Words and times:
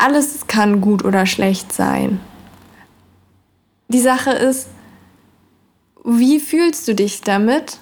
alles 0.00 0.46
kann 0.46 0.80
gut 0.80 1.04
oder 1.04 1.26
schlecht 1.26 1.72
sein. 1.72 2.20
Die 3.88 4.00
Sache 4.00 4.30
ist, 4.30 4.68
wie 6.04 6.40
fühlst 6.40 6.88
du 6.88 6.94
dich 6.94 7.20
damit? 7.20 7.78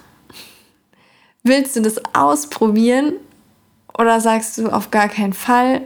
Willst 1.43 1.77
du 1.77 1.83
das 1.83 2.01
ausprobieren 2.15 3.13
oder 3.97 4.21
sagst 4.21 4.59
du 4.59 4.69
auf 4.69 4.91
gar 4.91 5.09
keinen 5.09 5.33
Fall? 5.33 5.83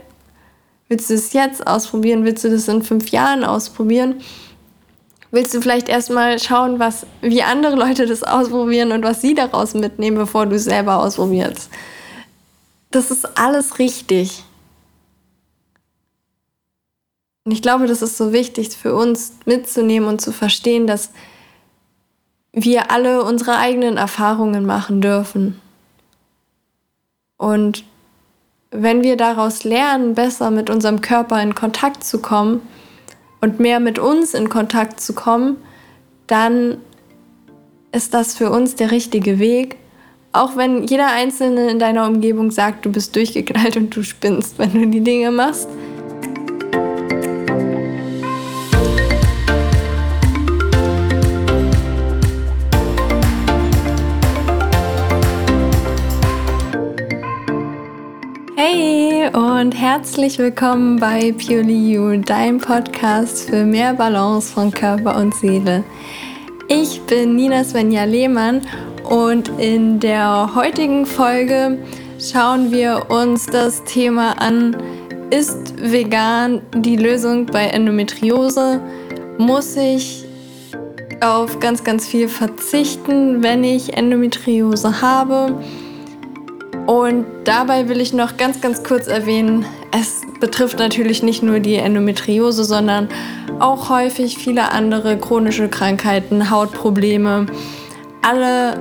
Willst 0.89 1.11
du 1.11 1.15
es 1.15 1.33
jetzt 1.33 1.67
ausprobieren? 1.67 2.25
Willst 2.25 2.45
du 2.45 2.51
das 2.51 2.69
in 2.69 2.83
fünf 2.83 3.09
Jahren 3.09 3.45
ausprobieren? 3.45 4.21
Willst 5.31 5.55
du 5.55 5.63
vielleicht 5.63 5.89
erstmal 5.89 6.39
schauen, 6.39 6.79
was, 6.79 7.07
wie 7.23 7.43
andere 7.43 7.77
Leute 7.77 8.07
das 8.07 8.23
ausprobieren 8.23 8.93
und 8.93 9.03
was 9.03 9.23
sie 9.23 9.35
daraus 9.35 9.73
mitnehmen, 9.73 10.19
bevor 10.19 10.47
du 10.47 10.57
es 10.57 10.65
selber 10.65 10.99
ausprobierst? 10.99 11.71
Das 12.91 13.11
ist 13.11 13.39
alles 13.39 13.79
richtig. 13.79 14.45
Und 17.45 17.53
ich 17.53 17.63
glaube, 17.63 17.87
das 17.87 18.03
ist 18.03 18.17
so 18.17 18.33
wichtig 18.33 18.71
für 18.71 18.95
uns 18.95 19.35
mitzunehmen 19.47 20.09
und 20.09 20.21
zu 20.21 20.33
verstehen, 20.33 20.87
dass 20.87 21.11
wir 22.53 22.91
alle 22.91 23.25
unsere 23.25 23.57
eigenen 23.57 23.97
Erfahrungen 23.97 24.65
machen 24.65 25.01
dürfen. 25.01 25.61
Und 27.39 27.85
wenn 28.71 29.03
wir 29.03 29.17
daraus 29.17 29.65
lernen, 29.65 30.15
besser 30.15 30.51
mit 30.51 30.71
unserem 30.71 31.01
Körper 31.01 31.43
in 31.43 31.55
Kontakt 31.55 32.05
zu 32.05 32.21
kommen 32.21 32.63
und 33.41 33.59
mehr 33.59 33.81
mit 33.81 33.99
uns 33.99 34.35
in 34.35 34.49
Kontakt 34.49 35.01
zu 35.01 35.13
kommen, 35.13 35.57
dann 36.27 36.79
ist 37.91 38.15
das 38.15 38.35
für 38.35 38.51
uns 38.51 38.77
der 38.77 38.91
richtige 38.91 39.39
Weg. 39.39 39.77
Auch 40.33 40.57
wenn 40.57 40.85
jeder 40.85 41.09
Einzelne 41.09 41.69
in 41.69 41.79
deiner 41.79 42.07
Umgebung 42.07 42.51
sagt, 42.51 42.87
du 42.87 42.93
bist 42.93 43.15
durchgeknallt 43.17 43.77
und 43.77 43.95
du 43.95 44.03
spinnst, 44.03 44.59
wenn 44.59 44.73
du 44.73 44.87
die 44.87 45.03
Dinge 45.03 45.31
machst. 45.31 45.69
Und 59.63 59.81
herzlich 59.81 60.41
willkommen 60.41 60.99
bei 60.99 61.31
Purely 61.31 61.93
You, 61.93 62.21
dein 62.21 62.59
Podcast 62.59 63.49
für 63.49 63.65
mehr 63.65 63.95
Balance 63.95 64.53
von 64.53 64.73
Körper 64.73 65.17
und 65.17 65.33
Seele. 65.37 65.85
Ich 66.67 67.01
bin 67.03 67.37
Nina 67.37 67.63
Svenja 67.63 68.03
Lehmann 68.03 68.63
und 69.09 69.53
in 69.61 70.01
der 70.01 70.53
heutigen 70.57 71.07
Folge 71.07 71.79
schauen 72.19 72.73
wir 72.73 73.07
uns 73.09 73.47
das 73.47 73.85
Thema 73.85 74.33
an, 74.41 74.77
ist 75.31 75.81
vegan 75.81 76.61
die 76.79 76.97
Lösung 76.97 77.47
bei 77.47 77.67
Endometriose? 77.67 78.81
Muss 79.39 79.77
ich 79.77 80.25
auf 81.21 81.61
ganz, 81.61 81.85
ganz 81.85 82.09
viel 82.09 82.27
verzichten, 82.27 83.45
wenn 83.45 83.63
ich 83.63 83.97
Endometriose 83.97 85.01
habe? 85.01 85.55
Und 86.87 87.27
dabei 87.45 87.89
will 87.89 88.01
ich 88.01 88.13
noch 88.13 88.37
ganz, 88.37 88.61
ganz 88.61 88.83
kurz 88.83 89.07
erwähnen, 89.07 89.65
es 89.93 90.23
betrifft 90.41 90.79
natürlich 90.79 91.23
nicht 91.23 91.43
nur 91.43 91.61
die 91.61 91.77
Endometriose, 91.77 92.65
sondern 92.65 93.09
auch 93.61 93.89
häufig 93.89 94.39
viele 94.39 94.73
andere 94.73 95.17
chronische 95.17 95.69
Krankheiten, 95.69 96.51
Hautprobleme, 96.51 97.47
alle 98.23 98.77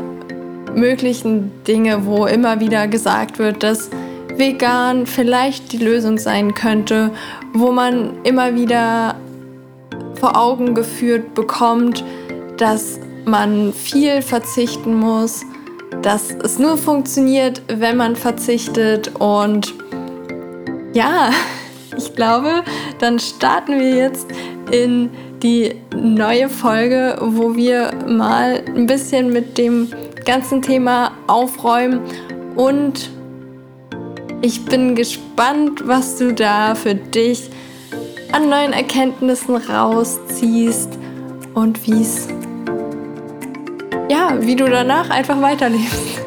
möglichen 0.74 1.52
Dinge, 1.68 2.06
wo 2.06 2.26
immer 2.26 2.60
wieder 2.60 2.88
gesagt 2.88 3.38
wird, 3.38 3.62
dass 3.62 3.90
vegan 4.36 5.06
vielleicht 5.06 5.72
die 5.72 5.78
Lösung 5.78 6.18
sein 6.18 6.54
könnte, 6.54 7.12
wo 7.54 7.72
man 7.72 8.24
immer 8.24 8.56
wieder 8.56 9.16
vor 10.16 10.38
Augen 10.38 10.74
geführt 10.74 11.34
bekommt, 11.36 12.04
dass 12.58 13.00
man 13.26 13.74
viel 13.74 14.22
verzichten 14.22 14.96
muss, 14.96 15.44
dass 16.01 16.31
es 16.31 16.59
nur 16.59 16.78
funktioniert, 16.78 17.62
wenn 17.67 17.97
man 17.97 18.16
verzichtet. 18.16 19.12
Und 19.19 19.73
ja, 20.94 21.31
ich 21.97 22.16
glaube, 22.16 22.63
dann 23.00 23.19
starten 23.19 23.79
wir 23.79 23.95
jetzt 23.95 24.28
in 24.72 25.09
die 25.44 25.75
neue 25.95 26.50
Folge, 26.50 27.17
wo 27.22 27.56
wir 27.56 27.91
mal 28.07 28.63
ein 28.75 28.85
bisschen 28.85 29.34
mit 29.34 29.57
dem 29.57 29.89
ganzen 30.25 30.62
Thema 30.62 31.12
aufräumen 31.28 32.01
und 32.56 33.09
ich 34.44 34.66
bin 34.66 34.95
gespannt, 34.95 35.88
was 35.88 36.18
du 36.18 36.33
da 36.33 36.75
für 36.75 36.95
dich 36.95 37.50
an 38.31 38.50
neuen 38.50 38.73
Erkenntnissen 38.73 39.56
rausziehst 39.56 40.89
und 41.53 41.85
wie 41.85 42.01
es 42.01 42.28
ja, 44.12 44.38
wie 44.42 44.58
du 44.58 44.70
danach 44.70 45.10
einfach 45.10 45.42
weiterlebst. 45.42 46.20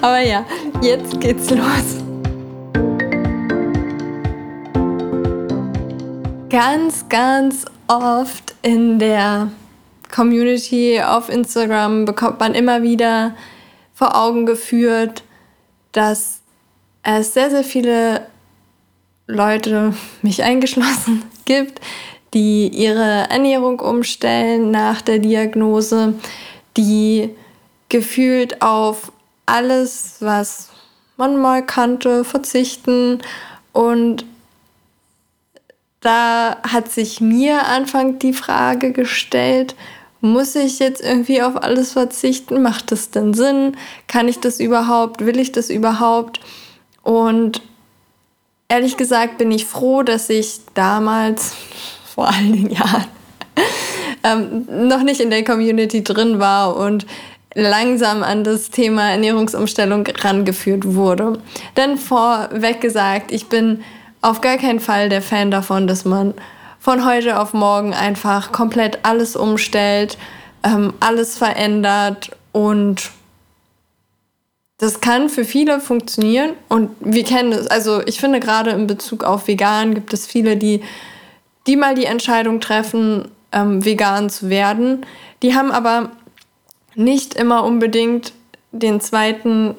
Aber 0.00 0.20
ja, 0.20 0.46
jetzt 0.80 1.20
geht's 1.20 1.50
los. 1.50 2.00
Ganz, 6.48 7.08
ganz 7.08 7.64
oft 7.88 8.54
in 8.62 9.00
der 9.00 9.50
Community 10.14 11.00
auf 11.04 11.28
Instagram 11.28 12.04
bekommt 12.04 12.38
man 12.38 12.54
immer 12.54 12.84
wieder 12.84 13.34
vor 13.92 14.16
Augen 14.16 14.46
geführt, 14.46 15.24
dass 15.90 16.42
es 17.02 17.34
sehr, 17.34 17.50
sehr 17.50 17.64
viele 17.64 18.28
Leute, 19.26 19.94
mich 20.22 20.44
eingeschlossen, 20.44 21.24
gibt, 21.44 21.80
die 22.34 22.68
ihre 22.68 23.28
Ernährung 23.30 23.80
umstellen 23.80 24.70
nach 24.70 25.02
der 25.02 25.18
Diagnose, 25.18 26.14
die 26.76 27.30
gefühlt 27.88 28.62
auf 28.62 29.12
alles, 29.46 30.16
was 30.20 30.70
man 31.16 31.36
mal 31.40 31.64
kannte, 31.64 32.24
verzichten. 32.24 33.20
Und 33.72 34.24
da 36.00 36.58
hat 36.62 36.90
sich 36.90 37.20
mir 37.20 37.66
Anfang 37.66 38.18
die 38.18 38.32
Frage 38.32 38.92
gestellt, 38.92 39.74
muss 40.20 40.54
ich 40.54 40.78
jetzt 40.78 41.02
irgendwie 41.02 41.42
auf 41.42 41.62
alles 41.62 41.92
verzichten? 41.92 42.62
Macht 42.62 42.92
das 42.92 43.10
denn 43.10 43.34
Sinn? 43.34 43.76
Kann 44.06 44.26
ich 44.26 44.40
das 44.40 44.58
überhaupt? 44.58 45.24
Will 45.24 45.38
ich 45.38 45.52
das 45.52 45.68
überhaupt? 45.68 46.40
Und 47.02 47.60
ehrlich 48.68 48.96
gesagt 48.96 49.36
bin 49.36 49.52
ich 49.52 49.66
froh, 49.66 50.02
dass 50.02 50.30
ich 50.30 50.60
damals, 50.72 51.54
vor 52.14 52.28
einigen 52.28 52.70
Jahren, 52.70 53.04
ähm, 54.24 54.66
noch 54.88 55.02
nicht 55.02 55.20
in 55.20 55.30
der 55.30 55.44
Community 55.44 56.02
drin 56.02 56.40
war 56.40 56.76
und 56.76 57.06
langsam 57.54 58.22
an 58.22 58.42
das 58.42 58.70
Thema 58.70 59.10
Ernährungsumstellung 59.10 60.06
rangeführt 60.06 60.94
wurde. 60.94 61.38
Denn 61.76 61.96
vorweg 61.96 62.80
gesagt, 62.80 63.30
ich 63.30 63.46
bin 63.48 63.84
auf 64.22 64.40
gar 64.40 64.56
keinen 64.56 64.80
Fall 64.80 65.08
der 65.08 65.22
Fan 65.22 65.50
davon, 65.50 65.86
dass 65.86 66.04
man 66.04 66.34
von 66.80 67.04
heute 67.04 67.38
auf 67.38 67.52
morgen 67.52 67.94
einfach 67.94 68.52
komplett 68.52 68.98
alles 69.04 69.36
umstellt, 69.36 70.18
ähm, 70.64 70.94
alles 71.00 71.38
verändert 71.38 72.30
und 72.52 73.10
das 74.78 75.00
kann 75.00 75.28
für 75.28 75.44
viele 75.44 75.80
funktionieren 75.80 76.54
und 76.68 76.90
wir 77.00 77.24
kennen 77.24 77.52
es, 77.52 77.68
also 77.68 78.02
ich 78.06 78.18
finde 78.18 78.40
gerade 78.40 78.70
in 78.70 78.86
Bezug 78.86 79.24
auf 79.24 79.46
vegan 79.46 79.94
gibt 79.94 80.12
es 80.12 80.26
viele, 80.26 80.56
die, 80.56 80.82
die 81.66 81.76
mal 81.76 81.94
die 81.94 82.06
Entscheidung 82.06 82.60
treffen, 82.60 83.30
ähm, 83.54 83.84
vegan 83.84 84.28
zu 84.28 84.50
werden. 84.50 85.06
Die 85.42 85.54
haben 85.54 85.70
aber 85.70 86.10
nicht 86.94 87.34
immer 87.34 87.64
unbedingt 87.64 88.32
den 88.72 89.00
zweiten 89.00 89.74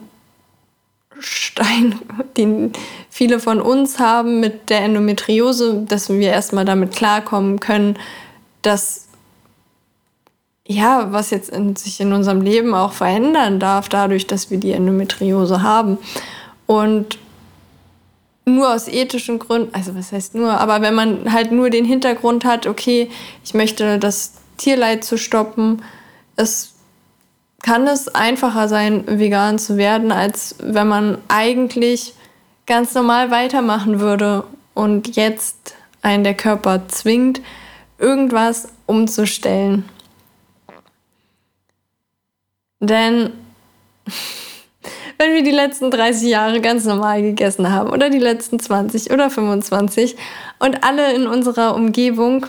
Stein, 1.20 2.00
den 2.38 2.72
viele 3.10 3.40
von 3.40 3.62
uns 3.62 4.00
haben 4.00 4.40
mit 4.40 4.70
der 4.70 4.82
Endometriose, 4.82 5.86
dass 5.88 6.10
wir 6.10 6.32
erstmal 6.32 6.66
damit 6.66 6.94
klarkommen 6.94 7.60
können, 7.60 7.98
dass 8.62 9.06
ja, 10.68 11.12
was 11.12 11.30
jetzt 11.30 11.52
in, 11.52 11.76
sich 11.76 12.00
in 12.00 12.12
unserem 12.12 12.42
Leben 12.42 12.74
auch 12.74 12.92
verändern 12.92 13.60
darf, 13.60 13.88
dadurch, 13.88 14.26
dass 14.26 14.50
wir 14.50 14.58
die 14.58 14.72
Endometriose 14.72 15.62
haben. 15.62 16.00
Und 16.66 17.20
nur 18.46 18.74
aus 18.74 18.88
ethischen 18.88 19.40
Gründen, 19.40 19.74
also 19.74 19.96
was 19.96 20.12
heißt 20.12 20.36
nur, 20.36 20.52
aber 20.60 20.82
wenn 20.82 20.94
man 20.94 21.34
halt 21.34 21.52
nur 21.52 21.70
den 21.70 21.86
Hintergrund 21.86 22.46
hat, 22.46 22.68
okay, 22.68 23.10
ich 23.44 23.54
möchte 23.54 23.98
das 24.00 24.34
Tierleid 24.58 25.04
zu 25.04 25.18
stoppen, 25.18 25.82
es 26.36 26.76
kann 27.64 27.88
es 27.88 28.08
einfacher 28.14 28.68
sein, 28.68 29.04
vegan 29.08 29.58
zu 29.58 29.78
werden, 29.78 30.12
als 30.12 30.56
wenn 30.60 30.88
man 30.88 31.18
eigentlich 31.28 32.14
ganz 32.68 32.94
normal 32.94 33.32
weitermachen 33.32 34.00
würde 34.00 34.44
und 34.76 35.16
jetzt 35.16 35.76
einen 36.04 36.24
der 36.24 36.36
Körper 36.36 36.88
zwingt, 36.88 37.42
irgendwas 37.98 38.68
umzustellen. 38.86 39.86
Denn 42.80 43.32
wenn 45.18 45.34
wir 45.34 45.44
die 45.44 45.52
letzten 45.52 45.92
30 45.92 46.30
Jahre 46.30 46.62
ganz 46.62 46.86
normal 46.86 47.22
gegessen 47.22 47.72
haben 47.72 47.90
oder 47.92 48.10
die 48.10 48.20
letzten 48.20 48.60
20 48.60 49.12
oder 49.12 49.30
25 49.30 50.16
und 50.60 50.84
alle 50.84 51.14
in 51.14 51.28
unserer 51.28 51.76
Umgebung, 51.76 52.48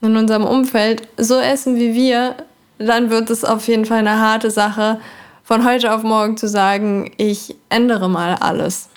in 0.00 0.16
unserem 0.16 0.44
Umfeld 0.44 1.06
so 1.16 1.38
essen 1.38 1.76
wie 1.76 1.94
wir, 1.94 2.36
dann 2.78 3.10
wird 3.10 3.30
es 3.30 3.44
auf 3.44 3.68
jeden 3.68 3.84
Fall 3.84 3.98
eine 3.98 4.18
harte 4.18 4.50
Sache, 4.50 5.00
von 5.44 5.66
heute 5.66 5.92
auf 5.92 6.04
morgen 6.04 6.36
zu 6.36 6.48
sagen, 6.48 7.12
ich 7.16 7.56
ändere 7.68 8.08
mal 8.08 8.36
alles. 8.36 8.88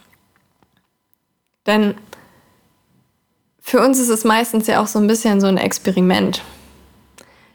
Denn 1.65 1.95
für 3.59 3.81
uns 3.81 3.99
ist 3.99 4.09
es 4.09 4.23
meistens 4.23 4.67
ja 4.67 4.81
auch 4.81 4.87
so 4.87 4.99
ein 4.99 5.07
bisschen 5.07 5.41
so 5.41 5.47
ein 5.47 5.57
Experiment. 5.57 6.43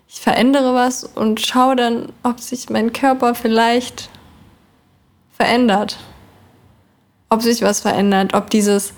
Ich 0.08 0.20
verändere 0.20 0.74
was 0.74 1.04
und 1.04 1.40
schaue 1.40 1.76
dann, 1.76 2.12
ob 2.22 2.40
sich 2.40 2.70
mein 2.70 2.92
Körper 2.92 3.34
vielleicht 3.34 4.10
verändert. 5.38 5.96
Ob 7.30 7.42
sich 7.42 7.62
was 7.62 7.80
verändert, 7.80 8.34
ob 8.34 8.50
dieses, 8.50 8.92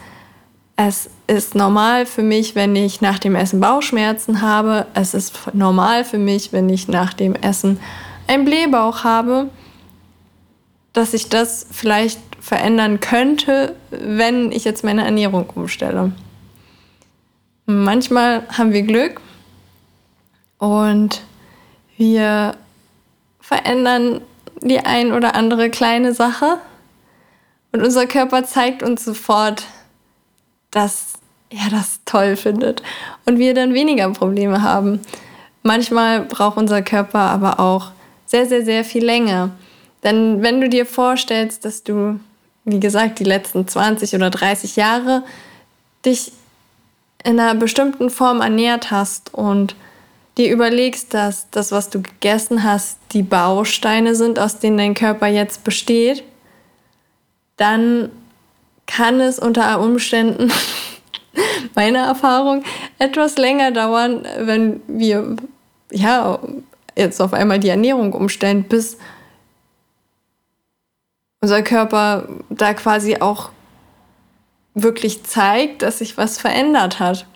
es 0.76 1.10
ist 1.26 1.54
normal 1.54 2.06
für 2.06 2.22
mich, 2.22 2.54
wenn 2.54 2.74
ich 2.74 3.00
nach 3.00 3.18
dem 3.18 3.34
Essen 3.34 3.60
Bauchschmerzen 3.60 4.40
habe, 4.40 4.86
es 4.94 5.14
ist 5.14 5.54
normal 5.54 6.04
für 6.04 6.18
mich, 6.18 6.52
wenn 6.52 6.68
ich 6.70 6.88
nach 6.88 7.12
dem 7.12 7.34
Essen 7.34 7.78
einen 8.26 8.46
Blähbauch 8.46 9.04
habe, 9.04 9.50
dass 10.92 11.12
ich 11.12 11.28
das 11.28 11.66
vielleicht 11.70 12.20
verändern 12.40 13.00
könnte, 13.00 13.76
wenn 13.90 14.50
ich 14.50 14.64
jetzt 14.64 14.82
meine 14.82 15.04
Ernährung 15.04 15.50
umstelle. 15.54 16.12
Manchmal 17.66 18.44
haben 18.48 18.72
wir 18.72 18.82
Glück 18.82 19.20
und 20.58 21.20
wir 21.98 22.56
verändern 23.40 24.22
die 24.60 24.80
ein 24.80 25.12
oder 25.12 25.34
andere 25.34 25.70
kleine 25.70 26.12
Sache 26.12 26.58
und 27.72 27.82
unser 27.82 28.06
Körper 28.06 28.44
zeigt 28.44 28.82
uns 28.82 29.04
sofort, 29.04 29.64
dass 30.70 31.14
er 31.50 31.70
das 31.70 32.00
toll 32.04 32.36
findet 32.36 32.82
und 33.26 33.38
wir 33.38 33.54
dann 33.54 33.74
weniger 33.74 34.10
Probleme 34.10 34.62
haben. 34.62 35.00
Manchmal 35.62 36.22
braucht 36.22 36.56
unser 36.56 36.82
Körper 36.82 37.18
aber 37.18 37.60
auch 37.60 37.90
sehr, 38.26 38.46
sehr, 38.46 38.64
sehr 38.64 38.84
viel 38.84 39.04
länger. 39.04 39.50
Denn 40.04 40.42
wenn 40.42 40.60
du 40.60 40.68
dir 40.68 40.86
vorstellst, 40.86 41.64
dass 41.64 41.82
du, 41.82 42.18
wie 42.64 42.80
gesagt, 42.80 43.18
die 43.18 43.24
letzten 43.24 43.66
20 43.66 44.14
oder 44.14 44.30
30 44.30 44.76
Jahre 44.76 45.24
dich 46.06 46.32
in 47.24 47.38
einer 47.38 47.54
bestimmten 47.54 48.08
Form 48.08 48.40
ernährt 48.40 48.90
hast 48.90 49.34
und 49.34 49.74
dir 50.40 50.50
überlegst, 50.50 51.12
dass 51.12 51.50
das, 51.50 51.70
was 51.70 51.90
du 51.90 52.00
gegessen 52.00 52.64
hast, 52.64 52.98
die 53.12 53.22
Bausteine 53.22 54.14
sind, 54.14 54.38
aus 54.38 54.58
denen 54.58 54.78
dein 54.78 54.94
Körper 54.94 55.26
jetzt 55.26 55.64
besteht, 55.64 56.24
dann 57.58 58.10
kann 58.86 59.20
es 59.20 59.38
unter 59.38 59.80
Umständen, 59.80 60.50
meiner 61.74 62.06
Erfahrung, 62.06 62.64
etwas 62.98 63.36
länger 63.36 63.70
dauern, 63.70 64.26
wenn 64.38 64.80
wir 64.88 65.36
ja 65.92 66.38
jetzt 66.96 67.20
auf 67.20 67.34
einmal 67.34 67.60
die 67.60 67.68
Ernährung 67.68 68.14
umstellen, 68.14 68.64
bis 68.64 68.96
unser 71.42 71.62
Körper 71.62 72.28
da 72.48 72.72
quasi 72.72 73.16
auch 73.16 73.50
wirklich 74.74 75.22
zeigt, 75.24 75.82
dass 75.82 75.98
sich 75.98 76.16
was 76.16 76.38
verändert 76.38 76.98
hat. 76.98 77.26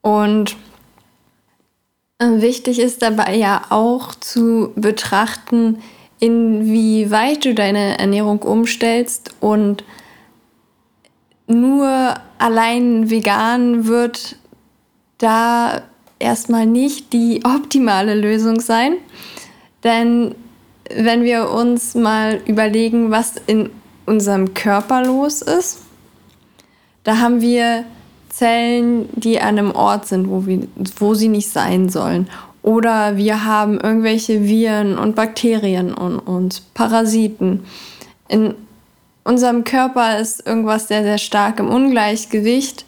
Und 0.00 0.56
wichtig 2.20 2.80
ist 2.80 3.02
dabei 3.02 3.36
ja 3.36 3.62
auch 3.70 4.14
zu 4.14 4.72
betrachten, 4.74 5.82
inwieweit 6.18 7.44
du 7.44 7.54
deine 7.54 7.98
Ernährung 7.98 8.40
umstellst 8.40 9.34
und 9.40 9.84
nur 11.46 12.14
allein 12.38 13.08
vegan 13.08 13.86
wird 13.86 14.36
da 15.18 15.82
erstmal 16.18 16.66
nicht 16.66 17.12
die 17.12 17.42
optimale 17.44 18.14
Lösung 18.14 18.60
sein. 18.60 18.96
Denn 19.84 20.34
wenn 20.90 21.22
wir 21.22 21.50
uns 21.50 21.94
mal 21.94 22.40
überlegen, 22.46 23.10
was 23.10 23.34
in 23.46 23.70
unserem 24.06 24.54
Körper 24.54 25.04
los 25.04 25.42
ist, 25.42 25.80
da 27.04 27.18
haben 27.18 27.40
wir 27.40 27.84
Zellen, 28.38 29.08
die 29.14 29.40
an 29.40 29.58
einem 29.58 29.72
Ort 29.72 30.06
sind, 30.06 30.30
wo, 30.30 30.46
wir, 30.46 30.68
wo 30.98 31.14
sie 31.14 31.26
nicht 31.26 31.48
sein 31.50 31.88
sollen. 31.88 32.30
Oder 32.62 33.16
wir 33.16 33.44
haben 33.44 33.80
irgendwelche 33.80 34.44
Viren 34.44 34.96
und 34.96 35.16
Bakterien 35.16 35.92
und, 35.92 36.20
und 36.20 36.62
Parasiten. 36.72 37.64
In 38.28 38.54
unserem 39.24 39.64
Körper 39.64 40.20
ist 40.20 40.46
irgendwas 40.46 40.86
sehr, 40.86 41.02
sehr 41.02 41.18
stark 41.18 41.58
im 41.58 41.68
Ungleichgewicht, 41.68 42.84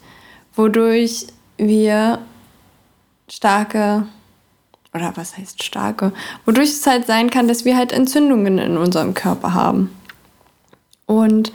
wodurch 0.55 1.27
wir 1.57 2.19
starke, 3.29 4.07
oder 4.93 5.11
was 5.15 5.37
heißt 5.37 5.63
starke, 5.63 6.13
wodurch 6.45 6.69
es 6.69 6.87
halt 6.87 7.07
sein 7.07 7.29
kann, 7.29 7.49
dass 7.49 7.65
wir 7.65 7.75
halt 7.75 7.91
Entzündungen 7.91 8.57
in 8.57 8.77
unserem 8.77 9.13
Körper 9.13 9.53
haben. 9.53 9.89
Und 11.07 11.51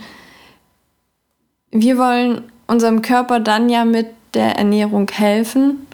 wir 1.71 1.97
wollen 1.97 2.43
unserem 2.67 3.03
Körper 3.03 3.41
dann 3.41 3.69
ja 3.69 3.85
mit 3.85 4.09
der 4.35 4.57
Ernährung 4.57 5.11
helfen 5.11 5.87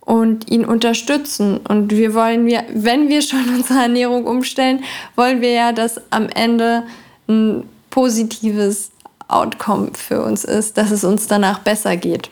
und 0.00 0.50
ihn 0.50 0.64
unterstützen. 0.64 1.58
Und 1.58 1.90
wir 1.90 2.14
wollen 2.14 2.48
ja, 2.48 2.62
wenn 2.72 3.08
wir 3.08 3.22
schon 3.22 3.48
unsere 3.54 3.80
Ernährung 3.80 4.26
umstellen, 4.26 4.84
wollen 5.14 5.40
wir 5.40 5.52
ja, 5.52 5.72
dass 5.72 6.00
am 6.10 6.28
Ende 6.28 6.84
ein 7.28 7.68
positives 7.90 8.90
Outcome 9.28 9.90
für 9.94 10.22
uns 10.22 10.44
ist, 10.44 10.76
dass 10.76 10.90
es 10.90 11.02
uns 11.02 11.26
danach 11.26 11.58
besser 11.58 11.96
geht. 11.96 12.30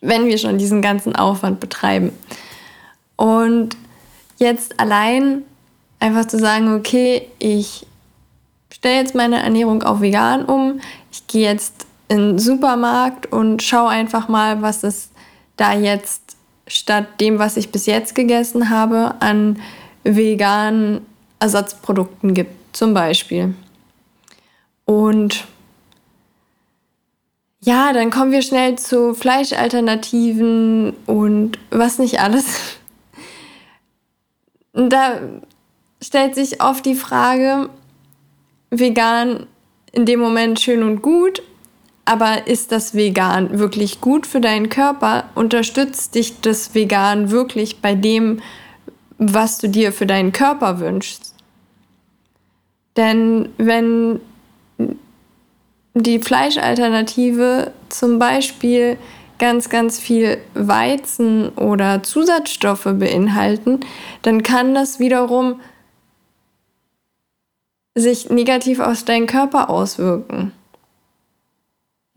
Wenn 0.00 0.26
wir 0.26 0.38
schon 0.38 0.58
diesen 0.58 0.82
ganzen 0.82 1.14
Aufwand 1.14 1.60
betreiben. 1.60 2.12
Und 3.16 3.76
jetzt 4.38 4.80
allein 4.80 5.42
einfach 6.00 6.24
zu 6.24 6.38
sagen, 6.38 6.74
okay, 6.74 7.28
ich 7.38 7.86
stelle 8.72 8.96
jetzt 8.96 9.14
meine 9.14 9.42
Ernährung 9.42 9.82
auf 9.82 10.00
vegan 10.00 10.44
um, 10.46 10.80
ich 11.12 11.26
gehe 11.26 11.48
jetzt 11.48 11.86
in 12.10 12.18
den 12.18 12.38
Supermarkt 12.40 13.26
und 13.26 13.62
schaue 13.62 13.88
einfach 13.88 14.28
mal, 14.28 14.62
was 14.62 14.82
es 14.82 15.10
da 15.56 15.72
jetzt 15.74 16.36
statt 16.66 17.20
dem, 17.20 17.38
was 17.38 17.56
ich 17.56 17.70
bis 17.70 17.86
jetzt 17.86 18.16
gegessen 18.16 18.68
habe, 18.68 19.14
an 19.20 19.60
veganen 20.02 21.06
Ersatzprodukten 21.38 22.34
gibt, 22.34 22.76
zum 22.76 22.94
Beispiel. 22.94 23.54
Und 24.86 25.46
ja, 27.60 27.92
dann 27.92 28.10
kommen 28.10 28.32
wir 28.32 28.42
schnell 28.42 28.76
zu 28.76 29.14
Fleischalternativen 29.14 30.94
und 31.06 31.58
was 31.70 31.98
nicht 31.98 32.20
alles. 32.20 32.44
Da 34.72 35.18
stellt 36.00 36.36
sich 36.36 36.62
oft 36.62 36.86
die 36.86 36.94
Frage, 36.94 37.68
vegan 38.70 39.48
in 39.90 40.06
dem 40.06 40.20
Moment 40.20 40.60
schön 40.60 40.84
und 40.84 41.02
gut, 41.02 41.42
aber 42.10 42.48
ist 42.48 42.72
das 42.72 42.94
Vegan 42.96 43.60
wirklich 43.60 44.00
gut 44.00 44.26
für 44.26 44.40
deinen 44.40 44.68
Körper? 44.68 45.30
Unterstützt 45.36 46.16
dich 46.16 46.40
das 46.40 46.74
Vegan 46.74 47.30
wirklich 47.30 47.80
bei 47.80 47.94
dem, 47.94 48.40
was 49.18 49.58
du 49.58 49.68
dir 49.68 49.92
für 49.92 50.06
deinen 50.06 50.32
Körper 50.32 50.80
wünschst? 50.80 51.36
Denn 52.96 53.50
wenn 53.58 54.18
die 55.94 56.18
Fleischalternative 56.18 57.70
zum 57.90 58.18
Beispiel 58.18 58.98
ganz, 59.38 59.68
ganz 59.68 60.00
viel 60.00 60.38
Weizen 60.54 61.50
oder 61.50 62.02
Zusatzstoffe 62.02 62.88
beinhalten, 62.92 63.78
dann 64.22 64.42
kann 64.42 64.74
das 64.74 64.98
wiederum 64.98 65.60
sich 67.94 68.30
negativ 68.30 68.80
auf 68.80 69.04
deinen 69.04 69.28
Körper 69.28 69.70
auswirken. 69.70 70.50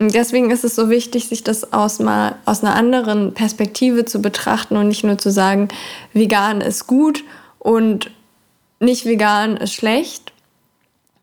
Deswegen 0.00 0.50
ist 0.50 0.64
es 0.64 0.74
so 0.74 0.90
wichtig, 0.90 1.28
sich 1.28 1.44
das 1.44 1.72
aus, 1.72 2.00
mal, 2.00 2.36
aus 2.46 2.64
einer 2.64 2.74
anderen 2.74 3.32
Perspektive 3.32 4.04
zu 4.04 4.20
betrachten 4.20 4.76
und 4.76 4.88
nicht 4.88 5.04
nur 5.04 5.18
zu 5.18 5.30
sagen, 5.30 5.68
vegan 6.12 6.60
ist 6.60 6.86
gut 6.86 7.22
und 7.60 8.10
nicht 8.80 9.06
vegan 9.06 9.56
ist 9.56 9.72
schlecht, 9.72 10.32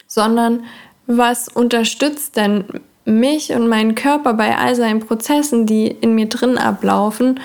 sondern 0.07 0.63
was 1.05 1.49
unterstützt 1.49 2.37
denn 2.37 2.63
mich 3.03 3.51
und 3.51 3.67
meinen 3.67 3.95
Körper 3.95 4.33
bei 4.33 4.57
all 4.57 4.75
seinen 4.75 5.01
Prozessen, 5.01 5.65
die 5.65 5.87
in 5.87 6.15
mir 6.15 6.29
drin 6.29 6.57
ablaufen 6.57 7.41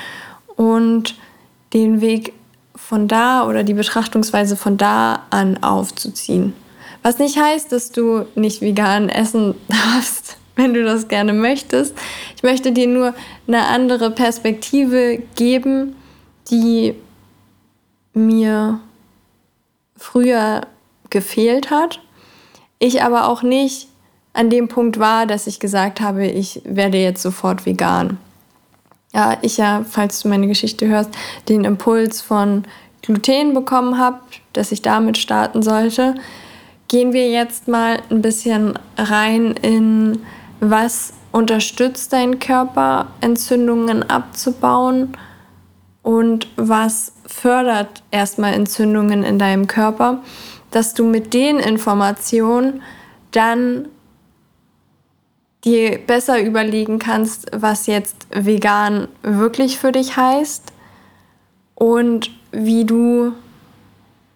und 0.54 1.16
den 1.72 2.00
Weg 2.00 2.34
von 2.76 3.08
da 3.08 3.46
oder 3.48 3.64
die 3.64 3.74
Betrachtungsweise 3.74 4.56
von 4.56 4.76
da 4.76 5.24
an 5.30 5.60
aufzuziehen. 5.62 6.52
Was 7.02 7.18
nicht 7.18 7.36
heißt, 7.36 7.72
dass 7.72 7.90
du 7.90 8.26
nicht 8.36 8.60
vegan 8.60 9.08
essen 9.08 9.56
darfst 9.68 10.38
wenn 10.56 10.74
du 10.74 10.84
das 10.84 11.08
gerne 11.08 11.32
möchtest. 11.32 11.94
Ich 12.34 12.42
möchte 12.42 12.72
dir 12.72 12.88
nur 12.88 13.14
eine 13.46 13.66
andere 13.66 14.10
Perspektive 14.10 15.22
geben, 15.34 15.94
die 16.50 16.94
mir 18.14 18.80
früher 19.96 20.62
gefehlt 21.10 21.70
hat. 21.70 22.00
ich 22.78 23.02
aber 23.02 23.28
auch 23.28 23.42
nicht 23.42 23.88
an 24.34 24.50
dem 24.50 24.68
Punkt 24.68 24.98
war, 24.98 25.26
dass 25.26 25.46
ich 25.46 25.60
gesagt 25.60 26.00
habe, 26.00 26.26
ich 26.26 26.60
werde 26.64 26.98
jetzt 26.98 27.22
sofort 27.22 27.64
vegan. 27.64 28.18
Ja, 29.14 29.38
ich 29.40 29.56
ja, 29.56 29.84
falls 29.88 30.20
du 30.20 30.28
meine 30.28 30.46
Geschichte 30.46 30.86
hörst, 30.86 31.10
den 31.48 31.64
Impuls 31.64 32.20
von 32.20 32.64
Gluten 33.00 33.54
bekommen 33.54 33.98
habe, 33.98 34.18
dass 34.52 34.72
ich 34.72 34.82
damit 34.82 35.16
starten 35.16 35.62
sollte. 35.62 36.16
Gehen 36.88 37.14
wir 37.14 37.30
jetzt 37.30 37.66
mal 37.66 38.02
ein 38.10 38.20
bisschen 38.20 38.78
rein 38.98 39.54
in, 39.62 40.20
was 40.60 41.12
unterstützt 41.32 42.12
deinen 42.12 42.38
Körper, 42.38 43.08
Entzündungen 43.20 44.08
abzubauen? 44.08 45.16
Und 46.02 46.46
was 46.56 47.12
fördert 47.26 48.02
erstmal 48.10 48.54
Entzündungen 48.54 49.24
in 49.24 49.38
deinem 49.38 49.66
Körper, 49.66 50.22
dass 50.70 50.94
du 50.94 51.04
mit 51.04 51.34
den 51.34 51.58
Informationen 51.58 52.82
dann 53.32 53.88
dir 55.64 55.98
besser 55.98 56.40
überlegen 56.40 56.98
kannst, 57.00 57.48
was 57.52 57.86
jetzt 57.86 58.28
vegan 58.30 59.08
wirklich 59.22 59.78
für 59.78 59.90
dich 59.90 60.16
heißt? 60.16 60.72
Und 61.74 62.30
wie 62.52 62.84
du 62.84 63.32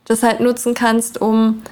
das 0.05 0.23
halt 0.23 0.41
nutzen 0.41 0.75
kannst, 0.75 1.21
um 1.21 1.62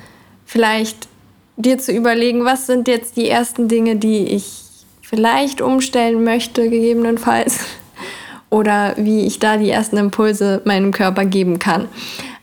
vielleicht 0.46 1.08
dir 1.58 1.78
zu 1.78 1.92
überlegen, 1.92 2.44
was 2.44 2.66
sind 2.66 2.88
jetzt 2.88 3.16
die 3.16 3.28
ersten 3.28 3.68
Dinge, 3.68 3.96
die 3.96 4.28
ich 4.28 4.62
vielleicht 5.02 5.60
umstellen 5.60 6.24
möchte, 6.24 6.70
gegebenenfalls, 6.70 7.60
oder 8.50 8.94
wie 8.96 9.26
ich 9.26 9.38
da 9.38 9.56
die 9.56 9.70
ersten 9.70 9.98
Impulse 9.98 10.62
meinem 10.64 10.92
Körper 10.92 11.26
geben 11.26 11.58
kann. 11.58 11.88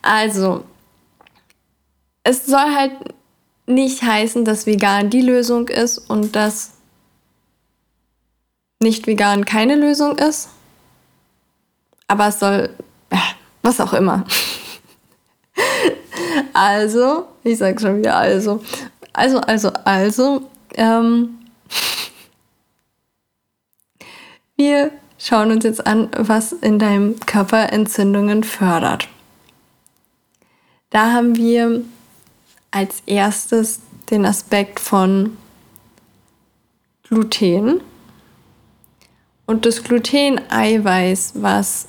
Also, 0.02 0.64
es 2.24 2.46
soll 2.46 2.76
halt 2.76 2.92
nicht 3.66 4.04
heißen, 4.04 4.46
dass 4.46 4.68
vegan 4.68 5.10
die 5.10 5.22
Lösung 5.22 5.68
ist 5.70 5.98
und 5.98 6.36
dass 6.36 6.74
nicht 8.82 9.08
vegan 9.08 9.46
keine 9.46 9.76
Lösung 9.76 10.18
ist. 10.18 10.50
Aber 12.08 12.28
es 12.28 12.40
soll, 12.40 12.70
was 13.64 13.80
auch 13.80 13.94
immer. 13.94 14.26
also, 16.54 17.28
ich 17.44 17.58
sage 17.58 17.80
schon 17.80 17.98
wieder 18.00 18.16
also. 18.16 18.62
Also, 19.16 19.40
also, 19.40 19.72
also. 19.86 20.50
Ähm, 20.74 21.40
wir 24.58 24.92
schauen 25.18 25.52
uns 25.52 25.64
jetzt 25.64 25.88
an, 25.88 26.10
was 26.18 26.52
in 26.52 26.80
deinem 26.80 27.20
Körper 27.22 27.72
Entzündungen 27.72 28.44
fördert. 28.44 29.08
Da 30.90 31.14
haben 31.14 31.36
wir 31.36 31.82
als 32.72 33.02
erstes 33.06 33.80
den 34.10 34.26
Aspekt 34.26 34.80
von 34.80 35.38
Gluten 37.04 37.82
und 39.46 39.66
das 39.66 39.84
Gluten-Eiweiß, 39.84 41.34
was 41.36 41.88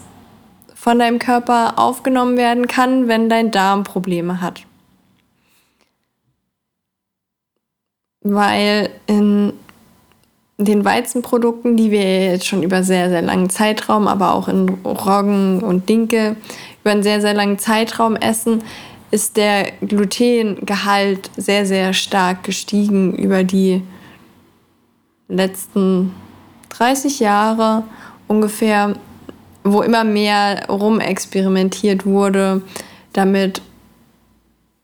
von 0.74 0.98
deinem 0.98 1.18
Körper 1.18 1.78
aufgenommen 1.78 2.36
werden 2.36 2.68
kann, 2.68 3.08
wenn 3.08 3.28
dein 3.28 3.50
Darm 3.50 3.82
Probleme 3.82 4.40
hat. 4.40 4.65
Weil 8.28 8.90
in 9.06 9.52
den 10.58 10.84
Weizenprodukten, 10.84 11.76
die 11.76 11.90
wir 11.90 12.32
jetzt 12.32 12.46
schon 12.46 12.62
über 12.62 12.82
sehr, 12.82 13.08
sehr 13.10 13.22
langen 13.22 13.50
Zeitraum, 13.50 14.08
aber 14.08 14.34
auch 14.34 14.48
in 14.48 14.68
Roggen 14.84 15.62
und 15.62 15.88
Dinke 15.88 16.36
über 16.82 16.92
einen 16.92 17.02
sehr, 17.02 17.20
sehr 17.20 17.34
langen 17.34 17.58
Zeitraum 17.58 18.16
essen, 18.16 18.62
ist 19.10 19.36
der 19.36 19.70
Glutengehalt 19.80 21.30
sehr, 21.36 21.66
sehr 21.66 21.92
stark 21.92 22.42
gestiegen 22.42 23.14
über 23.14 23.44
die 23.44 23.82
letzten 25.28 26.14
30 26.70 27.20
Jahre 27.20 27.84
ungefähr, 28.26 28.94
wo 29.62 29.82
immer 29.82 30.04
mehr 30.04 30.68
rumexperimentiert 30.68 32.06
wurde, 32.06 32.62
damit 33.12 33.62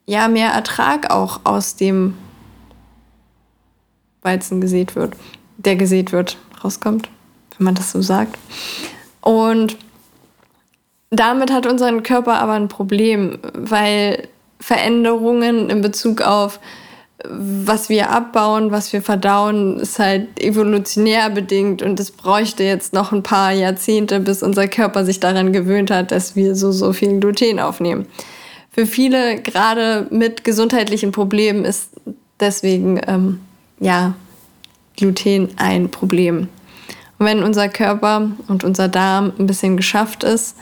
ja 0.06 0.28
mehr 0.28 0.50
Ertrag 0.50 1.10
auch 1.10 1.40
aus 1.44 1.76
dem 1.76 2.14
Weizen 4.22 4.60
gesät 4.60 4.96
wird, 4.96 5.14
der 5.56 5.76
gesät 5.76 6.12
wird, 6.12 6.38
rauskommt, 6.62 7.08
wenn 7.56 7.64
man 7.64 7.74
das 7.74 7.92
so 7.92 8.02
sagt. 8.02 8.38
Und 9.20 9.76
damit 11.10 11.52
hat 11.52 11.66
unser 11.66 12.00
Körper 12.00 12.40
aber 12.40 12.52
ein 12.54 12.68
Problem, 12.68 13.38
weil 13.52 14.28
Veränderungen 14.58 15.70
in 15.70 15.80
Bezug 15.80 16.22
auf 16.22 16.60
was 17.28 17.88
wir 17.88 18.10
abbauen, 18.10 18.70
was 18.70 18.92
wir 18.92 19.02
verdauen, 19.02 19.78
ist 19.80 19.98
halt 19.98 20.40
evolutionär 20.40 21.30
bedingt 21.30 21.82
und 21.82 22.00
es 22.00 22.10
bräuchte 22.10 22.64
jetzt 22.64 22.92
noch 22.92 23.12
ein 23.12 23.22
paar 23.22 23.52
Jahrzehnte, 23.52 24.20
bis 24.20 24.42
unser 24.42 24.68
Körper 24.68 25.04
sich 25.04 25.20
daran 25.20 25.52
gewöhnt 25.52 25.90
hat, 25.90 26.10
dass 26.10 26.36
wir 26.36 26.54
so, 26.54 26.72
so 26.72 26.92
viel 26.92 27.20
Gluten 27.20 27.60
aufnehmen. 27.60 28.06
Für 28.70 28.86
viele, 28.86 29.40
gerade 29.40 30.06
mit 30.10 30.44
gesundheitlichen 30.44 31.12
Problemen, 31.12 31.64
ist 31.64 31.90
deswegen, 32.40 33.00
ähm, 33.06 33.40
ja, 33.82 34.14
Gluten 34.96 35.48
ein 35.56 35.90
Problem. 35.90 36.48
Und 37.18 37.26
wenn 37.26 37.42
unser 37.42 37.68
Körper 37.68 38.30
und 38.48 38.64
unser 38.64 38.88
Darm 38.88 39.32
ein 39.38 39.46
bisschen 39.46 39.76
geschafft 39.76 40.22
ist, 40.22 40.56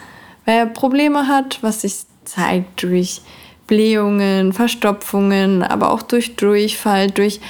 weil 0.47 0.57
er 0.57 0.67
Probleme 0.67 1.29
hat, 1.29 1.63
was 1.63 1.83
sich 1.83 1.99
zeigt 2.25 2.83
durch 2.83 3.21
Blähungen, 3.67 4.53
Verstopfungen, 4.53 5.63
aber 5.63 5.93
auch 5.93 6.03
durch 6.03 6.37
Durchfall, 6.37 7.11
durch 7.11 7.41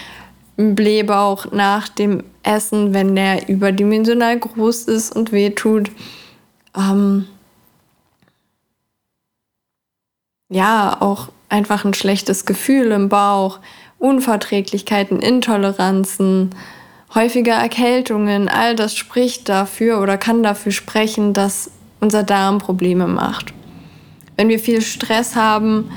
Blähbauch 0.57 1.53
nach 1.53 1.89
dem 1.89 2.25
Essen, 2.43 2.93
wenn 2.93 3.15
der 3.15 3.49
überdimensional 3.49 4.39
groß 4.39 4.85
ist 4.85 5.15
und 5.15 5.31
wehtut. 5.33 5.91
Ähm 6.77 7.27
ja, 10.49 10.97
auch 11.01 11.29
einfach 11.49 11.85
ein 11.85 11.95
schlechtes 11.95 12.45
Gefühl 12.45 12.91
im 12.91 13.09
Bauch, 13.09 13.61
Unverträglichkeiten, 14.01 15.21
Intoleranzen, 15.21 16.51
häufige 17.15 17.51
Erkältungen, 17.51 18.49
all 18.49 18.75
das 18.75 18.97
spricht 18.97 19.49
dafür 19.49 20.01
oder 20.01 20.19
kann 20.19 20.43
dafür 20.43 20.73
sprechen, 20.73 21.33
dass 21.35 21.71
unser 22.01 22.23
Darm 22.23 22.59
Probleme 22.59 23.07
macht. 23.07 23.53
Wenn 24.37 24.49
wir 24.49 24.59
viel 24.59 24.81
Stress 24.81 25.37
haben, 25.37 25.91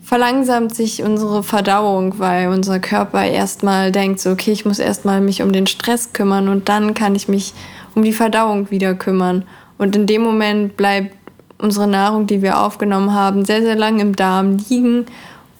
verlangsamt 0.00 0.74
sich 0.74 1.02
unsere 1.02 1.42
Verdauung, 1.42 2.18
weil 2.18 2.48
unser 2.48 2.78
Körper 2.78 3.24
erstmal 3.24 3.90
denkt, 3.90 4.20
so, 4.20 4.30
okay, 4.30 4.52
ich 4.52 4.64
muss 4.64 4.78
erstmal 4.78 5.20
mich 5.20 5.42
um 5.42 5.52
den 5.52 5.66
Stress 5.66 6.12
kümmern 6.12 6.48
und 6.48 6.68
dann 6.68 6.94
kann 6.94 7.16
ich 7.16 7.28
mich 7.28 7.52
um 7.94 8.02
die 8.02 8.12
Verdauung 8.12 8.70
wieder 8.70 8.94
kümmern. 8.94 9.44
Und 9.76 9.96
in 9.96 10.06
dem 10.06 10.22
Moment 10.22 10.76
bleibt 10.76 11.16
unsere 11.58 11.88
Nahrung, 11.88 12.26
die 12.26 12.42
wir 12.42 12.60
aufgenommen 12.60 13.12
haben, 13.12 13.44
sehr, 13.44 13.62
sehr 13.62 13.76
lang 13.76 13.98
im 13.98 14.14
Darm 14.14 14.58
liegen 14.68 15.06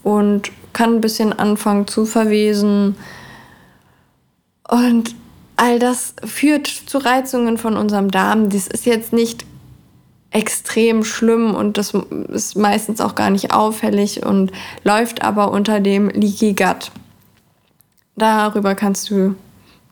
und 0.03 0.51
kann 0.73 0.95
ein 0.95 1.01
bisschen 1.01 1.33
anfangen 1.33 1.87
zu 1.87 2.05
verwesen. 2.05 2.95
Und 4.69 5.15
all 5.57 5.79
das 5.79 6.15
führt 6.25 6.67
zu 6.67 6.97
Reizungen 6.97 7.57
von 7.57 7.77
unserem 7.77 8.09
Darm. 8.09 8.49
Das 8.49 8.67
ist 8.67 8.85
jetzt 8.85 9.13
nicht 9.13 9.45
extrem 10.31 11.03
schlimm 11.03 11.53
und 11.53 11.77
das 11.77 11.93
ist 12.29 12.55
meistens 12.55 13.01
auch 13.01 13.15
gar 13.15 13.29
nicht 13.29 13.53
auffällig 13.53 14.25
und 14.25 14.51
läuft 14.83 15.23
aber 15.23 15.51
unter 15.51 15.81
dem 15.81 16.09
Leaky 16.09 16.53
Gut. 16.53 16.91
Darüber 18.15 18.75
kannst 18.75 19.09
du, 19.09 19.35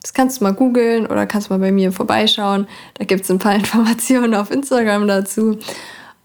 das 0.01 0.13
kannst 0.13 0.39
du 0.39 0.45
mal 0.45 0.53
googeln 0.53 1.07
oder 1.07 1.25
kannst 1.27 1.49
mal 1.49 1.59
bei 1.59 1.71
mir 1.71 1.91
vorbeischauen. 1.91 2.67
Da 2.93 3.03
gibt 3.03 3.25
es 3.25 3.31
ein 3.31 3.39
paar 3.39 3.55
Informationen 3.55 4.33
auf 4.33 4.49
Instagram 4.49 5.07
dazu. 5.07 5.59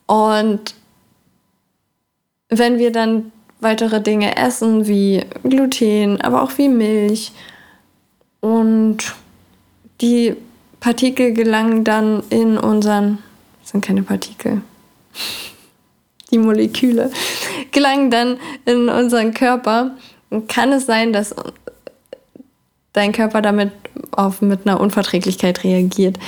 Und 0.07 0.75
wenn 2.49 2.79
wir 2.79 2.93
dann 2.93 3.33
weitere 3.65 4.01
Dinge 4.01 4.37
essen, 4.37 4.87
wie 4.87 5.25
Gluten, 5.43 6.21
aber 6.21 6.43
auch 6.43 6.57
wie 6.59 6.69
Milch 6.69 7.33
und 8.41 8.99
die 10.01 10.37
Partikel 10.79 11.33
gelangen 11.33 11.83
dann 11.83 12.23
in 12.31 12.57
unseren 12.59 13.19
das 13.65 13.71
sind 13.71 13.83
keine 13.83 14.03
Partikel. 14.03 14.61
Die 16.31 16.39
Moleküle 16.39 17.11
gelangen 17.71 18.11
dann 18.11 18.39
in 18.67 18.91
unseren 18.91 19.33
Körper. 19.33 19.93
Und 20.29 20.49
kann 20.49 20.71
es 20.73 20.85
sein, 20.85 21.15
dass 21.15 21.35
dein 22.93 23.13
Körper 23.13 23.41
damit 23.41 23.73
auf, 24.11 24.43
mit 24.43 24.67
einer 24.67 24.81
Unverträglichkeit 24.81 25.65
reagiert? 25.65 26.19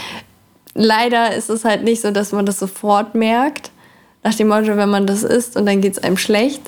Leider 0.72 1.34
ist 1.34 1.50
es 1.50 1.66
halt 1.66 1.84
nicht 1.84 2.00
so, 2.00 2.10
dass 2.10 2.32
man 2.32 2.46
das 2.46 2.58
sofort 2.58 3.14
merkt, 3.14 3.70
nach 4.22 4.34
dem 4.34 4.48
Motto, 4.48 4.76
wenn 4.76 4.88
man 4.88 5.06
das 5.06 5.22
isst 5.22 5.56
und 5.56 5.66
dann 5.66 5.82
geht 5.82 5.92
es 5.92 6.02
einem 6.02 6.16
schlecht, 6.16 6.62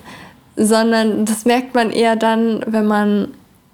sondern 0.59 1.25
das 1.25 1.45
merkt 1.45 1.75
man 1.75 1.91
eher 1.91 2.17
dann, 2.17 2.63
wenn 2.67 2.87
man 2.87 3.29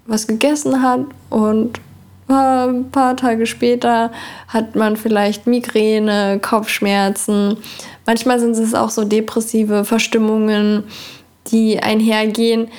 was 0.05 0.27
gegessen 0.27 0.83
hat 0.83 1.01
und 1.29 1.81
ein 2.27 2.89
paar 2.91 3.15
Tage 3.17 3.45
später 3.45 4.11
hat 4.47 4.75
man 4.75 4.97
vielleicht 4.97 5.45
Migräne, 5.45 6.39
Kopfschmerzen. 6.41 7.57
Manchmal 8.05 8.39
sind 8.39 8.51
es 8.51 8.73
auch 8.73 8.89
so 8.89 9.03
depressive 9.03 9.85
Verstimmungen, 9.85 10.83
die 11.47 11.79
einhergehen, 11.79 12.69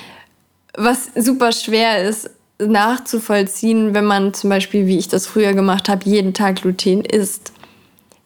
was 0.75 1.09
super 1.15 1.51
schwer 1.51 2.03
ist 2.03 2.29
nachzuvollziehen, 2.59 3.93
wenn 3.93 4.05
man 4.05 4.33
zum 4.33 4.49
Beispiel, 4.49 4.87
wie 4.87 4.97
ich 4.97 5.07
das 5.07 5.27
früher 5.27 5.53
gemacht 5.53 5.89
habe, 5.89 6.09
jeden 6.09 6.33
Tag 6.33 6.61
Gluten 6.61 7.01
isst. 7.01 7.53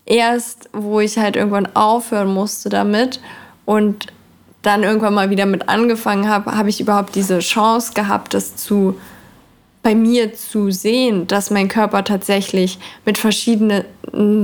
Erst, 0.06 0.70
wo 0.74 1.00
ich 1.00 1.18
halt 1.18 1.36
irgendwann 1.36 1.76
aufhören 1.76 2.34
musste 2.34 2.70
damit 2.70 3.20
und 3.66 4.08
dann 4.62 4.84
irgendwann 4.84 5.14
mal 5.14 5.30
wieder 5.30 5.46
mit 5.46 5.70
angefangen 5.70 6.30
habe, 6.30 6.56
habe 6.56 6.70
ich 6.70 6.80
überhaupt 6.80 7.16
diese 7.16 7.40
Chance 7.40 7.94
gehabt, 7.94 8.34
das 8.34 8.56
zu 8.56 8.96
bei 9.84 9.96
mir 9.96 10.34
zu 10.34 10.70
sehen, 10.70 11.26
dass 11.28 11.50
mein 11.50 11.68
Körper 11.68 12.04
tatsächlich 12.04 12.78
mit 13.04 13.18
verschiedenen 13.18 13.84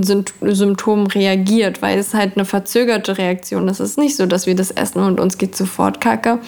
Symptomen 0.02 1.08
reagiert, 1.08 1.82
weil 1.82 2.00
es 2.00 2.14
halt 2.14 2.38
eine 2.38 2.46
verzögerte 2.46 3.18
Reaktion 3.18 3.68
ist. 3.68 3.80
Es 3.80 3.92
ist 3.92 3.98
nicht 4.00 4.16
so, 4.16 4.26
dass 4.26 4.48
wir 4.48 4.56
das 4.56 4.72
essen 4.72 5.04
und 5.04 5.20
uns 5.20 5.38
geht 5.38 5.56
sofort 5.56 6.02
kacke. 6.02 6.40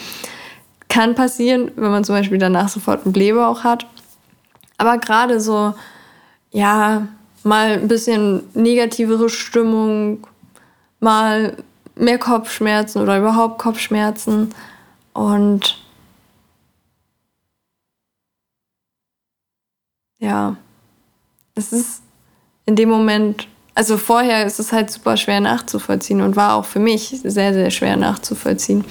Kann 0.88 1.14
passieren, 1.14 1.70
wenn 1.76 1.92
man 1.92 2.02
zum 2.02 2.16
Beispiel 2.16 2.38
danach 2.38 2.68
sofort 2.68 3.04
einen 3.04 3.12
Blähbauch 3.12 3.62
hat. 3.62 3.86
Aber 4.76 4.98
gerade 4.98 5.38
so, 5.38 5.74
ja, 6.50 7.06
mal 7.44 7.74
ein 7.74 7.86
bisschen 7.86 8.42
negativere 8.54 9.28
Stimmung, 9.28 10.26
mal 10.98 11.56
mehr 12.00 12.18
Kopfschmerzen 12.18 13.00
oder 13.00 13.18
überhaupt 13.18 13.58
Kopfschmerzen 13.58 14.54
und 15.12 15.82
ja, 20.18 20.56
es 21.54 21.72
ist 21.72 22.02
in 22.66 22.76
dem 22.76 22.88
Moment, 22.88 23.48
also 23.74 23.96
vorher 23.96 24.46
ist 24.46 24.60
es 24.60 24.72
halt 24.72 24.90
super 24.90 25.16
schwer 25.16 25.40
nachzuvollziehen 25.40 26.20
und 26.20 26.36
war 26.36 26.54
auch 26.54 26.64
für 26.64 26.78
mich 26.78 27.20
sehr, 27.24 27.52
sehr 27.52 27.70
schwer 27.70 27.96
nachzuvollziehen. 27.96 28.84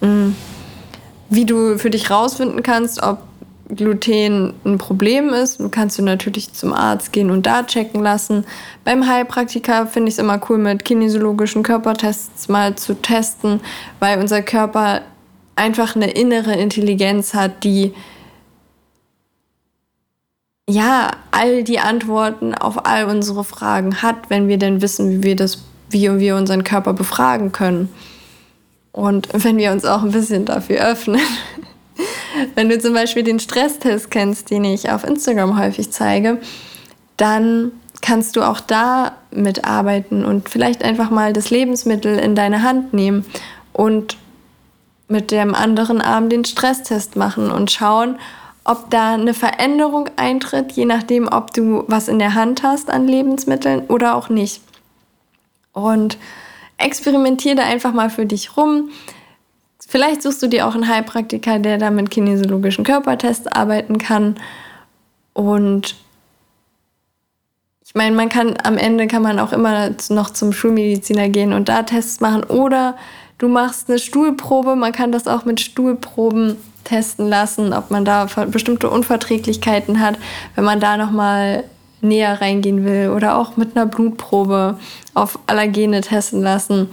Mm. 0.00 0.30
Wie 1.28 1.44
du 1.44 1.78
für 1.78 1.90
dich 1.90 2.10
rausfinden 2.10 2.62
kannst, 2.62 3.02
ob 3.02 3.18
Gluten 3.74 4.54
ein 4.64 4.78
Problem 4.78 5.30
ist, 5.30 5.60
kannst 5.70 5.98
du 5.98 6.02
natürlich 6.02 6.52
zum 6.52 6.72
Arzt 6.72 7.12
gehen 7.12 7.30
und 7.30 7.46
da 7.46 7.62
checken 7.62 8.02
lassen. 8.02 8.44
Beim 8.84 9.06
Heilpraktiker 9.06 9.86
finde 9.86 10.08
ich 10.08 10.14
es 10.14 10.18
immer 10.18 10.40
cool, 10.48 10.58
mit 10.58 10.84
kinesiologischen 10.84 11.62
Körpertests 11.62 12.48
mal 12.48 12.74
zu 12.76 12.94
testen, 12.94 13.60
weil 13.98 14.18
unser 14.18 14.42
Körper 14.42 15.02
einfach 15.56 15.94
eine 15.94 16.10
innere 16.10 16.54
Intelligenz 16.54 17.34
hat, 17.34 17.64
die 17.64 17.92
ja, 20.68 21.10
all 21.32 21.64
die 21.64 21.80
Antworten 21.80 22.54
auf 22.54 22.86
all 22.86 23.06
unsere 23.06 23.44
Fragen 23.44 24.02
hat, 24.02 24.30
wenn 24.30 24.46
wir 24.48 24.56
denn 24.56 24.80
wissen, 24.82 25.10
wie 25.10 25.22
wir 25.22 25.36
das, 25.36 25.64
wie 25.90 26.18
wir 26.18 26.36
unseren 26.36 26.64
Körper 26.64 26.92
befragen 26.92 27.50
können. 27.50 27.88
Und 28.92 29.28
wenn 29.32 29.56
wir 29.56 29.72
uns 29.72 29.84
auch 29.84 30.02
ein 30.02 30.12
bisschen 30.12 30.44
dafür 30.44 30.80
öffnen. 30.86 31.20
Wenn 32.54 32.68
du 32.68 32.78
zum 32.78 32.94
Beispiel 32.94 33.22
den 33.22 33.40
Stresstest 33.40 34.10
kennst, 34.10 34.50
den 34.50 34.64
ich 34.64 34.90
auf 34.90 35.04
Instagram 35.04 35.58
häufig 35.58 35.90
zeige, 35.90 36.38
dann 37.16 37.72
kannst 38.00 38.36
du 38.36 38.42
auch 38.42 38.60
da 38.60 39.12
mitarbeiten 39.30 40.24
und 40.24 40.48
vielleicht 40.48 40.82
einfach 40.82 41.10
mal 41.10 41.32
das 41.32 41.50
Lebensmittel 41.50 42.18
in 42.18 42.34
deine 42.34 42.62
Hand 42.62 42.94
nehmen 42.94 43.24
und 43.72 44.16
mit 45.08 45.30
dem 45.30 45.54
anderen 45.54 46.00
Arm 46.00 46.28
den 46.28 46.44
Stresstest 46.44 47.16
machen 47.16 47.50
und 47.50 47.70
schauen, 47.70 48.18
ob 48.64 48.90
da 48.90 49.14
eine 49.14 49.34
Veränderung 49.34 50.08
eintritt, 50.16 50.72
je 50.72 50.84
nachdem, 50.84 51.28
ob 51.28 51.52
du 51.52 51.84
was 51.88 52.08
in 52.08 52.18
der 52.18 52.34
Hand 52.34 52.62
hast 52.62 52.90
an 52.90 53.06
Lebensmitteln 53.08 53.86
oder 53.88 54.14
auch 54.14 54.28
nicht. 54.28 54.62
Und 55.72 56.18
experimentiere 56.78 57.56
da 57.56 57.62
einfach 57.64 57.92
mal 57.92 58.10
für 58.10 58.26
dich 58.26 58.56
rum. 58.56 58.90
Vielleicht 59.90 60.22
suchst 60.22 60.40
du 60.40 60.46
dir 60.46 60.68
auch 60.68 60.76
einen 60.76 60.86
Heilpraktiker, 60.86 61.58
der 61.58 61.76
da 61.76 61.90
mit 61.90 62.12
kinesiologischen 62.12 62.84
Körpertests 62.84 63.48
arbeiten 63.48 63.98
kann. 63.98 64.36
Und 65.32 65.96
ich 67.84 67.96
meine, 67.96 68.14
man 68.14 68.28
kann 68.28 68.54
am 68.62 68.78
Ende 68.78 69.08
kann 69.08 69.22
man 69.22 69.40
auch 69.40 69.52
immer 69.52 69.90
noch 70.10 70.30
zum 70.30 70.52
Schulmediziner 70.52 71.28
gehen 71.28 71.52
und 71.52 71.68
da 71.68 71.82
Tests 71.82 72.20
machen. 72.20 72.44
Oder 72.44 72.96
du 73.38 73.48
machst 73.48 73.90
eine 73.90 73.98
Stuhlprobe. 73.98 74.76
Man 74.76 74.92
kann 74.92 75.10
das 75.10 75.26
auch 75.26 75.44
mit 75.44 75.60
Stuhlproben 75.60 76.56
testen 76.84 77.28
lassen, 77.28 77.72
ob 77.72 77.90
man 77.90 78.04
da 78.04 78.28
bestimmte 78.46 78.88
Unverträglichkeiten 78.88 79.98
hat, 79.98 80.20
wenn 80.54 80.62
man 80.62 80.78
da 80.78 80.98
noch 80.98 81.10
mal 81.10 81.64
näher 82.00 82.40
reingehen 82.40 82.84
will 82.84 83.10
oder 83.10 83.36
auch 83.36 83.56
mit 83.56 83.76
einer 83.76 83.86
Blutprobe 83.86 84.78
auf 85.14 85.40
Allergene 85.48 86.00
testen 86.00 86.42
lassen. 86.42 86.90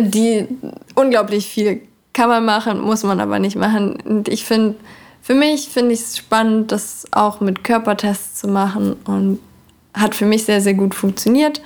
Die 0.00 0.46
unglaublich 0.94 1.46
viel 1.46 1.82
kann 2.12 2.28
man 2.28 2.44
machen, 2.44 2.80
muss 2.80 3.02
man 3.02 3.20
aber 3.20 3.38
nicht 3.38 3.56
machen. 3.56 3.96
Und 4.04 4.28
ich 4.28 4.44
finde, 4.44 4.76
für 5.22 5.34
mich 5.34 5.68
finde 5.68 5.92
ich 5.92 6.00
es 6.00 6.16
spannend, 6.16 6.72
das 6.72 7.06
auch 7.12 7.40
mit 7.40 7.64
Körpertests 7.64 8.40
zu 8.40 8.48
machen 8.48 8.96
und 9.04 9.38
hat 9.94 10.14
für 10.14 10.26
mich 10.26 10.44
sehr, 10.44 10.60
sehr 10.60 10.74
gut 10.74 10.94
funktioniert. 10.94 11.62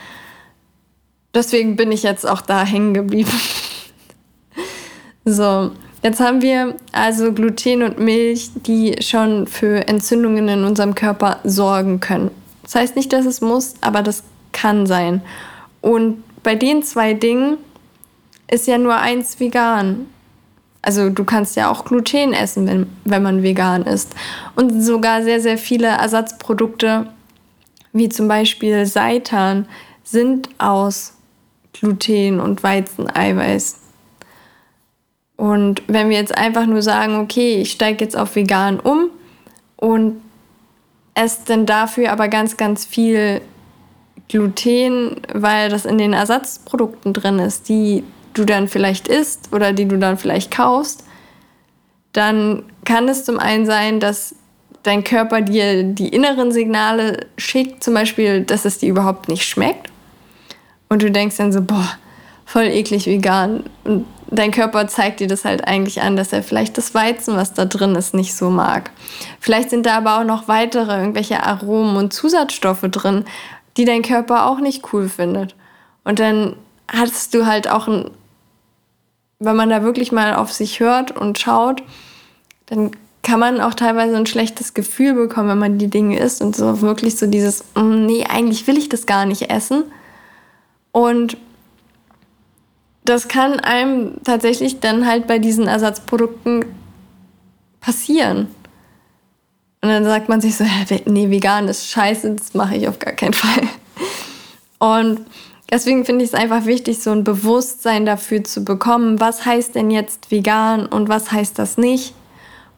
Deswegen 1.35 1.77
bin 1.77 1.93
ich 1.93 2.03
jetzt 2.03 2.27
auch 2.27 2.41
da 2.41 2.65
hängen 2.65 2.95
geblieben. 2.95 3.33
so, 5.25 5.71
Jetzt 6.07 6.21
haben 6.21 6.41
wir 6.41 6.77
also 6.93 7.33
Gluten 7.33 7.83
und 7.83 7.99
Milch, 7.99 8.51
die 8.55 8.95
schon 9.01 9.49
für 9.49 9.89
Entzündungen 9.89 10.49
in 10.49 10.63
unserem 10.63 10.95
Körper 10.95 11.41
sorgen 11.43 11.99
können. 11.99 12.31
Das 12.63 12.77
heißt 12.77 12.95
nicht, 12.95 13.13
dass 13.13 13.27
es 13.27 13.41
muss, 13.41 13.75
aber 13.81 14.03
das 14.03 14.23
kann 14.53 14.87
sein. 14.87 15.21
Und 15.81 16.23
bei 16.45 16.55
den 16.55 16.85
zwei 16.85 17.13
Dingen 17.13 17.59
ist 18.51 18.67
ja 18.67 18.79
nur 18.79 18.97
eins 18.97 19.41
vegan. 19.41 20.07
Also 20.83 21.11
du 21.11 21.25
kannst 21.25 21.57
ja 21.57 21.71
auch 21.71 21.85
Gluten 21.85 22.33
essen, 22.33 22.67
wenn, 22.67 22.87
wenn 23.05 23.23
man 23.23 23.43
vegan 23.43 23.83
ist. 23.83 24.15
Und 24.55 24.83
sogar 24.83 25.23
sehr, 25.23 25.41
sehr 25.41 25.59
viele 25.59 25.89
Ersatzprodukte, 25.89 27.09
wie 27.93 28.09
zum 28.09 28.29
Beispiel 28.29 28.87
Seitan, 28.87 29.67
sind 30.05 30.49
aus 30.59 31.15
Gluten 31.73 32.39
und 32.39 32.63
Weizeneiweiß. 32.63 33.81
Und 35.37 35.83
wenn 35.89 36.09
wir 36.09 36.17
jetzt 36.17 36.37
einfach 36.37 36.67
nur 36.67 36.83
sagen, 36.83 37.21
okay, 37.21 37.61
ich 37.61 37.73
steige 37.73 38.05
jetzt 38.05 38.17
auf 38.17 38.37
vegan 38.37 38.81
um 38.81 39.11
und 39.77 40.23
esse 41.15 41.41
dann 41.47 41.67
dafür 41.67 42.13
aber 42.13 42.29
ganz, 42.29 42.57
ganz 42.57 42.85
viel 42.85 43.41
Gluten, 44.29 45.21
weil 45.33 45.69
das 45.69 45.85
in 45.85 45.99
den 45.99 46.13
Ersatzprodukten 46.13 47.13
drin 47.13 47.39
ist, 47.39 47.69
die 47.69 48.05
du 48.39 48.45
dann 48.45 48.69
vielleicht 48.69 49.09
isst 49.09 49.53
oder 49.53 49.73
die 49.73 49.87
du 49.87 49.99
dann 49.99 50.19
vielleicht 50.19 50.51
kaufst, 50.51 51.05
dann 52.13 52.65
kann 52.85 53.09
es 53.09 53.25
zum 53.25 53.39
einen 53.39 53.67
sein, 53.67 54.01
dass 54.01 54.35
dein 54.83 55.05
Körper 55.05 55.41
dir 55.41 55.83
die 55.83 56.09
inneren 56.09 56.53
Signale 56.53 57.27
schickt, 57.37 57.83
zum 57.83 57.95
Beispiel, 57.95 58.43
dass 58.43 58.65
es 58.65 58.79
dir 58.79 58.89
überhaupt 58.89 59.29
nicht 59.29 59.45
schmeckt. 59.45 59.91
Und 60.89 61.03
du 61.03 61.11
denkst 61.11 61.37
dann 61.37 61.53
so, 61.53 61.61
boah, 61.61 61.99
voll 62.45 62.65
eklig 62.65 63.07
vegan. 63.07 63.65
Und 63.85 64.07
dein 64.31 64.53
Körper 64.53 64.87
zeigt 64.87 65.21
dir 65.21 65.27
das 65.27 65.45
halt 65.45 65.67
eigentlich 65.67 66.01
an, 66.03 66.17
dass 66.17 66.33
er 66.33 66.43
vielleicht 66.43 66.79
das 66.79 66.95
Weizen, 66.95 67.37
was 67.37 67.53
da 67.53 67.65
drin 67.65 67.97
ist, 67.97 68.15
nicht 68.15 68.35
so 68.35 68.51
mag. 68.51 68.91
Vielleicht 69.41 69.71
sind 69.71 69.87
da 69.87 69.97
aber 69.97 70.21
auch 70.21 70.25
noch 70.25 70.47
weitere 70.47 70.99
irgendwelche 70.99 71.43
Aromen 71.43 71.97
und 71.97 72.13
Zusatzstoffe 72.13 72.87
drin, 72.91 73.25
die 73.77 73.85
dein 73.85 74.03
Körper 74.03 74.47
auch 74.47 74.61
nicht 74.61 74.93
cool 74.93 75.09
findet. 75.09 75.55
Und 76.05 76.21
dann 76.21 76.57
hast 76.89 77.35
du 77.35 77.47
halt 77.47 77.69
auch 77.69 77.89
ein, 77.89 78.11
wenn 79.39 79.57
man 79.57 79.71
da 79.71 79.83
wirklich 79.83 80.13
mal 80.13 80.35
auf 80.35 80.53
sich 80.53 80.81
hört 80.81 81.17
und 81.17 81.39
schaut, 81.39 81.83
dann 82.67 82.91
kann 83.23 83.41
man 83.41 83.61
auch 83.61 83.75
teilweise 83.75 84.17
ein 84.17 84.27
schlechtes 84.27 84.73
Gefühl 84.73 85.15
bekommen, 85.15 85.49
wenn 85.49 85.59
man 85.59 85.79
die 85.79 85.91
Dinge 85.91 86.19
isst 86.19 86.41
und 86.43 86.55
so 86.55 86.81
wirklich 86.81 87.19
so 87.19 87.27
dieses, 87.27 87.65
mm, 87.75 88.07
nee, 88.07 88.25
eigentlich 88.25 88.67
will 88.67 88.79
ich 88.79 88.89
das 88.89 89.07
gar 89.07 89.27
nicht 89.27 89.51
essen. 89.51 89.85
Und 90.93 91.37
das 93.05 93.29
kann 93.29 93.61
einem 93.61 94.23
tatsächlich 94.25 94.81
dann 94.81 95.07
halt 95.07 95.27
bei 95.27 95.39
diesen 95.39 95.67
Ersatzprodukten 95.67 96.65
passieren. 97.81 98.49
Und 99.83 99.89
dann 99.91 100.05
sagt 100.05 100.29
man 100.29 100.41
sich 100.41 100.57
so, 100.57 100.65
nee, 101.05 101.31
vegan 101.31 101.69
ist 101.69 101.89
scheiße, 101.91 102.35
das 102.35 102.55
mache 102.55 102.77
ich 102.77 102.89
auf 102.89 102.99
gar 102.99 103.13
keinen 103.13 103.35
Fall. 103.35 103.63
Und 104.79 105.21
deswegen 105.71 106.05
finde 106.05 106.25
ich 106.25 106.33
es 106.33 106.39
einfach 106.39 106.67
wichtig, 106.67 107.03
so 107.03 107.11
ein 107.11 107.25
Bewusstsein 107.25 108.07
dafür 108.07 108.45
zu 108.45 108.65
bekommen, 108.65 109.21
was 109.21 109.45
heißt 109.45 109.75
denn 109.75 109.91
jetzt 109.91 110.31
vegan 110.31 110.87
und 110.87 111.09
was 111.09 111.33
heißt 111.33 111.59
das 111.59 111.79
nicht 111.79 112.15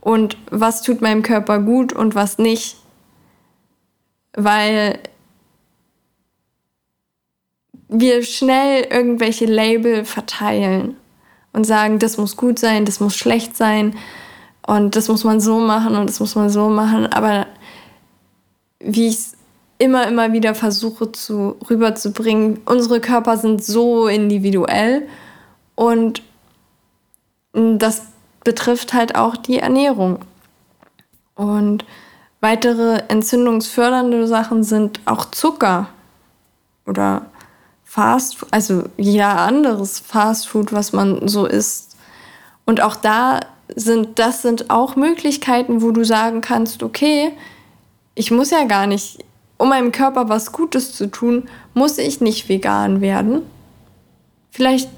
und 0.00 0.36
was 0.50 0.82
tut 0.82 1.00
meinem 1.00 1.22
Körper 1.22 1.58
gut 1.60 1.92
und 1.92 2.14
was 2.14 2.38
nicht. 2.38 2.76
Weil 4.34 4.98
wir 7.88 8.22
schnell 8.22 8.84
irgendwelche 8.84 9.46
Label 9.46 10.04
verteilen 10.04 10.96
und 11.52 11.64
sagen, 11.64 11.98
das 11.98 12.18
muss 12.18 12.36
gut 12.36 12.58
sein, 12.58 12.84
das 12.84 13.00
muss 13.00 13.16
schlecht 13.16 13.56
sein 13.56 13.96
und 14.66 14.96
das 14.96 15.08
muss 15.08 15.24
man 15.24 15.40
so 15.40 15.58
machen 15.58 15.96
und 15.96 16.08
das 16.08 16.20
muss 16.20 16.34
man 16.34 16.50
so 16.50 16.68
machen. 16.68 17.06
Aber 17.06 17.46
wie 18.80 19.08
ich 19.08 19.14
es 19.14 19.37
immer, 19.78 20.06
immer 20.08 20.32
wieder 20.32 20.54
versuche 20.54 21.12
zu 21.12 21.56
rüberzubringen, 21.70 22.60
unsere 22.66 23.00
Körper 23.00 23.36
sind 23.36 23.64
so 23.64 24.08
individuell 24.08 25.08
und 25.74 26.22
das 27.52 28.02
betrifft 28.44 28.92
halt 28.92 29.14
auch 29.14 29.36
die 29.36 29.58
Ernährung. 29.58 30.20
Und 31.34 31.84
weitere 32.40 33.02
entzündungsfördernde 33.08 34.26
Sachen 34.26 34.64
sind 34.64 35.00
auch 35.04 35.30
Zucker 35.30 35.88
oder 36.86 37.26
Fast, 37.84 38.44
also 38.50 38.84
ja 38.98 39.46
anderes 39.46 39.98
Fastfood, 39.98 40.72
was 40.72 40.92
man 40.92 41.26
so 41.26 41.46
isst. 41.46 41.96
Und 42.66 42.82
auch 42.82 42.96
da 42.96 43.40
sind, 43.74 44.18
das 44.18 44.42
sind 44.42 44.68
auch 44.68 44.94
Möglichkeiten, 44.94 45.80
wo 45.80 45.90
du 45.90 46.04
sagen 46.04 46.42
kannst, 46.42 46.82
okay, 46.82 47.32
ich 48.14 48.30
muss 48.30 48.50
ja 48.50 48.64
gar 48.64 48.86
nicht, 48.86 49.24
um 49.58 49.68
meinem 49.68 49.92
Körper 49.92 50.28
was 50.28 50.52
Gutes 50.52 50.94
zu 50.94 51.10
tun, 51.10 51.48
muss 51.74 51.98
ich 51.98 52.20
nicht 52.20 52.48
vegan 52.48 53.00
werden. 53.00 53.42
Vielleicht, 54.50 54.88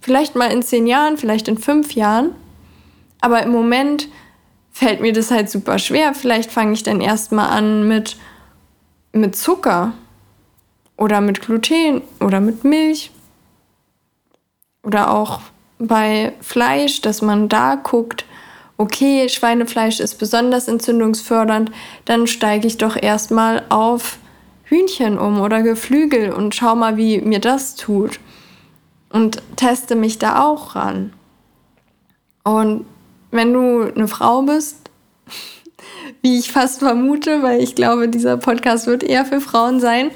vielleicht 0.00 0.34
mal 0.34 0.50
in 0.50 0.62
zehn 0.62 0.86
Jahren, 0.86 1.16
vielleicht 1.16 1.48
in 1.48 1.58
fünf 1.58 1.94
Jahren. 1.94 2.30
Aber 3.20 3.42
im 3.42 3.52
Moment 3.52 4.08
fällt 4.70 5.00
mir 5.00 5.12
das 5.12 5.30
halt 5.30 5.48
super 5.48 5.78
schwer. 5.78 6.14
Vielleicht 6.14 6.50
fange 6.50 6.72
ich 6.72 6.82
dann 6.82 7.00
erstmal 7.00 7.50
an 7.50 7.86
mit, 7.86 8.16
mit 9.12 9.36
Zucker 9.36 9.92
oder 10.96 11.20
mit 11.20 11.40
Gluten 11.40 12.02
oder 12.20 12.40
mit 12.40 12.64
Milch. 12.64 13.10
Oder 14.82 15.10
auch 15.10 15.40
bei 15.78 16.32
Fleisch, 16.40 17.00
dass 17.00 17.22
man 17.22 17.48
da 17.48 17.76
guckt, 17.76 18.24
okay, 18.76 19.28
Schweinefleisch 19.28 20.00
ist 20.00 20.16
besonders 20.16 20.68
entzündungsfördernd, 20.68 21.70
dann 22.04 22.26
steige 22.26 22.66
ich 22.66 22.78
doch 22.78 23.00
erstmal 23.00 23.64
auf 23.68 24.18
Hühnchen 24.64 25.18
um 25.18 25.40
oder 25.40 25.62
Geflügel 25.62 26.32
und 26.32 26.54
schau 26.54 26.74
mal, 26.74 26.96
wie 26.96 27.20
mir 27.20 27.38
das 27.38 27.76
tut. 27.76 28.18
Und 29.10 29.42
teste 29.54 29.94
mich 29.94 30.18
da 30.18 30.42
auch 30.44 30.74
ran. 30.74 31.12
Und 32.42 32.84
wenn 33.30 33.52
du 33.52 33.82
eine 33.82 34.08
Frau 34.08 34.42
bist, 34.42 34.90
wie 36.22 36.38
ich 36.38 36.50
fast 36.50 36.80
vermute, 36.80 37.42
weil 37.42 37.62
ich 37.62 37.76
glaube, 37.76 38.08
dieser 38.08 38.36
Podcast 38.36 38.88
wird 38.88 39.04
eher 39.04 39.24
für 39.24 39.40
Frauen 39.40 39.78
sein, 39.78 40.10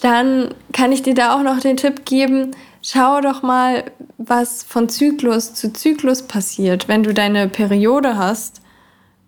dann 0.00 0.54
kann 0.72 0.92
ich 0.92 1.02
dir 1.02 1.14
da 1.14 1.36
auch 1.36 1.42
noch 1.42 1.60
den 1.60 1.76
Tipp 1.76 2.06
geben, 2.06 2.52
schau 2.82 3.20
doch 3.20 3.42
mal, 3.42 3.84
was 4.18 4.62
von 4.62 4.88
Zyklus 4.88 5.54
zu 5.54 5.72
Zyklus 5.72 6.22
passiert, 6.22 6.88
wenn 6.88 7.02
du 7.02 7.14
deine 7.14 7.48
Periode 7.48 8.16
hast. 8.16 8.60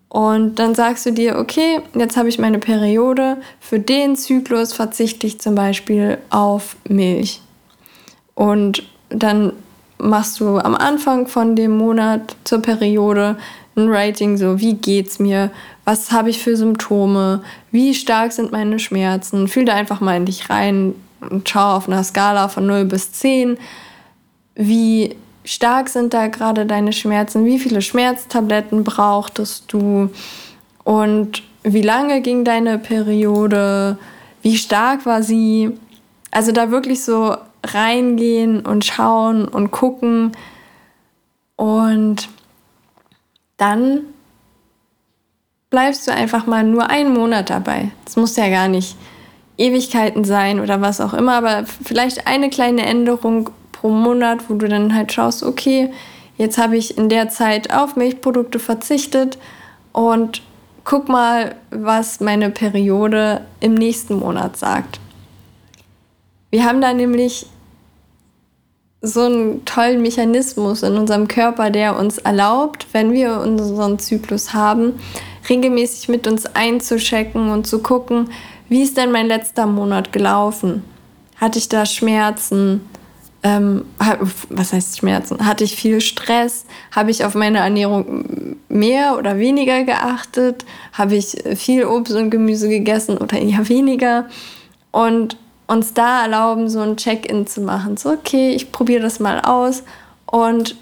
Und 0.09 0.59
dann 0.59 0.75
sagst 0.75 1.05
du 1.07 1.11
dir, 1.11 1.37
okay, 1.39 1.79
jetzt 1.95 2.17
habe 2.17 2.29
ich 2.29 2.37
meine 2.37 2.59
Periode, 2.59 3.37
für 3.59 3.79
den 3.79 4.15
Zyklus 4.15 4.71
verzichte 4.71 5.25
ich 5.25 5.41
zum 5.41 5.55
Beispiel 5.55 6.19
auf 6.29 6.75
Milch. 6.87 7.41
Und 8.35 8.83
dann 9.09 9.53
machst 9.97 10.39
du 10.39 10.59
am 10.59 10.75
Anfang 10.75 11.27
von 11.27 11.55
dem 11.55 11.77
Monat 11.77 12.35
zur 12.43 12.61
Periode 12.61 13.37
ein 13.75 13.89
Rating, 13.89 14.37
so 14.37 14.59
wie 14.59 14.75
geht's 14.75 15.17
mir, 15.17 15.49
was 15.85 16.11
habe 16.11 16.29
ich 16.29 16.39
für 16.43 16.55
Symptome, 16.55 17.41
wie 17.71 17.95
stark 17.95 18.31
sind 18.31 18.51
meine 18.51 18.77
Schmerzen. 18.77 19.47
Fühl 19.47 19.65
da 19.65 19.73
einfach 19.73 19.99
mal 19.99 20.17
in 20.17 20.25
dich 20.25 20.49
rein 20.49 20.93
und 21.29 21.47
schau 21.47 21.75
auf 21.75 21.87
einer 21.87 22.03
Skala 22.03 22.47
von 22.47 22.65
0 22.65 22.85
bis 22.85 23.11
10, 23.13 23.57
wie 24.55 25.15
stark 25.45 25.89
sind 25.89 26.13
da 26.13 26.27
gerade 26.27 26.65
deine 26.65 26.93
Schmerzen, 26.93 27.45
wie 27.45 27.59
viele 27.59 27.81
Schmerztabletten 27.81 28.83
brauchtest 28.83 29.71
du? 29.71 30.09
Und 30.83 31.43
wie 31.63 31.81
lange 31.81 32.21
ging 32.21 32.43
deine 32.43 32.77
Periode, 32.77 33.97
wie 34.41 34.57
stark 34.57 35.05
war 35.05 35.23
sie. 35.23 35.71
Also 36.31 36.51
da 36.51 36.71
wirklich 36.71 37.03
so 37.03 37.35
reingehen 37.63 38.65
und 38.65 38.85
schauen 38.85 39.47
und 39.47 39.71
gucken. 39.71 40.33
Und 41.55 42.27
dann 43.57 44.01
bleibst 45.69 46.07
du 46.07 46.11
einfach 46.11 46.45
mal 46.45 46.63
nur 46.63 46.89
einen 46.89 47.13
Monat 47.13 47.49
dabei. 47.49 47.91
Das 48.05 48.15
muss 48.15 48.35
ja 48.35 48.49
gar 48.49 48.67
nicht 48.67 48.97
Ewigkeiten 49.57 50.23
sein 50.23 50.59
oder 50.59 50.81
was 50.81 50.99
auch 50.99 51.13
immer, 51.13 51.33
aber 51.33 51.65
vielleicht 51.65 52.27
eine 52.27 52.49
kleine 52.49 52.85
Änderung 52.85 53.49
pro 53.71 53.89
Monat, 53.89 54.49
wo 54.49 54.55
du 54.55 54.67
dann 54.67 54.95
halt 54.95 55.11
schaust, 55.13 55.43
okay, 55.43 55.91
jetzt 56.37 56.57
habe 56.57 56.77
ich 56.77 56.97
in 56.97 57.09
der 57.09 57.29
Zeit 57.29 57.73
auf 57.73 57.95
Milchprodukte 57.95 58.59
verzichtet 58.59 59.37
und 59.91 60.41
guck 60.83 61.07
mal, 61.07 61.55
was 61.69 62.19
meine 62.19 62.49
Periode 62.49 63.41
im 63.59 63.75
nächsten 63.75 64.15
Monat 64.15 64.57
sagt. 64.57 64.99
Wir 66.49 66.65
haben 66.65 66.81
da 66.81 66.93
nämlich 66.93 67.47
so 69.01 69.21
einen 69.21 69.65
tollen 69.65 70.01
Mechanismus 70.01 70.81
in 70.81 70.95
unserem 70.95 71.27
Körper, 71.27 71.69
der 71.69 71.97
uns 71.97 72.19
erlaubt, 72.19 72.87
wenn 72.93 73.11
wir 73.11 73.41
unseren 73.41 73.99
Zyklus 73.99 74.53
haben, 74.53 74.93
regelmäßig 75.49 76.07
mit 76.07 76.25
uns 76.25 76.45
einzuchecken 76.45 77.49
und 77.49 77.67
zu 77.67 77.79
gucken, 77.79 78.29
wie 78.73 78.81
ist 78.81 78.97
denn 78.97 79.11
mein 79.11 79.27
letzter 79.27 79.67
Monat 79.67 80.11
gelaufen? 80.11 80.83
Hatte 81.37 81.59
ich 81.59 81.69
da 81.69 81.85
Schmerzen? 81.85 82.81
Ähm, 83.43 83.85
was 84.49 84.73
heißt 84.73 84.97
Schmerzen? 84.97 85.45
Hatte 85.45 85.63
ich 85.63 85.75
viel 85.75 86.01
Stress? 86.01 86.65
Habe 86.91 87.11
ich 87.11 87.23
auf 87.23 87.35
meine 87.35 87.59
Ernährung 87.59 88.55
mehr 88.69 89.15
oder 89.19 89.37
weniger 89.37 89.83
geachtet? 89.83 90.65
Habe 90.91 91.13
ich 91.13 91.37
viel 91.55 91.85
Obst 91.85 92.15
und 92.15 92.31
Gemüse 92.31 92.67
gegessen 92.67 93.19
oder 93.19 93.37
eher 93.37 93.69
weniger? 93.69 94.25
Und 94.89 95.37
uns 95.67 95.93
da 95.93 96.23
erlauben, 96.23 96.67
so 96.67 96.79
ein 96.79 96.97
Check-in 96.97 97.45
zu 97.45 97.61
machen. 97.61 97.95
So, 97.95 98.09
okay, 98.09 98.55
ich 98.55 98.71
probiere 98.71 99.03
das 99.03 99.19
mal 99.19 99.39
aus 99.41 99.83
und 100.25 100.77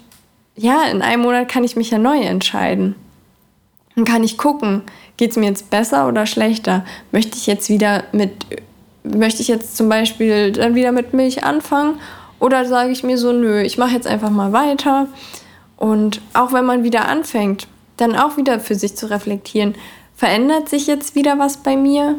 ja, 0.56 0.84
in 0.84 1.02
einem 1.02 1.22
Monat 1.24 1.50
kann 1.50 1.62
ich 1.62 1.76
mich 1.76 1.90
ja 1.90 1.98
neu 1.98 2.20
entscheiden. 2.20 2.94
Dann 3.94 4.04
kann 4.04 4.24
ich 4.24 4.38
gucken, 4.38 4.82
geht 5.16 5.32
es 5.32 5.36
mir 5.36 5.46
jetzt 5.46 5.70
besser 5.70 6.08
oder 6.08 6.26
schlechter? 6.26 6.84
Möchte 7.10 7.36
ich 7.36 7.46
jetzt 7.46 7.68
wieder 7.68 8.04
mit, 8.12 8.32
möchte 9.04 9.42
ich 9.42 9.48
jetzt 9.48 9.76
zum 9.76 9.88
Beispiel 9.88 10.52
dann 10.52 10.74
wieder 10.74 10.92
mit 10.92 11.12
Milch 11.12 11.44
anfangen? 11.44 11.98
Oder 12.38 12.64
sage 12.64 12.90
ich 12.90 13.04
mir 13.04 13.18
so, 13.18 13.32
nö, 13.32 13.60
ich 13.60 13.78
mache 13.78 13.94
jetzt 13.94 14.06
einfach 14.06 14.30
mal 14.30 14.52
weiter. 14.52 15.06
Und 15.76 16.20
auch 16.32 16.52
wenn 16.52 16.64
man 16.64 16.84
wieder 16.84 17.08
anfängt, 17.08 17.68
dann 17.96 18.16
auch 18.16 18.36
wieder 18.36 18.58
für 18.60 18.74
sich 18.74 18.96
zu 18.96 19.10
reflektieren, 19.10 19.74
verändert 20.16 20.68
sich 20.68 20.86
jetzt 20.86 21.14
wieder 21.14 21.38
was 21.38 21.58
bei 21.58 21.76
mir? 21.76 22.16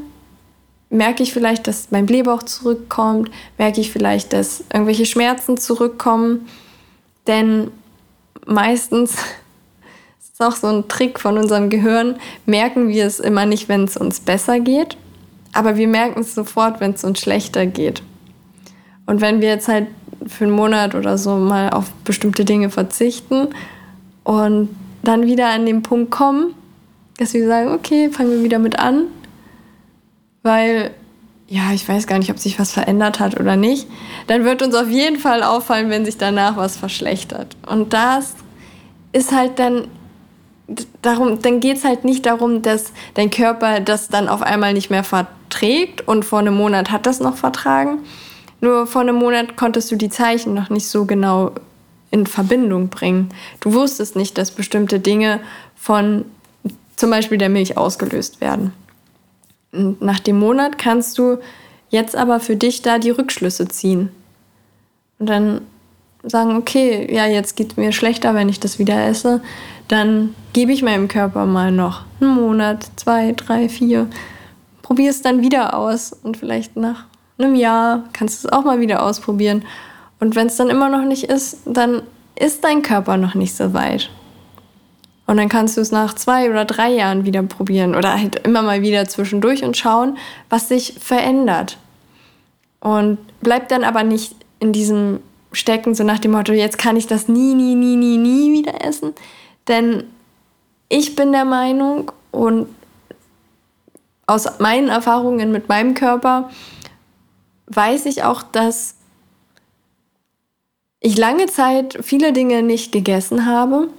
Merke 0.90 1.24
ich 1.24 1.34
vielleicht, 1.34 1.68
dass 1.68 1.90
mein 1.90 2.06
Blähbauch 2.06 2.44
zurückkommt? 2.44 3.32
Merke 3.58 3.82
ich 3.82 3.92
vielleicht, 3.92 4.32
dass 4.32 4.64
irgendwelche 4.72 5.06
Schmerzen 5.06 5.58
zurückkommen? 5.58 6.48
Denn 7.26 7.72
meistens 8.46 9.18
auch 10.44 10.56
so 10.56 10.68
ein 10.68 10.88
Trick 10.88 11.20
von 11.20 11.38
unserem 11.38 11.70
Gehirn. 11.70 12.16
Merken 12.46 12.90
wir 12.90 13.06
es 13.06 13.20
immer 13.20 13.46
nicht, 13.46 13.70
wenn 13.70 13.86
es 13.86 13.98
uns 13.98 14.20
besser 14.20 14.60
geht, 14.60 14.98
aber 15.54 15.78
wir 15.78 15.88
merken 15.88 16.22
es 16.22 16.36
sofort, 16.36 16.80
wenn 16.80 16.92
es 16.94 17.04
uns 17.04 17.20
schlechter 17.20 17.66
geht. 17.66 18.04
Und 19.06 19.22
wenn 19.22 19.42
wir 19.42 19.50
jetzt 19.50 19.68
halt 19.68 19.88
für 20.28 20.46
einen 20.46 20.54
Monat 20.54 20.96
oder 20.96 21.18
so 21.18 21.36
mal 21.36 21.70
auf 21.70 21.92
bestimmte 22.06 22.46
Dinge 22.46 22.70
verzichten 22.70 23.50
und 24.24 24.70
dann 25.04 25.26
wieder 25.26 25.50
an 25.50 25.66
den 25.66 25.84
Punkt 25.84 26.12
kommen, 26.12 26.54
dass 27.18 27.34
wir 27.34 27.46
sagen, 27.48 27.72
okay, 27.72 28.10
fangen 28.10 28.32
wir 28.32 28.44
wieder 28.44 28.60
mit 28.60 28.80
an, 28.80 29.06
weil 30.42 30.92
ja, 31.48 31.72
ich 31.72 31.88
weiß 31.88 32.08
gar 32.08 32.18
nicht, 32.18 32.32
ob 32.32 32.40
sich 32.40 32.58
was 32.58 32.72
verändert 32.72 33.20
hat 33.20 33.40
oder 33.40 33.56
nicht, 33.56 33.88
dann 34.28 34.44
wird 34.44 34.64
uns 34.64 34.74
auf 34.74 34.90
jeden 34.90 35.18
Fall 35.18 35.44
auffallen, 35.44 35.90
wenn 35.90 36.06
sich 36.06 36.18
danach 36.18 36.58
was 36.58 36.78
verschlechtert. 36.78 37.56
Und 37.68 37.94
das 37.94 38.36
ist 39.12 39.32
halt 39.32 39.60
dann 39.60 39.88
darum, 41.02 41.42
dann 41.42 41.60
geht 41.60 41.78
es 41.78 41.84
halt 41.84 42.06
nicht 42.06 42.26
darum, 42.26 42.62
dass 42.62 42.92
dein 43.14 43.30
Körper 43.30 43.80
das 43.80 44.08
dann 44.08 44.28
auf 44.28 44.42
einmal 44.42 44.74
nicht 44.74 44.90
mehr 44.90 45.04
verträgt 45.04 46.08
und 46.08 46.26
vor 46.26 46.40
einem 46.40 46.56
Monat 46.56 46.92
hat 46.92 47.06
das 47.06 47.20
noch 47.20 47.36
vertragen. 47.36 48.00
Nur 48.62 48.88
vor 48.88 49.02
einem 49.02 49.16
Monat 49.16 49.58
konntest 49.58 49.92
du 49.92 49.96
die 49.96 50.10
Zeichen 50.10 50.54
noch 50.54 50.70
nicht 50.70 50.88
so 50.88 51.06
genau 51.06 51.52
in 52.12 52.26
Verbindung 52.28 52.90
bringen. 52.90 53.30
Du 53.60 53.74
wusstest 53.74 54.16
nicht, 54.16 54.38
dass 54.38 54.52
bestimmte 54.52 55.00
Dinge 55.00 55.40
von 55.76 56.26
zum 56.96 57.10
Beispiel 57.10 57.38
der 57.38 57.50
Milch 57.50 57.78
ausgelöst 57.78 58.40
werden. 58.40 58.72
Und 59.72 60.02
nach 60.02 60.20
dem 60.20 60.40
Monat 60.40 60.78
kannst 60.78 61.18
du 61.18 61.40
jetzt 61.90 62.16
aber 62.16 62.40
für 62.40 62.56
dich 62.56 62.82
da 62.82 63.00
die 63.00 63.10
Rückschlüsse 63.10 63.68
ziehen. 63.68 64.12
Und 65.20 65.28
dann 65.28 65.62
sagen, 66.24 66.56
okay, 66.56 67.14
ja, 67.14 67.26
jetzt 67.26 67.56
geht 67.56 67.72
es 67.72 67.78
mir 67.78 67.92
schlechter, 67.92 68.34
wenn 68.36 68.50
ich 68.50 68.60
das 68.60 68.80
wieder 68.80 69.08
esse 69.08 69.42
dann 69.88 70.36
gebe 70.54 70.72
ich 70.72 70.82
meinem 70.82 71.08
Körper 71.08 71.46
mal 71.46 71.72
noch 71.72 72.02
einen 72.22 72.36
Monat, 72.36 72.88
zwei, 72.96 73.34
drei, 73.34 73.70
vier. 73.70 74.08
Probier 74.82 75.10
es 75.10 75.22
dann 75.22 75.42
wieder 75.42 75.78
aus 75.78 76.14
und 76.14 76.38
vielleicht 76.38 76.76
nach 76.76 77.06
einem 77.38 77.56
Jahr 77.56 78.04
kannst 78.14 78.44
du 78.44 78.48
es 78.48 78.54
auch 78.54 78.64
mal 78.64 78.80
wieder 78.80 79.04
ausprobieren. 79.04 79.64
Und 80.20 80.36
wenn 80.36 80.48
es 80.48 80.58
dann 80.58 80.70
immer 80.70 80.90
noch 80.90 81.04
nicht 81.04 81.26
ist, 81.26 81.60
dann 81.66 82.04
ist 82.40 82.64
dein 82.64 82.82
Körper 82.82 83.18
noch 83.18 83.36
nicht 83.36 83.56
so 83.56 83.74
weit. 83.74 84.10
Und 85.26 85.38
dann 85.38 85.50
kannst 85.50 85.78
du 85.78 85.82
es 85.82 85.92
nach 85.92 86.14
zwei 86.16 86.50
oder 86.50 86.66
drei 86.66 86.92
Jahren 86.92 87.26
wieder 87.26 87.42
probieren 87.44 87.96
oder 87.96 88.14
halt 88.20 88.36
immer 88.46 88.62
mal 88.62 88.82
wieder 88.82 89.08
zwischendurch 89.08 89.64
und 89.64 89.78
schauen, 89.78 90.18
was 90.50 90.68
sich 90.68 90.96
verändert. 91.00 91.78
Und 92.82 93.18
bleib 93.42 93.70
dann 93.70 93.84
aber 93.84 94.04
nicht 94.04 94.36
in 94.60 94.74
diesem 94.74 95.20
stecken, 95.54 95.96
so 95.96 96.04
nach 96.04 96.20
dem 96.20 96.32
Motto, 96.32 96.52
jetzt 96.52 96.78
kann 96.78 96.98
ich 96.98 97.08
das 97.08 97.28
nie, 97.28 97.54
nie, 97.54 97.76
nie, 97.76 97.96
nie, 97.96 98.18
nie 98.18 98.52
wieder 98.52 98.84
essen. 98.86 99.14
Denn 99.68 100.06
ich 100.90 101.16
bin 101.16 101.32
der 101.32 101.46
Meinung 101.46 102.12
und 102.32 102.68
aus 104.26 104.60
meinen 104.60 104.90
Erfahrungen 104.90 105.52
mit 105.52 105.70
meinem 105.70 105.94
Körper 105.94 106.50
weiß 107.68 108.06
ich 108.06 108.24
auch, 108.24 108.44
dass 108.44 108.96
ich 111.00 111.18
lange 111.18 111.48
Zeit 111.48 112.00
viele 112.02 112.32
Dinge 112.32 112.64
nicht 112.64 112.92
gegessen 112.92 113.46
habe. 113.46 113.90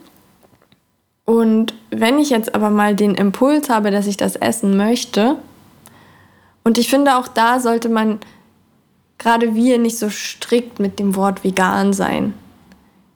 Und 1.27 1.75
wenn 1.91 2.19
ich 2.19 2.31
jetzt 2.31 2.55
aber 2.55 2.71
mal 2.71 2.95
den 2.95 3.15
Impuls 3.15 3.69
habe, 3.71 3.91
dass 3.91 4.07
ich 4.07 4.17
das 4.17 4.37
essen 4.37 4.77
möchte, 4.77 5.37
und 6.65 6.79
ich 6.79 6.89
finde 6.89 7.17
auch 7.17 7.29
da 7.29 7.61
sollte 7.61 7.91
man 7.91 8.21
gerade 9.19 9.55
wir 9.55 9.79
nicht 9.79 9.99
so 9.99 10.11
strikt 10.11 10.81
mit 10.81 10.99
dem 10.99 11.15
Wort 11.15 11.45
vegan 11.45 11.93
sein. 11.93 12.35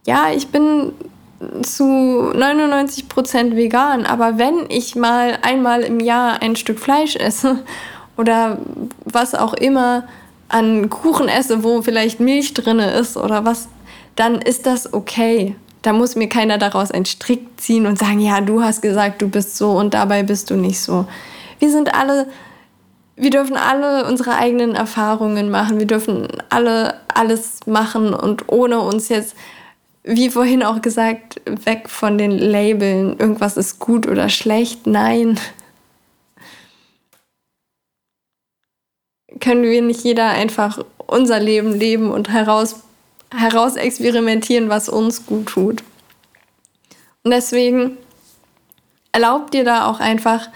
Ja, 0.06 0.30
ich 0.34 0.48
bin 0.48 0.92
zu 1.62 2.32
99 2.34 3.08
Prozent 3.08 3.54
vegan, 3.54 4.06
aber 4.06 4.38
wenn 4.38 4.66
ich 4.68 4.96
mal 4.96 5.38
einmal 5.42 5.82
im 5.82 6.00
Jahr 6.00 6.42
ein 6.42 6.56
Stück 6.56 6.80
Fleisch 6.80 7.14
esse 7.16 7.64
oder 8.16 8.58
was 9.04 9.34
auch 9.34 9.54
immer 9.54 10.04
an 10.48 10.90
Kuchen 10.90 11.28
esse, 11.28 11.62
wo 11.62 11.82
vielleicht 11.82 12.20
Milch 12.20 12.54
drin 12.54 12.80
ist 12.80 13.16
oder 13.16 13.44
was 13.44 13.68
dann 14.16 14.40
ist 14.40 14.66
das 14.66 14.92
okay. 14.92 15.54
Da 15.82 15.92
muss 15.92 16.16
mir 16.16 16.28
keiner 16.28 16.58
daraus 16.58 16.90
einen 16.90 17.06
Strick 17.06 17.46
ziehen 17.56 17.86
und 17.86 18.00
sagen, 18.00 18.18
ja, 18.18 18.40
du 18.40 18.62
hast 18.62 18.82
gesagt, 18.82 19.22
du 19.22 19.28
bist 19.28 19.56
so 19.56 19.72
und 19.72 19.94
dabei 19.94 20.24
bist 20.24 20.50
du 20.50 20.56
nicht 20.56 20.80
so. 20.80 21.06
Wir 21.60 21.70
sind 21.70 21.94
alle, 21.94 22.26
wir 23.14 23.30
dürfen 23.30 23.56
alle 23.56 24.06
unsere 24.06 24.34
eigenen 24.34 24.74
Erfahrungen 24.74 25.50
machen. 25.50 25.78
Wir 25.78 25.86
dürfen 25.86 26.26
alle 26.48 26.94
alles 27.14 27.60
machen 27.66 28.12
und 28.12 28.48
ohne 28.48 28.80
uns 28.80 29.08
jetzt, 29.08 29.36
wie 30.08 30.30
vorhin 30.30 30.62
auch 30.62 30.80
gesagt, 30.80 31.40
weg 31.44 31.88
von 31.88 32.16
den 32.16 32.32
Labeln, 32.32 33.18
irgendwas 33.18 33.56
ist 33.56 33.78
gut 33.78 34.08
oder 34.08 34.28
schlecht. 34.28 34.86
Nein. 34.86 35.38
Können 39.40 39.62
wir 39.62 39.82
nicht 39.82 40.02
jeder 40.02 40.30
einfach 40.30 40.84
unser 41.06 41.38
Leben 41.38 41.72
leben 41.74 42.10
und 42.10 42.30
heraus 42.30 42.76
heraus 43.36 43.76
experimentieren, 43.76 44.68
was 44.68 44.88
uns 44.88 45.26
gut 45.26 45.46
tut. 45.46 45.84
Und 47.22 47.30
deswegen 47.30 47.98
erlaubt 49.12 49.54
dir 49.54 49.64
da 49.64 49.86
auch 49.86 50.00
einfach, 50.00 50.48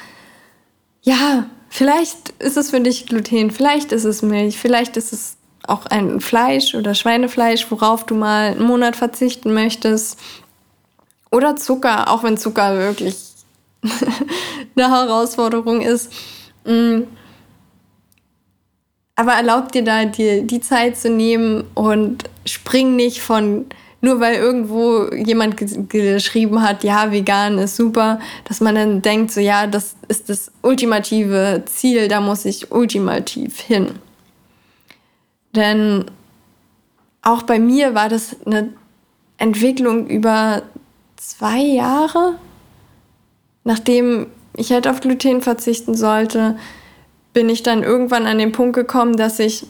ja, 1.02 1.46
vielleicht 1.68 2.30
ist 2.38 2.56
es 2.56 2.70
für 2.70 2.80
dich 2.80 3.06
Gluten, 3.06 3.50
vielleicht 3.50 3.92
ist 3.92 4.04
es 4.04 4.22
Milch, 4.22 4.58
vielleicht 4.58 4.96
ist 4.96 5.12
es 5.12 5.36
auch 5.66 5.86
ein 5.86 6.20
Fleisch 6.20 6.74
oder 6.74 6.94
Schweinefleisch, 6.94 7.70
worauf 7.70 8.04
du 8.04 8.14
mal 8.14 8.52
einen 8.52 8.64
Monat 8.64 8.96
verzichten 8.96 9.54
möchtest. 9.54 10.18
Oder 11.30 11.56
Zucker, 11.56 12.10
auch 12.10 12.22
wenn 12.22 12.36
Zucker 12.36 12.76
wirklich 12.76 13.16
eine 14.76 14.90
Herausforderung 14.90 15.80
ist. 15.80 16.12
Mm. 16.64 17.02
Aber 19.14 19.32
erlaubt 19.32 19.74
dir 19.74 19.84
da, 19.84 20.04
dir 20.04 20.42
die 20.42 20.60
Zeit 20.60 20.96
zu 20.96 21.10
nehmen 21.10 21.64
und 21.74 22.24
spring 22.46 22.96
nicht 22.96 23.20
von, 23.20 23.66
nur 24.00 24.20
weil 24.20 24.36
irgendwo 24.36 25.12
jemand 25.14 25.56
geschrieben 25.90 26.62
hat, 26.62 26.82
ja, 26.82 27.12
vegan 27.12 27.58
ist 27.58 27.76
super, 27.76 28.20
dass 28.44 28.60
man 28.60 28.74
dann 28.74 29.02
denkt, 29.02 29.30
so 29.30 29.40
ja, 29.40 29.66
das 29.66 29.96
ist 30.08 30.28
das 30.28 30.50
ultimative 30.62 31.62
Ziel, 31.66 32.08
da 32.08 32.20
muss 32.20 32.46
ich 32.46 32.72
ultimativ 32.72 33.60
hin. 33.60 33.98
Denn 35.54 36.06
auch 37.22 37.42
bei 37.42 37.58
mir 37.58 37.94
war 37.94 38.08
das 38.08 38.36
eine 38.44 38.72
Entwicklung 39.36 40.06
über 40.06 40.62
zwei 41.16 41.58
Jahre, 41.58 42.38
nachdem 43.64 44.26
ich 44.56 44.72
halt 44.72 44.88
auf 44.88 45.00
Gluten 45.00 45.40
verzichten 45.40 45.94
sollte, 45.94 46.58
bin 47.32 47.48
ich 47.48 47.62
dann 47.62 47.82
irgendwann 47.82 48.26
an 48.26 48.38
den 48.38 48.52
Punkt 48.52 48.74
gekommen, 48.74 49.16
dass 49.16 49.38
ich 49.38 49.66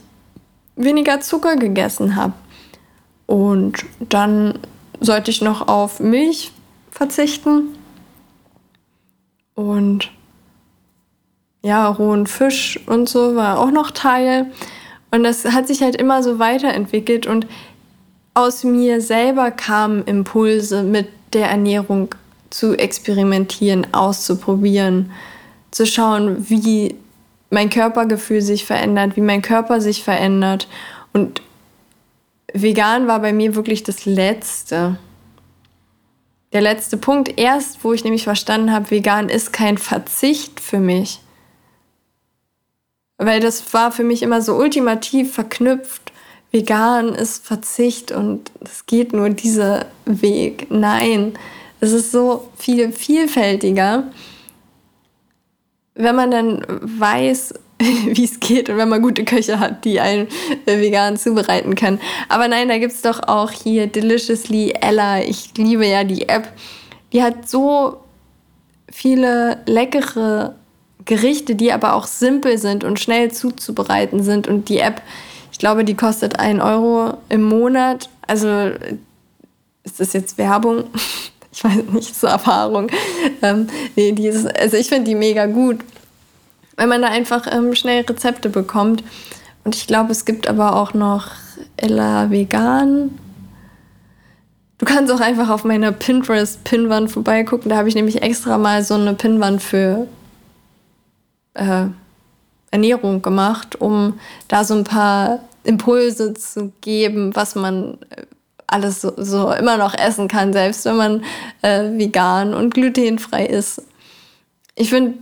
weniger 0.77 1.21
Zucker 1.21 1.57
gegessen 1.57 2.17
habe. 2.17 2.33
Und 3.27 3.85
dann 4.01 4.59
sollte 5.01 5.31
ich 5.31 5.43
noch 5.43 5.69
auf 5.69 6.01
Milch 6.01 6.53
verzichten 6.91 7.77
und 9.55 10.11
ja, 11.63 11.89
rohen 11.89 12.27
Fisch 12.27 12.81
und 12.87 13.09
so 13.09 13.37
war 13.37 13.61
auch 13.61 13.71
noch 13.71 13.91
Teil. 13.93 14.51
Und 15.13 15.23
das 15.25 15.45
hat 15.45 15.69
sich 15.69 15.83
halt 15.83 15.95
immer 15.95 16.23
so 16.23 16.39
weiterentwickelt 16.39 17.27
und 17.27 17.47
aus 18.35 18.65
mir 18.65 19.01
selber 19.03 19.51
kamen 19.51 20.05
Impulse 20.05 20.83
mit 20.83 21.07
der 21.35 21.49
Ernährung 21.49 22.15
zu 22.49 22.75
experimentieren, 22.77 23.87
auszuprobieren, 23.93 25.13
zu 25.71 25.87
schauen, 25.87 26.49
wie 26.49 26.97
mein 27.51 27.69
Körpergefühl 27.69 28.41
sich 28.41 28.65
verändert, 28.65 29.17
wie 29.17 29.21
mein 29.21 29.43
Körper 29.43 29.83
sich 29.83 30.03
verändert. 30.03 30.67
Und 31.13 31.43
vegan 32.55 33.07
war 33.07 33.21
bei 33.21 33.35
mir 33.35 33.55
wirklich 33.55 33.83
das 33.83 34.07
Letzte. 34.07 34.99
Der 36.55 36.63
letzte 36.63 36.97
Punkt, 36.97 37.39
erst 37.39 37.85
wo 37.85 37.93
ich 37.93 38.05
nämlich 38.05 38.25
verstanden 38.25 38.73
habe, 38.73 38.91
vegan 38.91 39.29
ist 39.29 39.53
kein 39.53 39.77
Verzicht 39.77 40.61
für 40.61 40.79
mich. 40.79 41.21
Weil 43.19 43.41
das 43.41 43.73
war 43.73 43.93
für 43.93 44.05
mich 44.05 44.23
immer 44.23 44.43
so 44.43 44.55
ultimativ 44.55 45.35
verknüpft. 45.35 46.13
Vegan 46.51 47.15
ist 47.15 47.47
Verzicht 47.47 48.13
und 48.13 48.51
es 48.61 48.87
geht 48.87 49.13
nur 49.13 49.31
dieser 49.31 49.87
Weg. 50.05 50.67
Nein, 50.71 51.33
es 51.81 51.93
ist 51.93 52.13
so 52.13 52.49
viel 52.57 52.93
vielfältiger. 52.93 54.05
Wenn 55.95 56.17
man 56.17 56.31
dann 56.31 56.65
weiß, 56.69 57.55
wie 57.79 58.25
es 58.25 58.41
geht 58.41 58.69
und 58.69 58.77
wenn 58.77 58.89
man 58.89 59.03
gute 59.03 59.25
Köche 59.25 59.59
hat, 59.59 59.85
die 59.85 59.99
einen 60.01 60.29
äh, 60.67 60.79
vegan 60.79 61.17
zubereiten 61.17 61.75
können. 61.75 62.01
Aber 62.29 62.49
nein, 62.49 62.69
da 62.69 62.79
gibt 62.79 62.93
es 62.93 63.03
doch 63.03 63.21
auch 63.27 63.51
hier 63.51 63.87
Deliciously 63.87 64.75
Ella. 64.81 65.23
Ich 65.23 65.57
liebe 65.57 65.87
ja 65.87 66.05
die 66.05 66.29
App. 66.29 66.53
Die 67.13 67.23
hat 67.23 67.49
so 67.49 68.05
viele 68.91 69.63
leckere 69.67 70.55
Gerichte, 71.05 71.55
die 71.55 71.73
aber 71.73 71.95
auch 71.95 72.07
simpel 72.07 72.59
sind 72.59 72.85
und 72.85 73.01
schnell 73.01 73.33
zuzubereiten 73.33 74.23
sind. 74.23 74.47
Und 74.49 74.69
die 74.69 74.79
App, 74.79 75.03
ich 75.51 75.59
glaube, 75.59 75.85
die 75.85 75.95
kostet 75.95 76.39
1 76.39 76.63
Euro 76.63 77.19
im 77.29 77.43
Monat. 77.43 78.09
Also 78.27 78.71
ist 79.85 80.01
das 80.01 80.13
jetzt 80.13 80.39
Werbung? 80.39 80.85
Ich 81.55 81.63
weiß 81.63 81.83
nicht, 81.93 82.19
so 82.19 82.29
Erfahrung. 82.29 82.89
Ähm, 83.43 83.67
nee, 83.95 84.13
die 84.13 84.27
ist, 84.27 84.47
also 84.59 84.79
ich 84.79 84.89
finde 84.89 85.11
die 85.11 85.15
mega 85.15 85.45
gut 85.45 85.81
weil 86.77 86.87
man 86.87 87.03
da 87.03 87.09
einfach 87.09 87.47
ähm, 87.51 87.75
schnell 87.75 88.03
Rezepte 88.03 88.49
bekommt. 88.49 89.03
Und 89.65 89.77
ich 89.77 89.87
glaube, 89.87 90.13
es 90.13 90.25
gibt 90.25 90.49
aber 90.49 90.77
auch 90.77 90.95
noch 90.95 91.29
Ella 91.77 92.31
Vegan. 92.31 93.17
Du 94.79 94.87
kannst 94.87 95.13
auch 95.13 95.21
einfach 95.21 95.49
auf 95.49 95.65
meiner 95.65 95.93
Pinterest-Pinwand 95.93 97.11
vorbeigucken. 97.11 97.71
Da 97.71 97.77
habe 97.77 97.89
ich 97.89 97.95
nämlich 97.95 98.23
extra 98.23 98.59
mal 98.59 98.83
so 98.83 98.95
eine 98.95 99.15
Pinwand 99.15 99.63
für 99.63 100.09
äh, 101.55 101.87
Ernährung 102.71 103.23
gemacht, 103.23 103.81
um 103.81 104.19
da 104.49 104.65
so 104.65 104.75
ein 104.75 104.85
paar 104.85 105.41
Impulse 105.65 106.35
zu 106.35 106.73
geben, 106.81 107.35
was 107.37 107.55
man 107.55 107.99
äh, 108.11 108.23
alles 108.67 109.03
so, 109.03 109.13
so 109.17 109.53
immer 109.53 109.77
noch 109.77 109.95
essen 109.95 110.29
kann, 110.29 110.53
selbst 110.53 110.85
wenn 110.85 110.97
man 110.97 111.25
äh, 111.61 111.91
vegan 111.99 112.55
und 112.55 112.73
glutenfrei 112.73 113.47
ist. 113.47 113.83
Ich 114.75 114.89
finde, 114.89 115.19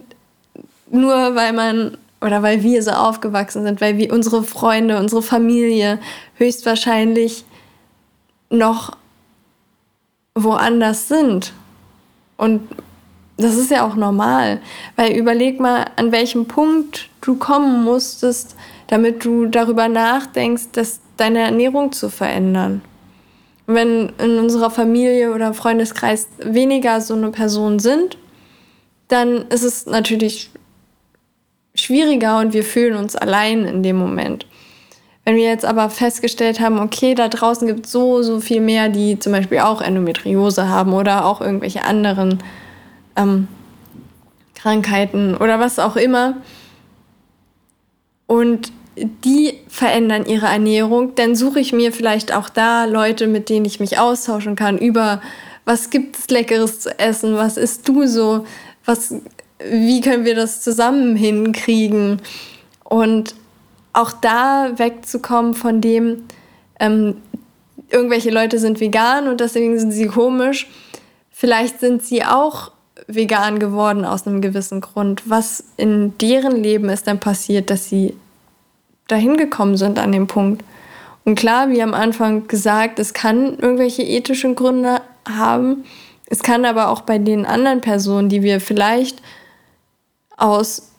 nur 0.90 1.34
weil 1.34 1.52
man 1.52 1.96
oder 2.20 2.42
weil 2.42 2.62
wir 2.62 2.82
so 2.82 2.90
aufgewachsen 2.90 3.64
sind, 3.64 3.80
weil 3.80 3.96
wir 3.96 4.12
unsere 4.12 4.42
Freunde, 4.42 4.98
unsere 4.98 5.22
Familie 5.22 5.98
höchstwahrscheinlich 6.34 7.44
noch 8.50 8.96
woanders 10.34 11.08
sind. 11.08 11.52
Und 12.36 12.68
das 13.40 13.56
ist 13.56 13.70
ja 13.70 13.86
auch 13.86 13.96
normal, 13.96 14.60
weil 14.96 15.16
überleg 15.16 15.60
mal, 15.60 15.86
an 15.96 16.12
welchem 16.12 16.46
Punkt 16.46 17.08
du 17.20 17.36
kommen 17.36 17.84
musstest, 17.84 18.56
damit 18.86 19.24
du 19.24 19.46
darüber 19.46 19.88
nachdenkst, 19.88 20.70
dass 20.72 21.00
deine 21.16 21.40
Ernährung 21.40 21.92
zu 21.92 22.08
verändern. 22.08 22.82
Wenn 23.66 24.12
in 24.18 24.38
unserer 24.38 24.70
Familie 24.70 25.32
oder 25.32 25.54
Freundeskreis 25.54 26.26
weniger 26.38 27.00
so 27.00 27.14
eine 27.14 27.30
Person 27.30 27.78
sind, 27.78 28.18
dann 29.08 29.46
ist 29.48 29.62
es 29.62 29.86
natürlich 29.86 30.50
schwieriger 31.74 32.40
und 32.40 32.52
wir 32.52 32.64
fühlen 32.64 32.96
uns 32.96 33.14
allein 33.14 33.64
in 33.64 33.82
dem 33.82 33.96
Moment. 33.96 34.46
Wenn 35.24 35.36
wir 35.36 35.44
jetzt 35.44 35.64
aber 35.64 35.90
festgestellt 35.90 36.60
haben, 36.60 36.78
okay, 36.80 37.14
da 37.14 37.28
draußen 37.28 37.66
gibt 37.66 37.86
es 37.86 37.92
so, 37.92 38.22
so 38.22 38.40
viel 38.40 38.60
mehr, 38.60 38.88
die 38.88 39.18
zum 39.18 39.32
Beispiel 39.32 39.60
auch 39.60 39.80
Endometriose 39.80 40.68
haben 40.68 40.92
oder 40.92 41.26
auch 41.26 41.40
irgendwelche 41.40 41.84
anderen 41.84 42.38
ähm, 43.16 43.48
Krankheiten 44.54 45.36
oder 45.36 45.58
was 45.58 45.78
auch 45.78 45.96
immer. 45.96 46.36
Und 48.26 48.72
die 48.96 49.54
verändern 49.68 50.26
ihre 50.26 50.46
Ernährung, 50.46 51.14
dann 51.14 51.34
suche 51.34 51.60
ich 51.60 51.72
mir 51.72 51.92
vielleicht 51.92 52.34
auch 52.34 52.48
da 52.48 52.84
Leute, 52.84 53.26
mit 53.26 53.48
denen 53.48 53.64
ich 53.64 53.80
mich 53.80 53.98
austauschen 53.98 54.56
kann 54.56 54.78
über 54.78 55.20
was 55.64 55.90
gibt 55.90 56.18
es 56.18 56.28
leckeres 56.28 56.80
zu 56.80 56.98
essen, 56.98 57.36
was 57.36 57.56
isst 57.56 57.88
du 57.88 58.06
so, 58.06 58.44
was 58.84 59.14
wie 59.58 60.00
können 60.00 60.24
wir 60.24 60.34
das 60.34 60.62
zusammen 60.62 61.16
hinkriegen 61.16 62.20
und 62.82 63.34
auch 63.92 64.12
da 64.12 64.72
wegzukommen 64.76 65.54
von 65.54 65.80
dem 65.80 66.24
ähm, 66.78 67.16
irgendwelche 67.90 68.30
Leute 68.30 68.58
sind 68.58 68.80
vegan 68.80 69.28
und 69.28 69.40
deswegen 69.40 69.78
sind 69.78 69.92
sie 69.92 70.06
komisch. 70.06 70.68
Vielleicht 71.30 71.80
sind 71.80 72.02
sie 72.02 72.24
auch 72.24 72.72
vegan 73.06 73.58
geworden 73.58 74.04
aus 74.04 74.26
einem 74.26 74.40
gewissen 74.40 74.80
Grund. 74.80 75.28
Was 75.28 75.64
in 75.76 76.16
deren 76.18 76.56
Leben 76.56 76.88
ist 76.88 77.06
dann 77.06 77.20
passiert, 77.20 77.70
dass 77.70 77.88
sie 77.88 78.14
dahin 79.08 79.36
gekommen 79.36 79.76
sind 79.76 79.98
an 79.98 80.12
dem 80.12 80.26
Punkt? 80.26 80.64
Und 81.24 81.34
klar, 81.34 81.70
wie 81.70 81.82
am 81.82 81.94
Anfang 81.94 82.48
gesagt, 82.48 82.98
es 82.98 83.12
kann 83.12 83.58
irgendwelche 83.58 84.02
ethischen 84.02 84.54
Gründe 84.54 85.00
haben. 85.28 85.84
Es 86.26 86.42
kann 86.42 86.64
aber 86.64 86.88
auch 86.88 87.02
bei 87.02 87.18
den 87.18 87.44
anderen 87.44 87.80
Personen, 87.80 88.28
die 88.28 88.42
wir 88.42 88.60
vielleicht 88.60 89.20
aus 90.36 90.92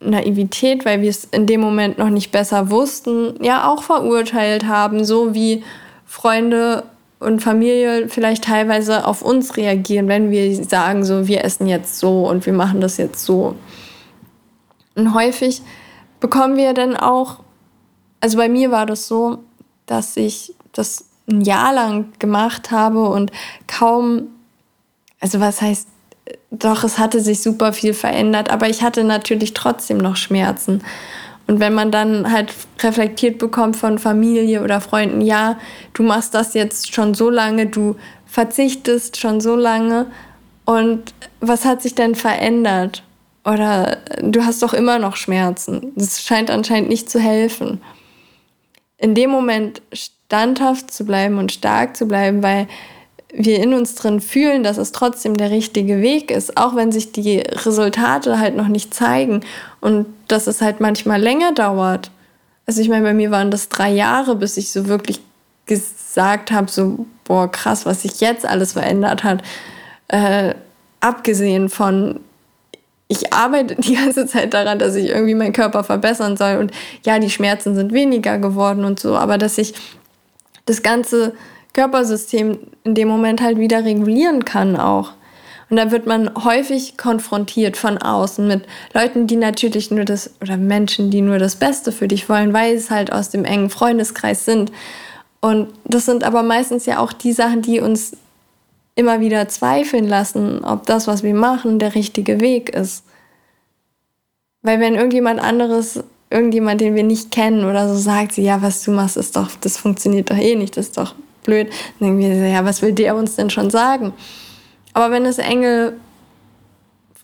Naivität, 0.00 0.84
weil 0.84 1.02
wir 1.02 1.10
es 1.10 1.24
in 1.24 1.46
dem 1.46 1.60
Moment 1.60 1.98
noch 1.98 2.10
nicht 2.10 2.32
besser 2.32 2.70
wussten, 2.70 3.42
ja 3.42 3.68
auch 3.68 3.82
verurteilt 3.82 4.66
haben, 4.66 5.04
so 5.04 5.34
wie 5.34 5.64
Freunde 6.06 6.84
und 7.18 7.40
Familie 7.40 8.08
vielleicht 8.08 8.44
teilweise 8.44 9.06
auf 9.06 9.22
uns 9.22 9.56
reagieren, 9.56 10.08
wenn 10.08 10.30
wir 10.30 10.64
sagen, 10.64 11.04
so, 11.04 11.26
wir 11.26 11.44
essen 11.44 11.66
jetzt 11.66 11.98
so 11.98 12.28
und 12.28 12.44
wir 12.44 12.52
machen 12.52 12.80
das 12.80 12.98
jetzt 12.98 13.24
so. 13.24 13.56
Und 14.94 15.14
häufig 15.14 15.62
bekommen 16.20 16.56
wir 16.56 16.74
dann 16.74 16.96
auch, 16.96 17.40
also 18.20 18.36
bei 18.36 18.48
mir 18.48 18.70
war 18.70 18.86
das 18.86 19.08
so, 19.08 19.38
dass 19.86 20.16
ich 20.16 20.54
das 20.72 21.06
ein 21.30 21.40
Jahr 21.40 21.72
lang 21.72 22.12
gemacht 22.18 22.70
habe 22.70 23.08
und 23.08 23.32
kaum, 23.66 24.28
also 25.20 25.40
was 25.40 25.60
heißt, 25.62 25.88
doch, 26.50 26.84
es 26.84 26.98
hatte 26.98 27.20
sich 27.20 27.42
super 27.42 27.72
viel 27.72 27.94
verändert, 27.94 28.50
aber 28.50 28.68
ich 28.68 28.82
hatte 28.82 29.04
natürlich 29.04 29.54
trotzdem 29.54 29.98
noch 29.98 30.16
Schmerzen. 30.16 30.82
Und 31.46 31.60
wenn 31.60 31.74
man 31.74 31.92
dann 31.92 32.32
halt 32.32 32.52
reflektiert 32.80 33.38
bekommt 33.38 33.76
von 33.76 33.98
Familie 33.98 34.62
oder 34.62 34.80
Freunden, 34.80 35.20
ja, 35.20 35.58
du 35.92 36.02
machst 36.02 36.34
das 36.34 36.54
jetzt 36.54 36.92
schon 36.92 37.14
so 37.14 37.30
lange, 37.30 37.66
du 37.66 37.96
verzichtest 38.26 39.16
schon 39.16 39.40
so 39.40 39.54
lange 39.54 40.06
und 40.64 41.14
was 41.40 41.64
hat 41.64 41.82
sich 41.82 41.94
denn 41.94 42.14
verändert? 42.14 43.04
Oder 43.44 43.98
du 44.20 44.44
hast 44.44 44.62
doch 44.62 44.74
immer 44.74 44.98
noch 44.98 45.14
Schmerzen. 45.14 45.92
Das 45.94 46.22
scheint 46.22 46.50
anscheinend 46.50 46.88
nicht 46.88 47.08
zu 47.08 47.20
helfen. 47.20 47.80
In 48.98 49.14
dem 49.14 49.30
Moment 49.30 49.80
standhaft 49.92 50.90
zu 50.90 51.04
bleiben 51.04 51.38
und 51.38 51.52
stark 51.52 51.96
zu 51.96 52.08
bleiben, 52.08 52.42
weil 52.42 52.66
wir 53.32 53.62
in 53.62 53.74
uns 53.74 53.94
drin 53.94 54.20
fühlen, 54.20 54.62
dass 54.62 54.78
es 54.78 54.92
trotzdem 54.92 55.36
der 55.36 55.50
richtige 55.50 56.00
Weg 56.00 56.30
ist, 56.30 56.56
auch 56.56 56.76
wenn 56.76 56.92
sich 56.92 57.12
die 57.12 57.38
Resultate 57.38 58.38
halt 58.38 58.56
noch 58.56 58.68
nicht 58.68 58.94
zeigen 58.94 59.40
und 59.80 60.06
dass 60.28 60.46
es 60.46 60.60
halt 60.62 60.80
manchmal 60.80 61.20
länger 61.20 61.52
dauert. 61.52 62.10
Also 62.66 62.80
ich 62.80 62.88
meine, 62.88 63.04
bei 63.04 63.14
mir 63.14 63.30
waren 63.30 63.50
das 63.50 63.68
drei 63.68 63.90
Jahre, 63.90 64.36
bis 64.36 64.56
ich 64.56 64.70
so 64.70 64.86
wirklich 64.86 65.20
gesagt 65.66 66.50
habe, 66.50 66.70
so, 66.70 67.06
boah, 67.24 67.50
krass, 67.50 67.86
was 67.86 68.02
sich 68.02 68.20
jetzt 68.20 68.46
alles 68.46 68.72
verändert 68.72 69.24
hat. 69.24 69.42
Äh, 70.08 70.54
abgesehen 71.00 71.68
von, 71.68 72.20
ich 73.08 73.32
arbeite 73.32 73.76
die 73.76 73.94
ganze 73.94 74.26
Zeit 74.26 74.54
daran, 74.54 74.78
dass 74.78 74.94
ich 74.94 75.10
irgendwie 75.10 75.34
meinen 75.34 75.52
Körper 75.52 75.84
verbessern 75.84 76.36
soll. 76.36 76.56
Und 76.56 76.72
ja, 77.04 77.18
die 77.18 77.30
Schmerzen 77.30 77.74
sind 77.74 77.92
weniger 77.92 78.38
geworden 78.38 78.84
und 78.84 78.98
so, 78.98 79.16
aber 79.16 79.38
dass 79.38 79.58
ich 79.58 79.74
das 80.64 80.82
ganze 80.82 81.34
Körpersystem 81.76 82.58
in 82.84 82.94
dem 82.94 83.06
Moment 83.06 83.42
halt 83.42 83.58
wieder 83.58 83.84
regulieren 83.84 84.46
kann 84.46 84.76
auch. 84.76 85.12
Und 85.68 85.76
da 85.76 85.90
wird 85.90 86.06
man 86.06 86.30
häufig 86.42 86.96
konfrontiert 86.96 87.76
von 87.76 87.98
außen 87.98 88.46
mit 88.46 88.64
Leuten, 88.94 89.26
die 89.26 89.36
natürlich 89.36 89.90
nur 89.90 90.04
das, 90.04 90.30
oder 90.40 90.56
Menschen, 90.56 91.10
die 91.10 91.20
nur 91.20 91.38
das 91.38 91.56
Beste 91.56 91.92
für 91.92 92.08
dich 92.08 92.30
wollen, 92.30 92.54
weil 92.54 92.74
es 92.74 92.90
halt 92.90 93.12
aus 93.12 93.28
dem 93.28 93.44
engen 93.44 93.68
Freundeskreis 93.68 94.46
sind. 94.46 94.72
Und 95.40 95.68
das 95.84 96.06
sind 96.06 96.24
aber 96.24 96.42
meistens 96.42 96.86
ja 96.86 96.98
auch 96.98 97.12
die 97.12 97.32
Sachen, 97.32 97.60
die 97.60 97.80
uns 97.80 98.16
immer 98.94 99.20
wieder 99.20 99.46
zweifeln 99.48 100.08
lassen, 100.08 100.64
ob 100.64 100.86
das, 100.86 101.06
was 101.06 101.22
wir 101.22 101.34
machen, 101.34 101.78
der 101.78 101.94
richtige 101.94 102.40
Weg 102.40 102.70
ist. 102.70 103.04
Weil 104.62 104.80
wenn 104.80 104.94
irgendjemand 104.94 105.40
anderes, 105.40 106.02
irgendjemand, 106.30 106.80
den 106.80 106.94
wir 106.94 107.04
nicht 107.04 107.32
kennen 107.32 107.68
oder 107.68 107.86
so 107.88 107.96
sagt, 107.96 108.38
ja, 108.38 108.62
was 108.62 108.82
du 108.82 108.92
machst, 108.92 109.18
ist 109.18 109.36
doch, 109.36 109.50
das 109.60 109.76
funktioniert 109.76 110.30
doch 110.30 110.38
eh 110.38 110.54
nicht, 110.54 110.76
das 110.78 110.86
ist 110.86 110.96
doch 110.96 111.14
blöd. 111.46 111.70
Dann 111.98 112.18
denken 112.18 112.42
wir, 112.42 112.48
ja, 112.48 112.64
was 112.64 112.82
will 112.82 112.92
der 112.92 113.16
uns 113.16 113.36
denn 113.36 113.48
schon 113.48 113.70
sagen? 113.70 114.12
Aber 114.92 115.10
wenn 115.10 115.24
es 115.24 115.38
enge 115.38 115.94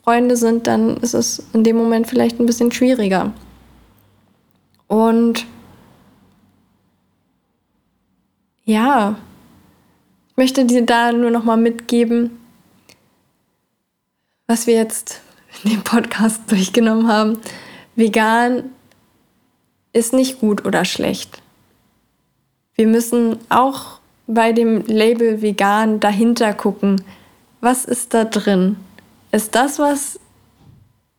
Freunde 0.02 0.36
sind, 0.36 0.66
dann 0.66 0.96
ist 0.98 1.14
es 1.14 1.44
in 1.52 1.64
dem 1.64 1.76
Moment 1.76 2.06
vielleicht 2.06 2.40
ein 2.40 2.46
bisschen 2.46 2.72
schwieriger. 2.72 3.32
Und 4.88 5.46
ja, 8.64 9.16
ich 10.28 10.36
möchte 10.36 10.64
dir 10.64 10.84
da 10.84 11.12
nur 11.12 11.30
noch 11.30 11.44
mal 11.44 11.56
mitgeben, 11.56 12.38
was 14.46 14.66
wir 14.66 14.74
jetzt 14.74 15.20
in 15.62 15.70
dem 15.70 15.82
Podcast 15.82 16.42
durchgenommen 16.50 17.08
haben. 17.08 17.38
Vegan 17.96 18.64
ist 19.92 20.12
nicht 20.12 20.40
gut 20.40 20.64
oder 20.64 20.84
schlecht. 20.84 21.42
Wir 22.74 22.86
müssen 22.86 23.38
auch 23.48 24.01
bei 24.26 24.52
dem 24.52 24.84
Label 24.86 25.42
vegan 25.42 26.00
dahinter 26.00 26.54
gucken, 26.54 27.02
was 27.60 27.84
ist 27.84 28.14
da 28.14 28.24
drin? 28.24 28.76
Ist 29.30 29.54
das, 29.54 29.78
was 29.78 30.18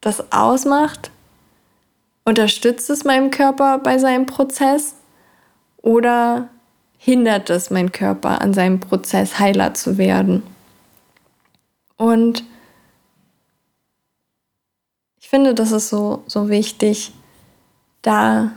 das 0.02 0.32
ausmacht? 0.32 1.12
Unterstützt 2.26 2.90
es 2.90 3.04
meinem 3.04 3.32
Körper 3.32 3.80
bei 3.80 3.98
seinem 3.98 4.26
Prozess? 4.26 4.96
Oder 5.82 6.50
hindert 6.98 7.50
es 7.50 7.70
meinen 7.70 7.92
Körper 7.92 8.42
an 8.42 8.54
seinem 8.54 8.80
Prozess, 8.80 9.40
heiler 9.40 9.74
zu 9.74 9.98
werden? 9.98 10.44
Und 11.98 12.44
ich 15.20 15.30
finde, 15.30 15.54
das 15.54 15.72
ist 15.72 15.90
so, 15.90 16.24
so 16.28 16.50
wichtig, 16.50 17.14
da 18.02 18.52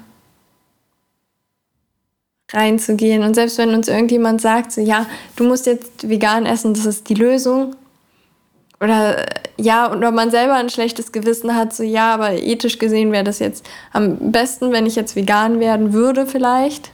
reinzugehen. 2.53 3.23
Und 3.23 3.35
selbst 3.35 3.59
wenn 3.59 3.75
uns 3.75 3.89
irgendjemand 3.89 4.41
sagt, 4.41 4.73
so 4.73 4.81
ja, 4.81 5.07
du 5.37 5.45
musst 5.45 5.67
jetzt 5.67 6.09
vegan 6.09 6.47
essen, 6.47 6.75
das 6.75 6.87
ist 6.87 7.09
die 7.09 7.15
Lösung. 7.15 7.75
Oder 8.81 9.25
ja, 9.57 9.91
oder 9.91 10.11
man 10.11 10.31
selber 10.31 10.55
ein 10.55 10.69
schlechtes 10.69 11.11
Gewissen 11.11 11.55
hat, 11.55 11.75
so 11.75 11.83
ja, 11.83 12.13
aber 12.13 12.33
ethisch 12.33 12.79
gesehen 12.79 13.11
wäre 13.11 13.25
das 13.25 13.39
jetzt 13.39 13.65
am 13.93 14.33
besten, 14.33 14.71
wenn 14.71 14.85
ich 14.85 14.97
jetzt 14.97 15.17
vegan 15.17 15.61
werden 15.61 15.93
würde, 15.93 16.27
vielleicht. 16.27 16.91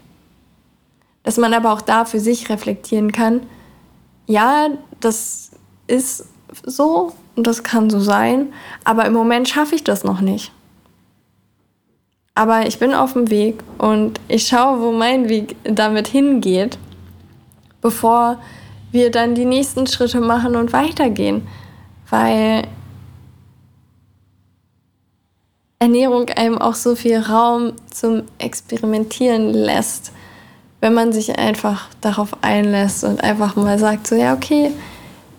Dass 1.24 1.38
man 1.38 1.54
aber 1.54 1.72
auch 1.72 1.80
da 1.80 2.04
für 2.04 2.20
sich 2.20 2.48
reflektieren 2.50 3.10
kann, 3.10 3.42
ja, 4.26 4.68
das 5.00 5.50
ist 5.88 6.26
so 6.64 7.12
und 7.34 7.46
das 7.46 7.62
kann 7.62 7.90
so 7.90 8.00
sein, 8.00 8.52
aber 8.84 9.04
im 9.06 9.12
Moment 9.12 9.48
schaffe 9.48 9.74
ich 9.74 9.84
das 9.84 10.04
noch 10.04 10.20
nicht. 10.20 10.52
Aber 12.34 12.66
ich 12.66 12.78
bin 12.78 12.94
auf 12.94 13.12
dem 13.12 13.30
Weg 13.30 13.62
und 13.78 14.18
ich 14.28 14.46
schaue, 14.46 14.80
wo 14.80 14.92
mein 14.92 15.28
Weg 15.28 15.56
damit 15.64 16.08
hingeht, 16.08 16.78
bevor 17.80 18.38
wir 18.90 19.10
dann 19.10 19.34
die 19.34 19.44
nächsten 19.44 19.86
Schritte 19.86 20.20
machen 20.20 20.56
und 20.56 20.72
weitergehen. 20.72 21.46
Weil 22.08 22.66
Ernährung 25.78 26.28
einem 26.30 26.58
auch 26.58 26.74
so 26.74 26.94
viel 26.94 27.18
Raum 27.18 27.72
zum 27.90 28.22
Experimentieren 28.38 29.52
lässt, 29.52 30.12
wenn 30.80 30.94
man 30.94 31.12
sich 31.12 31.38
einfach 31.38 31.88
darauf 32.00 32.36
einlässt 32.42 33.04
und 33.04 33.22
einfach 33.22 33.56
mal 33.56 33.78
sagt, 33.78 34.06
so 34.06 34.14
ja, 34.14 34.32
okay, 34.34 34.70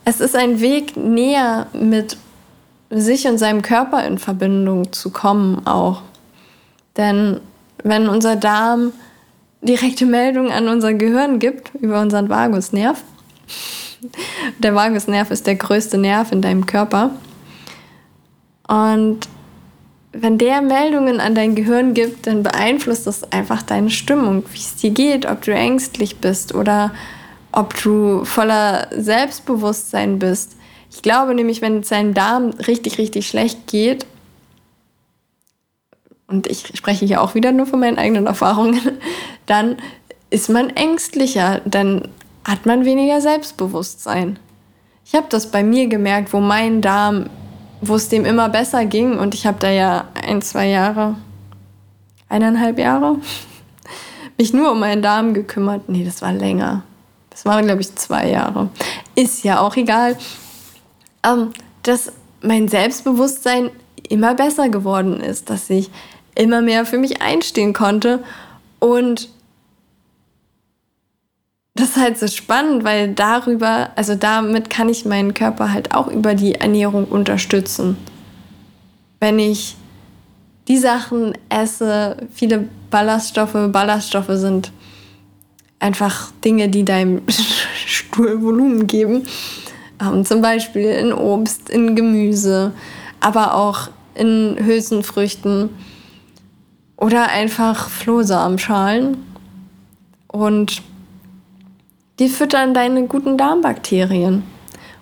es 0.06 0.20
ist 0.20 0.36
ein 0.36 0.60
Weg 0.60 0.98
näher 0.98 1.68
mit 1.74 2.18
sich 2.90 3.28
und 3.28 3.38
seinem 3.38 3.62
Körper 3.62 4.06
in 4.06 4.20
Verbindung 4.20 4.92
zu 4.92 5.12
kommen 5.12 5.66
auch. 5.66 6.02
Denn 6.98 7.40
wenn 7.84 8.08
unser 8.08 8.36
Darm 8.36 8.92
direkte 9.62 10.06
Meldungen 10.06 10.52
an 10.52 10.68
unser 10.68 10.94
Gehirn 10.94 11.40
gibt 11.40 11.72
über 11.76 12.02
unseren 12.02 12.30
Vagusnerv, 12.30 13.02
der 14.60 14.76
Vagusnerv 14.76 15.32
ist 15.32 15.48
der 15.48 15.56
größte 15.56 15.98
Nerv 15.98 16.32
in 16.32 16.42
deinem 16.42 16.66
Körper, 16.66 17.12
und 18.68 19.28
wenn 20.14 20.38
der 20.38 20.62
Meldungen 20.62 21.20
an 21.20 21.36
dein 21.36 21.56
Gehirn 21.56 21.94
gibt, 21.94 22.28
dann 22.28 22.44
beeinflusst 22.44 23.08
das 23.08 23.32
einfach 23.32 23.62
deine 23.64 23.90
Stimmung, 23.90 24.44
wie 24.52 24.60
es 24.60 24.76
dir 24.76 24.92
geht, 24.92 25.26
ob 25.26 25.42
du 25.42 25.54
ängstlich 25.54 26.18
bist 26.18 26.54
oder 26.54 26.92
ob 27.52 27.80
du 27.82 28.24
voller 28.24 28.88
Selbstbewusstsein 28.96 30.20
bist. 30.20 30.56
Ich 30.92 31.02
glaube 31.02 31.34
nämlich, 31.34 31.62
wenn 31.62 31.80
es 31.80 31.90
deinem 31.90 32.14
Darm 32.14 32.52
richtig, 32.68 33.00
richtig 33.00 33.28
schlecht 33.28 33.68
geht, 33.68 34.06
und 36.34 36.48
ich 36.48 36.76
spreche 36.76 37.06
hier 37.06 37.22
auch 37.22 37.36
wieder 37.36 37.52
nur 37.52 37.68
von 37.68 37.80
meinen 37.80 38.00
eigenen 38.00 38.26
Erfahrungen, 38.26 38.80
dann 39.46 39.78
ist 40.32 40.50
man 40.50 40.72
ängstlicher, 40.72 41.62
dann 41.64 42.08
hat 42.44 42.66
man 42.66 42.86
weniger 42.86 43.22
Selbstbewusstsein. 43.22 44.40
Ich 45.06 45.14
habe 45.14 45.28
das 45.30 45.52
bei 45.52 45.64
mir 45.64 45.88
gemerkt, 45.88 46.34
wo 46.34 46.40
mein 46.40 46.82
Darm, 46.82 47.30
wo 47.82 47.96
es 47.96 48.10
dem 48.10 48.26
immer 48.26 48.50
besser 48.50 48.86
ging 48.86 49.20
und 49.20 49.36
ich 49.36 49.46
habe 49.46 49.60
da 49.60 49.70
ja 49.70 50.06
ein, 50.26 50.42
zwei 50.42 50.68
Jahre, 50.68 51.16
eineinhalb 52.30 52.80
Jahre, 52.80 53.18
mich 54.40 54.54
nur 54.54 54.72
um 54.72 54.80
meinen 54.80 55.04
Darm 55.04 55.36
gekümmert. 55.36 55.88
Nee, 55.88 56.04
das 56.04 56.24
war 56.24 56.34
länger. 56.34 56.82
Das 57.30 57.46
waren, 57.46 57.66
glaube 57.66 57.82
ich, 57.82 57.96
zwei 57.96 58.30
Jahre. 58.30 58.70
Ist 59.16 59.44
ja 59.44 59.60
auch 59.60 59.76
egal. 59.76 60.18
Ähm, 61.24 61.52
dass 61.84 62.12
mein 62.42 62.68
Selbstbewusstsein 62.68 63.70
immer 64.10 64.36
besser 64.36 64.70
geworden 64.70 65.20
ist, 65.20 65.50
dass 65.50 65.70
ich 65.70 65.90
immer 66.36 66.62
mehr 66.62 66.86
für 66.86 66.98
mich 66.98 67.22
einstehen 67.22 67.74
konnte 67.74 68.24
und 68.80 69.30
das 71.76 71.90
ist 71.90 71.98
halt 71.98 72.20
so 72.20 72.28
spannend, 72.28 72.84
weil 72.84 73.14
darüber, 73.14 73.90
also 73.96 74.14
damit 74.16 74.70
kann 74.70 74.90
ich 74.90 75.06
meinen 75.06 75.34
Körper 75.34 75.74
halt 75.74 75.96
auch 75.96 76.08
über 76.08 76.36
die 76.36 76.56
Ernährung 76.56 77.06
unterstützen. 77.06 77.98
Wenn 79.20 79.40
ich 79.40 79.76
die 80.68 80.78
Sachen 80.78 81.34
esse, 81.50 82.18
viele 82.32 82.70
Ballaststoffe, 82.92 83.58
Ballaststoffe 83.72 84.30
sind 84.30 84.72
einfach 85.80 86.32
Dinge, 86.46 86.70
die 86.70 86.86
deinem 86.86 87.22
Stuhl 87.86 88.42
Volumen 88.42 88.86
geben. 88.86 89.24
Ähm, 90.00 90.26
zum 90.26 90.42
Beispiel 90.42 90.86
in 90.86 91.12
Obst, 91.12 91.70
in 91.70 91.96
Gemüse, 91.96 92.72
aber 93.20 93.56
auch 93.56 93.90
in 94.16 94.58
Hülsenfrüchten 94.64 95.70
oder 97.04 97.28
einfach 97.28 97.90
Flohsamenschalen. 97.90 99.18
Und 100.28 100.82
die 102.18 102.30
füttern 102.30 102.74
deine 102.74 103.08
guten 103.08 103.38
Darmbakterien. 103.38 104.44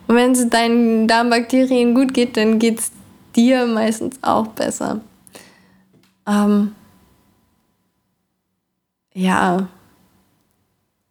Und 0.07 0.15
wenn 0.15 0.31
es 0.31 0.49
deinen 0.49 1.07
Darmbakterien 1.07 1.93
gut 1.93 2.15
geht, 2.15 2.37
dann 2.37 2.57
geht 2.57 2.79
es 2.79 2.91
dir 3.35 3.67
meistens 3.67 4.17
auch 4.23 4.47
besser. 4.47 5.01
Ähm, 6.27 6.73
ja, 9.13 9.67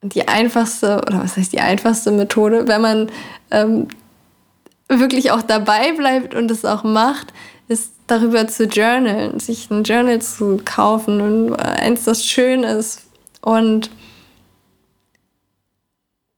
die 0.02 0.26
einfachste, 0.26 1.02
oder 1.06 1.22
was 1.22 1.36
heißt 1.36 1.52
die 1.52 1.60
einfachste 1.60 2.10
Methode, 2.10 2.66
wenn 2.66 2.80
man 2.80 3.12
ähm, 3.52 3.86
wirklich 4.88 5.30
auch 5.30 5.42
dabei 5.42 5.92
bleibt 5.92 6.34
und 6.34 6.50
es 6.50 6.64
auch 6.64 6.82
macht, 6.82 7.32
ist 7.70 7.92
darüber 8.08 8.48
zu 8.48 8.64
journalen, 8.64 9.38
sich 9.38 9.70
ein 9.70 9.84
Journal 9.84 10.20
zu 10.20 10.60
kaufen 10.64 11.20
und 11.20 11.54
eins, 11.54 12.04
das 12.04 12.24
schön 12.24 12.64
ist 12.64 13.02
und 13.42 13.90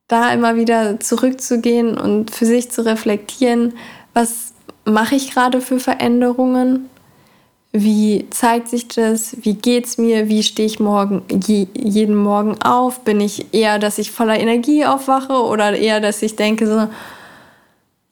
da 0.09 0.31
immer 0.35 0.57
wieder 0.57 1.01
zurückzugehen 1.01 1.97
und 1.97 2.31
für 2.31 2.45
sich 2.45 2.71
zu 2.71 2.85
reflektieren, 2.85 3.73
was 4.13 4.53
mache 4.85 5.15
ich 5.15 5.31
gerade 5.31 5.63
für 5.63 5.81
Veränderungen? 5.81 6.91
Wie 7.73 8.27
zeigt 8.29 8.69
sich 8.69 8.89
das? 8.89 9.35
Wie 9.41 9.55
geht's 9.55 9.97
mir? 9.97 10.29
Wie 10.29 10.43
stehe 10.43 10.67
ich 10.67 10.81
morgen 10.81 11.23
je, 11.31 11.67
jeden 11.73 12.15
Morgen 12.15 12.61
auf? 12.61 13.01
Bin 13.01 13.23
ich 13.23 13.55
eher, 13.55 13.79
dass 13.79 13.97
ich 13.97 14.11
voller 14.11 14.39
Energie 14.39 14.85
aufwache 14.85 15.33
oder 15.33 15.75
eher, 15.75 16.01
dass 16.01 16.21
ich 16.21 16.37
denke 16.37 16.67
so, 16.67 16.89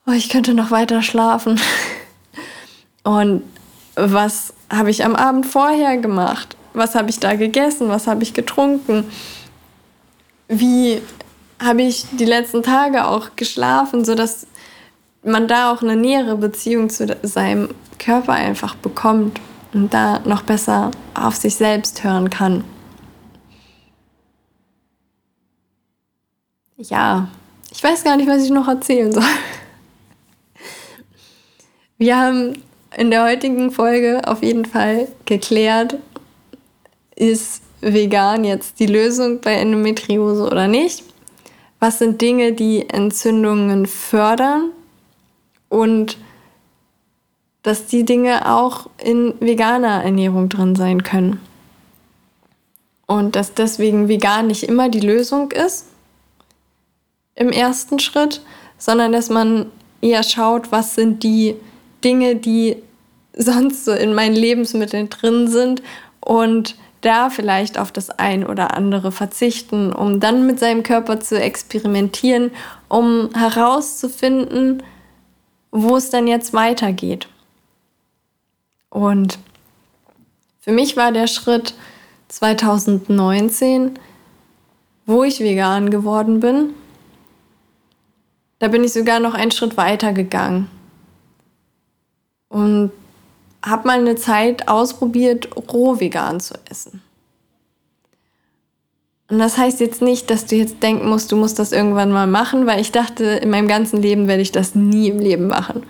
oh, 0.07 0.13
ich 0.13 0.31
könnte 0.31 0.55
noch 0.55 0.71
weiter 0.71 1.03
schlafen? 1.03 1.61
Und 3.03 3.43
was 3.97 4.53
habe 4.71 4.91
ich 4.91 5.05
am 5.05 5.17
Abend 5.17 5.47
vorher 5.47 5.97
gemacht? 5.97 6.57
Was 6.73 6.95
habe 6.95 7.11
ich 7.11 7.19
da 7.19 7.35
gegessen? 7.35 7.89
Was 7.89 8.07
habe 8.07 8.23
ich 8.23 8.35
getrunken? 8.35 9.05
Wie 10.49 11.01
habe 11.63 11.83
ich 11.83 12.07
die 12.13 12.25
letzten 12.25 12.63
Tage 12.63 13.07
auch 13.07 13.37
geschlafen, 13.37 14.05
sodass 14.05 14.47
man 15.23 15.49
da 15.49 15.73
auch 15.73 15.83
eine 15.83 15.97
nähere 15.97 16.37
Beziehung 16.37 16.89
zu 16.89 17.17
seinem 17.23 17.69
Körper 17.99 18.33
einfach 18.33 18.75
bekommt 18.77 19.39
und 19.73 19.93
da 19.93 20.21
noch 20.21 20.43
besser 20.43 20.91
auf 21.15 21.37
sich 21.37 21.55
selbst 21.55 22.03
hören 22.03 22.31
kann. 22.31 22.65
Ja, 26.79 27.29
ich 27.71 27.83
weiß 27.83 28.05
gar 28.05 28.17
nicht, 28.17 28.29
was 28.29 28.43
ich 28.43 28.51
noch 28.51 28.67
erzählen 28.67 29.13
soll. 29.13 29.23
Wir 31.99 32.17
haben 32.19 32.63
in 32.97 33.11
der 33.11 33.25
heutigen 33.25 33.71
Folge 33.71 34.23
auf 34.27 34.43
jeden 34.43 34.65
Fall 34.65 35.09
geklärt, 35.25 35.97
ist 37.17 37.63
vegan 37.81 38.45
jetzt 38.45 38.81
die 38.81 38.87
Lösung 38.87 39.41
bei 39.41 39.55
Endometriose 39.55 40.45
oder 40.45 40.69
nicht? 40.69 41.05
was 41.81 41.99
sind 41.99 42.21
Dinge, 42.21 42.53
die 42.53 42.89
Entzündungen 42.89 43.87
fördern 43.87 44.71
und 45.71 46.19
dass 47.63 47.87
die 47.87 48.05
Dinge 48.05 48.49
auch 48.49 48.89
in 49.03 49.35
veganer 49.41 50.05
Ernährung 50.05 50.49
drin 50.49 50.77
sein 50.77 51.03
können. 51.03 51.41
Und 53.07 53.35
dass 53.35 53.55
deswegen 53.55 54.09
vegan 54.09 54.47
nicht 54.47 54.63
immer 54.63 54.89
die 54.89 55.01
Lösung 55.01 55.51
ist 55.51 55.87
im 57.35 57.51
ersten 57.51 57.99
Schritt, 57.99 58.43
sondern 58.79 59.13
dass 59.13 59.31
man 59.31 59.67
eher 60.01 60.23
schaut, 60.23 60.71
was 60.71 60.95
sind 60.95 61.23
die 61.23 61.57
Dinge, 62.05 62.37
die 62.37 62.77
sonst 63.37 63.85
so 63.85 63.93
in 63.93 64.15
meinen 64.15 64.35
Lebensmitteln 64.35 65.09
drin 65.09 65.49
sind 65.49 65.83
und 66.21 66.77
da 67.01 67.31
vielleicht 67.31 67.79
auf 67.79 67.93
das 67.93 68.11
ein 68.11 68.47
oder 68.47 68.75
andere 68.75 69.11
verzichten, 69.11 69.93
um 69.93 70.21
dann 70.21 70.47
mit 70.47 70.59
seinem 70.59 70.83
Körper 70.83 71.21
zu 71.21 71.41
experimentieren, 71.41 72.51
um 72.89 73.31
herauszufinden, 73.35 74.83
wo 75.71 75.97
es 75.97 76.11
dann 76.11 76.27
jetzt 76.27 76.53
weitergeht. 76.53 77.29
Und 78.91 79.39
für 80.59 80.73
mich 80.73 80.97
war 80.97 81.13
der 81.13 81.27
Schritt 81.27 81.75
2019, 82.29 83.99
wo 85.07 85.25
ich 85.25 85.41
vegan 85.41 85.91
geworden 85.91 86.41
bin. 86.41 86.75
Da 88.59 88.69
bin 88.69 88.85
ich 88.85 88.93
sogar 88.93 89.21
noch 89.21 89.35
einen 89.35 89.53
Schritt 89.53 89.77
weiter 89.77 90.13
gegangen. 90.13 90.69
Und 92.51 92.93
habe 93.65 93.87
mal 93.87 93.99
eine 93.99 94.17
Zeit 94.17 94.69
ausprobiert, 94.69 95.49
roh 95.57 95.99
vegan 95.99 96.41
zu 96.41 96.55
essen. 96.69 97.01
Und 99.31 99.39
das 99.39 99.57
heißt 99.57 99.79
jetzt 99.81 100.03
nicht, 100.03 100.29
dass 100.29 100.47
du 100.47 100.57
jetzt 100.57 100.83
denken 100.83 101.09
musst, 101.09 101.31
du 101.31 101.37
musst 101.37 101.59
das 101.61 101.71
irgendwann 101.71 102.11
mal 102.11 102.27
machen, 102.27 102.67
weil 102.67 102.81
ich 102.81 102.91
dachte, 102.91 103.25
in 103.25 103.51
meinem 103.51 103.69
ganzen 103.69 104.03
Leben 104.03 104.27
werde 104.27 104.43
ich 104.43 104.51
das 104.51 104.75
nie 104.75 105.09
im 105.09 105.21
Leben 105.21 105.47
machen. 105.47 105.85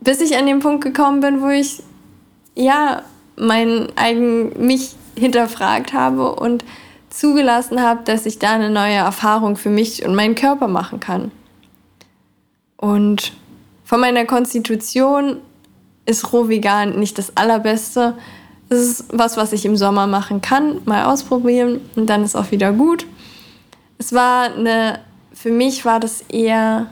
Bis 0.00 0.20
ich 0.20 0.36
an 0.36 0.46
den 0.46 0.58
Punkt 0.58 0.82
gekommen 0.82 1.20
bin, 1.20 1.40
wo 1.40 1.48
ich 1.48 1.82
ja 2.56 3.02
mein 3.36 3.88
eigen 3.96 4.66
mich 4.66 4.96
hinterfragt 5.16 5.92
habe 5.92 6.34
und 6.34 6.64
zugelassen 7.08 7.80
habe, 7.80 8.02
dass 8.04 8.26
ich 8.26 8.40
da 8.40 8.52
eine 8.52 8.70
neue 8.70 8.94
Erfahrung 8.94 9.56
für 9.56 9.70
mich 9.70 10.04
und 10.04 10.14
meinen 10.16 10.34
Körper 10.34 10.66
machen 10.66 10.98
kann. 10.98 11.30
Und 12.76 13.32
von 13.84 14.00
meiner 14.00 14.24
Konstitution 14.24 15.38
ist 16.06 16.32
roh 16.32 16.48
vegan 16.48 16.98
nicht 16.98 17.18
das 17.18 17.36
allerbeste. 17.36 18.16
Es 18.68 18.78
ist 18.78 19.04
was, 19.12 19.36
was 19.36 19.52
ich 19.52 19.64
im 19.64 19.76
Sommer 19.76 20.06
machen 20.06 20.40
kann, 20.40 20.80
mal 20.84 21.04
ausprobieren 21.04 21.80
und 21.94 22.06
dann 22.06 22.24
ist 22.24 22.34
auch 22.34 22.50
wieder 22.50 22.72
gut. 22.72 23.06
Es 23.98 24.12
war 24.12 24.54
eine, 24.54 25.00
für 25.32 25.50
mich 25.50 25.84
war 25.84 26.00
das 26.00 26.22
eher 26.22 26.90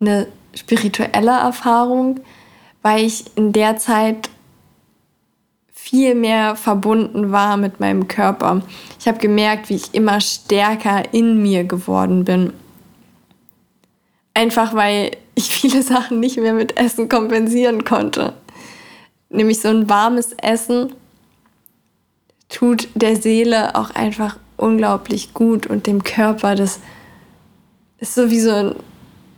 eine 0.00 0.26
spirituelle 0.54 1.30
Erfahrung, 1.30 2.20
weil 2.82 3.04
ich 3.04 3.36
in 3.36 3.52
der 3.52 3.76
Zeit 3.76 4.30
viel 5.72 6.14
mehr 6.14 6.56
verbunden 6.56 7.32
war 7.32 7.56
mit 7.56 7.80
meinem 7.80 8.06
Körper. 8.06 8.62
Ich 8.98 9.08
habe 9.08 9.18
gemerkt, 9.18 9.68
wie 9.70 9.76
ich 9.76 9.94
immer 9.94 10.20
stärker 10.20 11.12
in 11.12 11.42
mir 11.42 11.64
geworden 11.64 12.24
bin. 12.24 12.52
Einfach 14.34 14.74
weil 14.74 15.10
ich 15.34 15.50
viele 15.50 15.82
Sachen 15.84 16.20
nicht 16.20 16.36
mehr 16.36 16.54
mit 16.54 16.76
Essen 16.76 17.08
kompensieren 17.08 17.84
konnte. 17.84 18.34
Nämlich 19.28 19.60
so 19.60 19.68
ein 19.68 19.88
warmes 19.88 20.32
Essen 20.32 20.92
tut 22.48 22.88
der 22.94 23.16
Seele 23.16 23.76
auch 23.76 23.90
einfach 23.90 24.36
unglaublich 24.56 25.34
gut 25.34 25.66
und 25.66 25.86
dem 25.86 26.02
Körper. 26.02 26.54
Das 26.54 26.80
ist 27.98 28.14
so 28.14 28.30
wie 28.30 28.40
so 28.40 28.50
ein, 28.50 28.74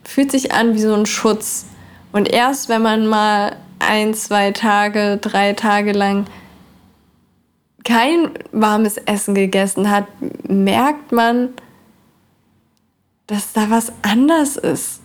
fühlt 0.03 0.31
sich 0.31 0.53
an 0.53 0.75
wie 0.75 0.81
so 0.81 0.95
ein 0.95 1.07
Schutz. 1.07 1.67
Und 2.11 2.29
erst 2.29 2.69
wenn 2.69 2.83
man 2.83 3.07
mal 3.07 3.57
ein, 3.79 4.15
zwei 4.15 4.53
Tage, 4.53 5.19
drei 5.19 5.53
Tage 5.53 5.93
lang 5.93 6.27
kein 7.85 8.31
warmes 8.53 8.97
Essen 8.97 9.35
gegessen 9.35 9.91
hat, 9.91 10.07
merkt 10.49 11.13
man, 11.13 11.51
dass 13.27 13.53
da 13.53 13.71
was 13.71 13.93
anders 14.03 14.57
ist 14.57 15.02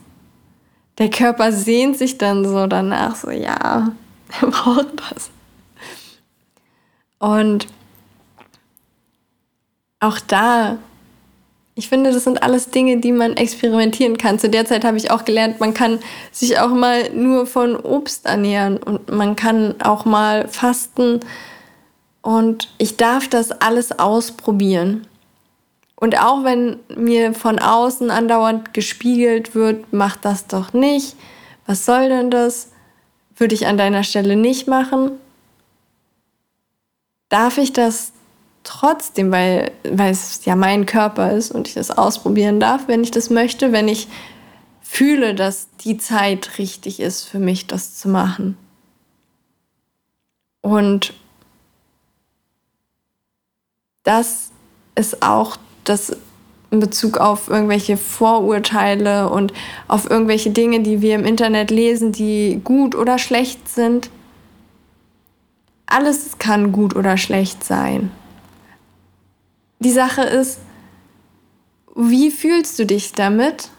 der 0.98 1.10
Körper 1.10 1.52
sehnt 1.52 1.98
sich 1.98 2.18
dann 2.18 2.46
so 2.46 2.68
danach, 2.68 3.16
so 3.16 3.30
ja, 3.30 3.92
er 4.42 4.48
braucht 4.48 4.88
das. 5.12 5.30
Und 7.20 7.68
auch 10.00 10.20
da, 10.20 10.78
ich 11.76 11.90
finde, 11.90 12.12
das 12.12 12.24
sind 12.24 12.44
alles 12.44 12.70
Dinge, 12.70 12.98
die 12.98 13.12
man 13.12 13.36
experimentieren 13.38 14.18
kann. 14.18 14.40
Zu 14.40 14.50
der 14.50 14.66
Zeit 14.66 14.84
habe 14.84 14.98
ich 14.98 15.12
auch 15.12 15.26
gelernt, 15.26 15.60
man 15.60 15.74
kann 15.74 16.00
sich 16.32 16.60
auch 16.60 16.70
mal 16.70 17.12
nur 17.14 17.48
von 17.48 17.76
Obst 17.76 18.26
ernähren 18.26 18.78
und 18.78 19.10
man 19.12 19.36
kann 19.36 19.76
auch 19.82 20.06
mal 20.06 20.48
fasten. 20.48 21.20
Und 22.22 22.70
ich 22.78 22.98
darf 22.98 23.28
das 23.28 23.52
alles 23.52 23.98
ausprobieren. 23.98 25.08
Und 26.00 26.20
auch 26.20 26.44
wenn 26.44 26.80
mir 26.96 27.34
von 27.34 27.58
außen 27.58 28.12
andauernd 28.12 28.74
gespiegelt 28.74 29.56
wird, 29.56 29.92
mach 29.92 30.16
das 30.16 30.46
doch 30.46 30.72
nicht. 30.72 31.16
Was 31.66 31.86
soll 31.86 32.08
denn 32.10 32.30
das? 32.30 32.72
Würde 33.36 33.56
ich 33.56 33.66
an 33.66 33.78
deiner 33.78 34.04
Stelle 34.04 34.36
nicht 34.36 34.68
machen. 34.68 35.12
Darf 37.30 37.58
ich 37.58 37.74
das 37.74 38.14
trotzdem, 38.64 39.32
weil, 39.32 39.72
weil 39.84 40.12
es 40.12 40.46
ja 40.46 40.56
mein 40.56 40.86
Körper 40.86 41.32
ist 41.32 41.52
und 41.52 41.68
ich 41.68 41.74
das 41.74 41.90
ausprobieren 41.90 42.60
darf, 42.60 42.88
wenn 42.88 43.04
ich 43.04 43.12
das 43.12 43.32
möchte, 43.32 43.72
wenn 43.72 43.88
ich 43.88 44.08
fühle, 44.82 45.34
dass 45.34 45.68
die 45.78 45.98
Zeit 45.98 46.60
richtig 46.60 47.00
ist 47.00 47.24
für 47.24 47.40
mich, 47.40 47.66
das 47.66 47.98
zu 47.98 48.08
machen. 48.08 48.56
Und 50.62 51.14
das 54.04 54.52
ist 54.96 55.24
auch 55.24 55.58
das 55.90 56.16
in 56.70 56.80
Bezug 56.80 57.18
auf 57.18 57.48
irgendwelche 57.50 57.98
Vorurteile 57.98 59.30
und 59.30 59.54
auf 59.88 60.10
irgendwelche 60.10 60.50
Dinge, 60.50 60.82
die 60.82 61.02
wir 61.02 61.16
im 61.16 61.26
Internet 61.26 61.72
lesen, 61.72 62.12
die 62.12 62.60
gut 62.64 62.96
oder 62.96 63.18
schlecht 63.18 63.70
sind. 63.70 64.10
Alles 65.86 66.38
kann 66.38 66.74
gut 66.74 66.96
oder 66.96 67.16
schlecht 67.18 67.64
sein. 67.64 68.12
Die 69.80 69.92
Sache 69.92 70.24
ist, 70.24 70.60
wie 71.96 72.32
fühlst 72.32 72.78
du 72.80 72.86
dich 72.86 73.14
damit? 73.14 73.70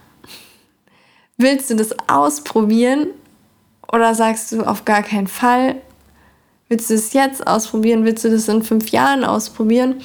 Willst 1.37 1.71
du 1.71 1.77
das 1.77 1.95
ausprobieren 2.09 3.09
oder 3.93 4.15
sagst 4.15 4.51
du 4.53 4.63
auf 4.63 4.85
gar 4.85 5.03
keinen 5.03 5.27
Fall? 5.27 5.77
Willst 6.69 6.91
du 6.91 6.95
es 6.95 7.13
jetzt 7.13 7.47
ausprobieren? 7.47 8.05
Willst 8.05 8.25
du 8.25 8.31
das 8.31 8.49
in 8.49 8.63
fünf 8.63 8.91
Jahren 8.91 9.25
ausprobieren? 9.25 10.01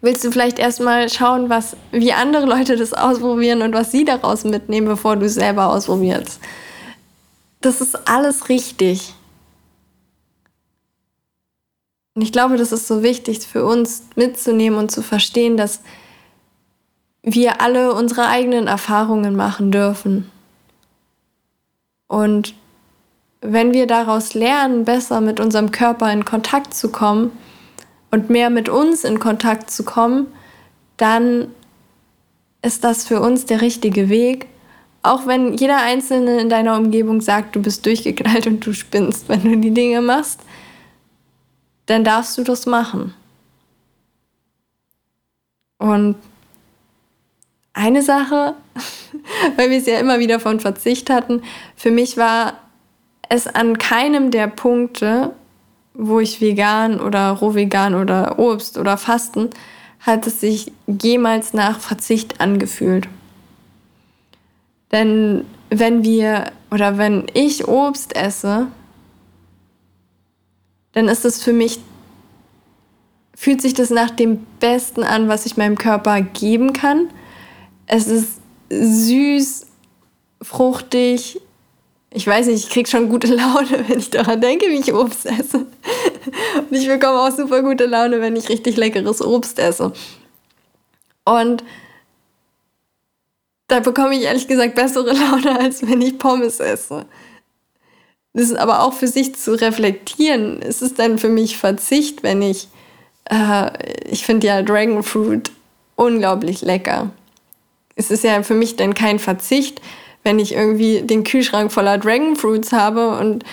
Willst 0.00 0.24
du 0.24 0.30
vielleicht 0.30 0.58
erstmal 0.58 1.08
schauen, 1.08 1.48
was, 1.50 1.76
wie 1.90 2.12
andere 2.12 2.46
Leute 2.46 2.76
das 2.76 2.92
ausprobieren 2.92 3.62
und 3.62 3.72
was 3.72 3.90
sie 3.90 4.04
daraus 4.04 4.44
mitnehmen, 4.44 4.86
bevor 4.86 5.16
du 5.16 5.26
es 5.26 5.34
selber 5.34 5.68
ausprobierst? 5.68 6.40
Das 7.60 7.80
ist 7.80 8.08
alles 8.08 8.48
richtig. 8.48 9.14
Und 12.14 12.22
ich 12.22 12.32
glaube, 12.32 12.56
das 12.56 12.72
ist 12.72 12.86
so 12.86 13.02
wichtig 13.02 13.40
für 13.40 13.64
uns 13.64 14.04
mitzunehmen 14.14 14.78
und 14.78 14.90
zu 14.90 15.02
verstehen, 15.02 15.56
dass 15.56 15.80
wir 17.22 17.60
alle 17.60 17.92
unsere 17.92 18.26
eigenen 18.26 18.68
Erfahrungen 18.68 19.34
machen 19.34 19.72
dürfen. 19.72 20.30
Und 22.06 22.54
wenn 23.40 23.72
wir 23.72 23.86
daraus 23.86 24.34
lernen, 24.34 24.84
besser 24.84 25.20
mit 25.20 25.40
unserem 25.40 25.70
Körper 25.70 26.12
in 26.12 26.24
Kontakt 26.24 26.74
zu 26.74 26.90
kommen, 26.90 27.32
und 28.10 28.30
mehr 28.30 28.50
mit 28.50 28.68
uns 28.68 29.04
in 29.04 29.18
Kontakt 29.18 29.70
zu 29.70 29.84
kommen, 29.84 30.26
dann 30.96 31.48
ist 32.62 32.84
das 32.84 33.06
für 33.06 33.20
uns 33.20 33.46
der 33.46 33.60
richtige 33.60 34.08
Weg. 34.08 34.46
Auch 35.02 35.26
wenn 35.26 35.54
jeder 35.54 35.78
Einzelne 35.78 36.40
in 36.40 36.48
deiner 36.48 36.76
Umgebung 36.76 37.20
sagt, 37.20 37.54
du 37.54 37.62
bist 37.62 37.86
durchgeknallt 37.86 38.46
und 38.46 38.64
du 38.66 38.72
spinnst, 38.72 39.28
wenn 39.28 39.42
du 39.42 39.56
die 39.56 39.70
Dinge 39.70 40.00
machst, 40.00 40.40
dann 41.86 42.04
darfst 42.04 42.36
du 42.36 42.42
das 42.42 42.66
machen. 42.66 43.14
Und 45.78 46.16
eine 47.72 48.02
Sache, 48.02 48.54
weil 49.56 49.70
wir 49.70 49.78
es 49.78 49.86
ja 49.86 49.98
immer 49.98 50.18
wieder 50.18 50.40
von 50.40 50.60
Verzicht 50.60 51.10
hatten, 51.10 51.42
für 51.76 51.90
mich 51.90 52.16
war 52.16 52.54
es 53.28 53.46
an 53.46 53.78
keinem 53.78 54.30
der 54.30 54.48
Punkte, 54.48 55.32
wo 55.98 56.20
ich 56.20 56.40
vegan 56.40 57.00
oder 57.00 57.30
rohvegan 57.32 57.94
oder 57.94 58.38
Obst 58.38 58.78
oder 58.78 58.96
Fasten, 58.96 59.50
hat 59.98 60.26
es 60.28 60.40
sich 60.40 60.72
jemals 60.86 61.52
nach 61.52 61.80
Verzicht 61.80 62.40
angefühlt. 62.40 63.08
Denn 64.92 65.44
wenn 65.70 66.04
wir 66.04 66.52
oder 66.70 66.98
wenn 66.98 67.26
ich 67.34 67.66
Obst 67.66 68.14
esse, 68.14 68.68
dann 70.92 71.08
ist 71.08 71.24
es 71.24 71.42
für 71.42 71.52
mich, 71.52 71.80
fühlt 73.34 73.60
sich 73.60 73.74
das 73.74 73.90
nach 73.90 74.10
dem 74.10 74.46
Besten 74.60 75.02
an, 75.02 75.28
was 75.28 75.46
ich 75.46 75.56
meinem 75.56 75.76
Körper 75.76 76.22
geben 76.22 76.72
kann. 76.72 77.10
Es 77.86 78.06
ist 78.06 78.40
süß, 78.70 79.66
fruchtig, 80.42 81.40
ich 82.10 82.26
weiß 82.26 82.46
nicht, 82.46 82.64
ich 82.64 82.70
krieg 82.70 82.88
schon 82.88 83.08
gute 83.08 83.26
Laune, 83.34 83.88
wenn 83.88 83.98
ich 83.98 84.10
daran 84.10 84.40
denke, 84.40 84.66
wie 84.68 84.80
ich 84.80 84.92
Obst 84.92 85.26
esse. 85.26 85.58
Und 85.58 86.72
ich 86.72 86.86
bekomme 86.86 87.20
auch 87.20 87.30
super 87.30 87.62
gute 87.62 87.86
Laune, 87.86 88.20
wenn 88.20 88.36
ich 88.36 88.48
richtig 88.48 88.76
leckeres 88.76 89.22
Obst 89.22 89.58
esse. 89.58 89.92
Und 91.24 91.62
da 93.68 93.80
bekomme 93.80 94.14
ich 94.14 94.22
ehrlich 94.22 94.48
gesagt 94.48 94.74
bessere 94.74 95.12
Laune, 95.12 95.58
als 95.60 95.86
wenn 95.86 96.00
ich 96.00 96.18
Pommes 96.18 96.60
esse. 96.60 97.04
Das 98.32 98.50
ist 98.50 98.56
aber 98.56 98.82
auch 98.82 98.94
für 98.94 99.08
sich 99.08 99.34
zu 99.34 99.52
reflektieren. 99.52 100.62
Ist 100.62 100.82
es 100.82 100.94
denn 100.94 101.18
für 101.18 101.28
mich 101.28 101.56
Verzicht, 101.56 102.22
wenn 102.22 102.40
ich, 102.40 102.68
äh, 103.30 103.70
ich 104.08 104.24
finde 104.24 104.46
ja 104.46 104.62
Dragon 104.62 105.02
Fruit 105.02 105.50
unglaublich 105.96 106.62
lecker. 106.62 107.10
Es 107.96 108.10
ist 108.10 108.24
ja 108.24 108.42
für 108.42 108.54
mich 108.54 108.76
dann 108.76 108.94
kein 108.94 109.18
Verzicht, 109.18 109.82
wenn 110.24 110.38
ich 110.38 110.54
irgendwie 110.54 111.02
den 111.02 111.24
Kühlschrank 111.24 111.72
voller 111.72 111.98
Dragon 111.98 112.36
Fruits 112.36 112.72
habe 112.72 113.18
und 113.18 113.44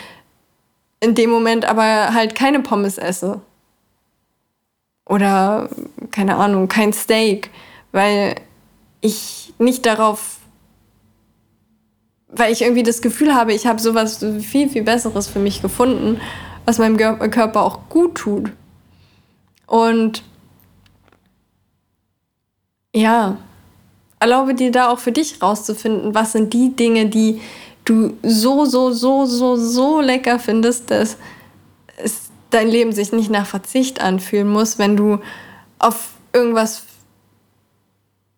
in 1.00 1.16
dem 1.16 1.30
Moment 1.30 1.66
aber 1.66 2.14
halt 2.14 2.36
keine 2.36 2.62
Pommes 2.62 2.98
esse. 2.98 3.42
Oder, 5.08 5.70
keine 6.12 6.36
Ahnung, 6.38 6.68
kein 6.68 6.92
Steak, 6.92 7.52
weil 7.92 8.36
ich 9.02 9.54
nicht 9.60 9.86
darauf, 9.86 10.38
weil 12.28 12.52
ich 12.52 12.64
irgendwie 12.64 12.84
das 12.84 13.02
Gefühl 13.02 13.36
habe, 13.36 13.54
ich 13.54 13.68
habe 13.68 13.80
sowas 13.80 14.26
viel, 14.42 14.68
viel 14.68 14.84
Besseres 14.84 15.28
für 15.28 15.40
mich 15.40 15.62
gefunden, 15.62 16.20
was 16.66 16.80
meinem 16.80 16.98
Körper 16.98 17.62
auch 17.62 17.88
gut 17.90 18.16
tut. 18.16 18.52
Und 19.68 20.24
ja, 22.96 23.38
erlaube 24.26 24.56
dir 24.56 24.72
da 24.72 24.90
auch 24.90 24.98
für 24.98 25.12
dich 25.12 25.40
rauszufinden, 25.40 26.16
was 26.16 26.32
sind 26.32 26.52
die 26.52 26.76
Dinge, 26.76 27.06
die 27.06 27.42
du 27.86 28.18
so, 28.24 28.66
so, 28.66 28.92
so, 28.92 29.28
so, 29.28 29.56
so 29.56 30.02
lecker 30.02 30.40
findest, 30.40 30.90
dass 30.90 31.18
es 31.98 32.32
dein 32.50 32.68
Leben 32.68 32.92
sich 32.92 33.12
nicht 33.12 33.30
nach 33.30 33.46
Verzicht 33.46 34.02
anfühlen 34.02 34.50
muss, 34.50 34.80
wenn 34.80 34.98
du 34.98 35.20
auf 35.78 36.10
irgendwas 36.34 36.86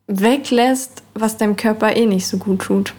weglässt, 0.07 1.03
was 1.13 1.37
deinem 1.37 1.55
Körper 1.55 1.95
eh 1.95 2.05
nicht 2.05 2.27
so 2.27 2.37
gut 2.37 2.63
tut. 2.63 2.93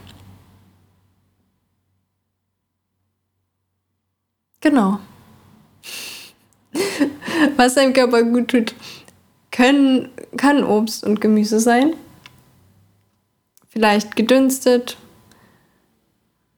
Genau. 4.60 4.98
Was 7.56 7.74
deinem 7.74 7.92
Körper 7.92 8.24
gut 8.24 8.48
tut, 8.48 8.74
können, 9.52 10.10
kann 10.36 10.64
Obst 10.64 11.04
und 11.04 11.20
Gemüse 11.20 11.60
sein 11.60 11.94
vielleicht 13.78 14.16
gedünstet. 14.16 14.96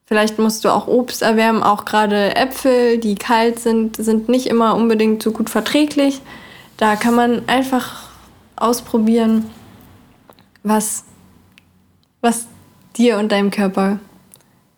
Vielleicht 0.05 0.39
musst 0.39 0.65
du 0.65 0.69
auch 0.69 0.87
Obst 0.87 1.21
erwärmen, 1.21 1.61
auch 1.61 1.85
gerade 1.85 2.35
Äpfel, 2.35 2.97
die 2.97 3.13
kalt 3.13 3.59
sind, 3.59 3.95
sind 3.95 4.27
nicht 4.27 4.47
immer 4.47 4.75
unbedingt 4.75 5.21
so 5.21 5.31
gut 5.31 5.47
verträglich. 5.47 6.19
Da 6.77 6.95
kann 6.95 7.13
man 7.13 7.47
einfach 7.47 8.09
ausprobieren, 8.55 9.45
was, 10.63 11.03
was 12.21 12.47
dir 12.97 13.19
und 13.19 13.31
deinem 13.31 13.51
Körper 13.51 13.99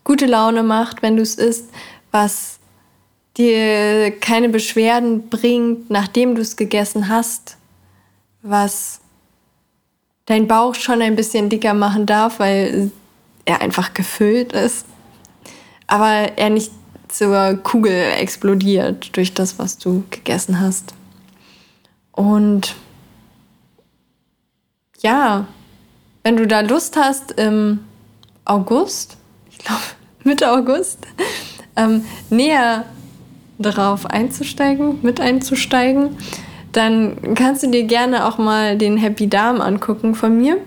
gute 0.03 0.25
Laune 0.25 0.63
macht, 0.63 1.01
wenn 1.01 1.15
du 1.15 1.21
es 1.21 1.35
isst, 1.35 1.69
was 2.11 2.59
dir 3.37 4.11
keine 4.19 4.49
Beschwerden 4.49 5.29
bringt, 5.29 5.89
nachdem 5.89 6.35
du 6.35 6.41
es 6.41 6.57
gegessen 6.57 7.07
hast, 7.07 7.55
was 8.41 8.99
dein 10.25 10.47
Bauch 10.47 10.75
schon 10.75 11.01
ein 11.01 11.15
bisschen 11.15 11.49
dicker 11.49 11.73
machen 11.73 12.05
darf, 12.05 12.39
weil 12.39 12.91
er 13.45 13.61
einfach 13.61 13.93
gefüllt 13.93 14.53
ist. 14.53 14.85
Aber 15.87 16.37
er 16.37 16.49
nicht 16.49 16.71
zur 17.09 17.55
Kugel 17.61 18.13
explodiert 18.19 19.15
durch 19.15 19.33
das, 19.33 19.59
was 19.59 19.77
du 19.77 20.03
gegessen 20.09 20.59
hast. 20.59 20.93
Und 22.11 22.75
ja, 25.01 25.47
wenn 26.23 26.37
du 26.37 26.47
da 26.47 26.61
Lust 26.61 26.95
hast, 26.95 27.33
im 27.33 27.79
August, 28.45 29.17
ich 29.51 29.57
glaube 29.59 29.81
Mitte 30.23 30.51
August, 30.51 30.99
ähm, 31.75 32.05
näher 32.29 32.85
darauf 33.59 34.05
einzusteigen, 34.05 34.99
mit 35.01 35.19
einzusteigen, 35.19 36.17
dann 36.73 37.35
kannst 37.35 37.63
du 37.63 37.67
dir 37.67 37.83
gerne 37.83 38.27
auch 38.27 38.37
mal 38.37 38.77
den 38.77 38.97
Happy 38.97 39.27
Darm 39.27 39.61
angucken 39.61 40.15
von 40.15 40.37
mir. 40.37 40.57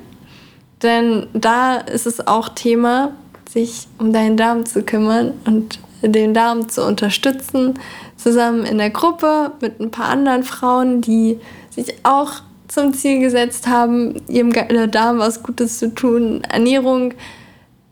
Denn 0.82 1.26
da 1.32 1.76
ist 1.76 2.06
es 2.06 2.26
auch 2.26 2.50
Thema, 2.50 3.12
sich 3.48 3.88
um 3.98 4.12
deinen 4.12 4.36
Darm 4.36 4.66
zu 4.66 4.82
kümmern 4.82 5.32
und 5.46 5.78
den 6.02 6.34
Darm 6.34 6.68
zu 6.68 6.84
unterstützen, 6.84 7.74
zusammen 8.16 8.64
in 8.64 8.78
der 8.78 8.90
Gruppe 8.90 9.52
mit 9.60 9.80
ein 9.80 9.90
paar 9.90 10.08
anderen 10.08 10.42
Frauen, 10.42 11.00
die 11.00 11.38
sich 11.70 11.94
auch 12.02 12.32
zum 12.68 12.92
Ziel 12.92 13.20
gesetzt 13.20 13.66
haben, 13.66 14.22
ihrem 14.28 14.52
Darm 14.90 15.18
was 15.18 15.42
Gutes 15.42 15.78
zu 15.78 15.94
tun, 15.94 16.42
Ernährung 16.44 17.14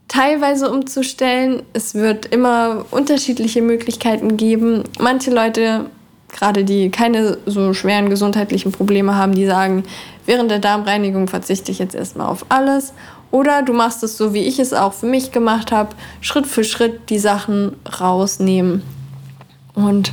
teilweise 0.08 0.70
umzustellen. 0.70 1.62
Es 1.72 1.94
wird 1.94 2.26
immer 2.26 2.84
unterschiedliche 2.90 3.62
Möglichkeiten 3.62 4.36
geben. 4.36 4.84
Manche 5.00 5.30
Leute, 5.30 5.86
gerade 6.34 6.64
die 6.64 6.90
keine 6.90 7.38
so 7.46 7.72
schweren 7.72 8.10
gesundheitlichen 8.10 8.72
Probleme 8.72 9.16
haben, 9.16 9.34
die 9.34 9.46
sagen, 9.46 9.84
während 10.26 10.50
der 10.50 10.58
Darmreinigung 10.58 11.28
verzichte 11.28 11.70
ich 11.72 11.78
jetzt 11.78 11.94
erstmal 11.94 12.26
auf 12.26 12.44
alles. 12.50 12.92
Oder 13.30 13.62
du 13.62 13.72
machst 13.72 14.02
es 14.02 14.16
so, 14.16 14.34
wie 14.34 14.44
ich 14.44 14.58
es 14.58 14.72
auch 14.72 14.92
für 14.92 15.06
mich 15.06 15.32
gemacht 15.32 15.72
habe, 15.72 15.96
Schritt 16.20 16.46
für 16.46 16.62
Schritt 16.62 17.10
die 17.10 17.18
Sachen 17.18 17.76
rausnehmen. 18.00 18.82
Und 19.74 20.12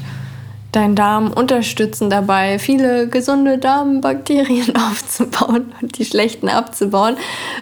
deinen 0.72 0.96
Darm 0.96 1.32
unterstützen 1.32 2.10
dabei, 2.10 2.58
viele 2.58 3.08
gesunde 3.08 3.58
Darmbakterien 3.58 4.74
aufzubauen 4.90 5.74
und 5.82 5.98
die 5.98 6.06
schlechten 6.06 6.50
abzubauen. 6.50 7.18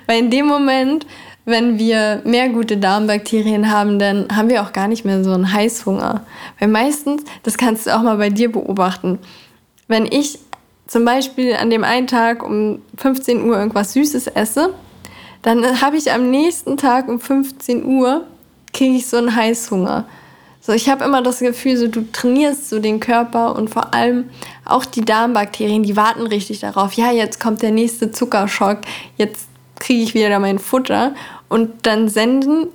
Weil 0.06 0.20
in 0.20 0.30
dem 0.30 0.46
Moment, 0.46 1.06
wenn 1.46 1.80
wir 1.80 2.22
mehr 2.26 2.50
gute 2.50 2.78
Darmbakterien 2.78 3.72
haben, 3.72 4.00
dann 4.00 4.28
haben 4.36 4.50
wir 4.50 4.62
auch 4.62 4.74
gar 4.74 4.88
nicht 4.88 5.06
mehr 5.06 5.24
so 5.24 5.32
einen 5.32 5.52
Heißhunger. 5.52 6.26
Weil 6.60 6.68
meistens, 6.68 7.24
das 7.44 7.58
kannst 7.58 7.88
du 7.88 7.96
auch 7.96 8.02
mal 8.02 8.18
bei 8.18 8.30
dir 8.30 8.52
beobachten, 8.52 9.20
wenn 9.88 10.06
ich 10.06 10.40
zum 10.88 11.06
Beispiel 11.06 11.56
an 11.56 11.70
dem 11.70 11.84
einen 11.84 12.08
Tag 12.08 12.44
um 12.44 12.82
15 12.98 13.44
Uhr 13.48 13.58
irgendwas 13.58 13.94
Süßes 13.94 14.28
esse, 14.28 14.74
dann 15.42 15.82
habe 15.82 15.98
ich 15.98 16.12
am 16.12 16.30
nächsten 16.30 16.78
Tag 16.78 17.08
um 17.08 17.20
15 17.20 17.86
Uhr, 17.86 18.26
kriege 18.74 18.96
ich 18.96 19.08
so 19.08 19.18
einen 19.18 19.36
Heißhunger. 19.36 20.06
So, 20.62 20.74
ich 20.74 20.90
habe 20.90 21.06
immer 21.06 21.22
das 21.22 21.40
Gefühl, 21.40 21.78
so 21.78 21.88
du 21.88 22.12
trainierst 22.12 22.70
so 22.70 22.80
den 22.80 23.00
Körper 23.00 23.56
und 23.56 23.70
vor 23.70 23.94
allem 23.94 24.30
auch 24.66 24.86
die 24.86 25.06
Darmbakterien, 25.06 25.84
die 25.84 25.96
warten 25.96 26.28
richtig 26.28 26.60
darauf. 26.60 26.94
Ja, 26.94 27.12
jetzt 27.12 27.40
kommt 27.40 27.62
der 27.62 27.72
nächste 27.72 28.12
Zuckerschock, 28.12 28.80
jetzt 29.18 29.49
kriege 29.80 30.04
ich 30.04 30.14
wieder 30.14 30.40
mein 30.40 30.60
Futter 30.60 31.14
und 31.48 31.86
dann 31.86 32.10
senden 32.10 32.68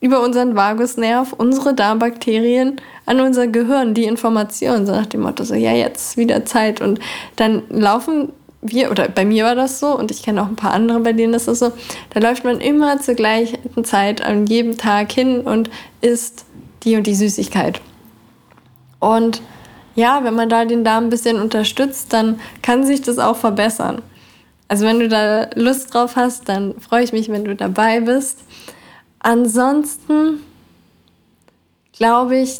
über 0.00 0.20
unseren 0.20 0.56
Vagusnerv 0.56 1.32
unsere 1.32 1.74
Darmbakterien 1.74 2.80
an 3.06 3.20
unser 3.20 3.46
Gehirn 3.46 3.94
die 3.94 4.04
Information, 4.04 4.86
so 4.86 4.92
nach 4.92 5.06
dem 5.06 5.22
Motto, 5.22 5.44
so 5.44 5.54
ja, 5.54 5.72
jetzt 5.72 6.16
wieder 6.16 6.44
Zeit 6.44 6.80
und 6.80 7.00
dann 7.36 7.62
laufen 7.68 8.32
wir, 8.62 8.90
oder 8.90 9.08
bei 9.08 9.24
mir 9.24 9.44
war 9.44 9.54
das 9.54 9.80
so 9.80 9.98
und 9.98 10.10
ich 10.10 10.22
kenne 10.22 10.42
auch 10.42 10.46
ein 10.46 10.56
paar 10.56 10.72
andere, 10.72 11.00
bei 11.00 11.12
denen 11.12 11.34
ist 11.34 11.48
das 11.48 11.58
so, 11.58 11.72
da 12.10 12.20
läuft 12.20 12.44
man 12.44 12.60
immer 12.60 13.00
zur 13.00 13.14
gleichen 13.14 13.84
Zeit 13.84 14.22
an 14.22 14.46
jedem 14.46 14.76
Tag 14.76 15.10
hin 15.12 15.40
und 15.40 15.68
isst 16.00 16.44
die 16.84 16.96
und 16.96 17.06
die 17.06 17.14
Süßigkeit. 17.14 17.80
Und 19.00 19.42
ja, 19.94 20.22
wenn 20.22 20.34
man 20.34 20.48
da 20.48 20.64
den 20.64 20.84
Darm 20.84 21.04
ein 21.04 21.10
bisschen 21.10 21.40
unterstützt, 21.40 22.12
dann 22.12 22.40
kann 22.62 22.84
sich 22.84 23.02
das 23.02 23.18
auch 23.18 23.36
verbessern. 23.36 24.00
Also 24.72 24.86
wenn 24.86 25.00
du 25.00 25.08
da 25.08 25.50
Lust 25.54 25.92
drauf 25.92 26.16
hast, 26.16 26.48
dann 26.48 26.80
freue 26.80 27.04
ich 27.04 27.12
mich, 27.12 27.28
wenn 27.28 27.44
du 27.44 27.54
dabei 27.54 28.00
bist. 28.00 28.38
Ansonsten 29.18 30.40
glaube 31.92 32.38
ich, 32.38 32.58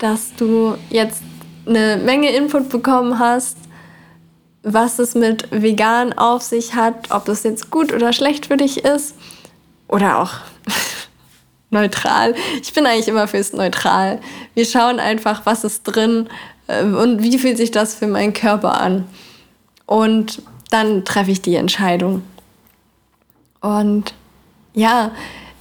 dass 0.00 0.34
du 0.34 0.74
jetzt 0.90 1.22
eine 1.64 1.98
Menge 1.98 2.34
Input 2.34 2.68
bekommen 2.68 3.20
hast, 3.20 3.56
was 4.64 4.98
es 4.98 5.14
mit 5.14 5.46
vegan 5.52 6.12
auf 6.14 6.42
sich 6.42 6.74
hat, 6.74 7.12
ob 7.12 7.26
das 7.26 7.44
jetzt 7.44 7.70
gut 7.70 7.92
oder 7.92 8.12
schlecht 8.12 8.46
für 8.46 8.56
dich 8.56 8.84
ist 8.84 9.14
oder 9.86 10.18
auch 10.18 10.32
neutral. 11.70 12.34
Ich 12.60 12.72
bin 12.72 12.86
eigentlich 12.86 13.06
immer 13.06 13.28
fürs 13.28 13.52
Neutral. 13.52 14.20
Wir 14.54 14.64
schauen 14.64 14.98
einfach, 14.98 15.46
was 15.46 15.62
ist 15.62 15.84
drin 15.84 16.28
äh, 16.66 16.82
und 16.82 17.22
wie 17.22 17.38
fühlt 17.38 17.56
sich 17.56 17.70
das 17.70 17.94
für 17.94 18.08
meinen 18.08 18.32
Körper 18.32 18.80
an. 18.80 19.06
Und 19.86 20.42
dann 20.72 21.04
treffe 21.04 21.30
ich 21.30 21.42
die 21.42 21.56
Entscheidung. 21.56 22.22
Und 23.60 24.14
ja, 24.74 25.12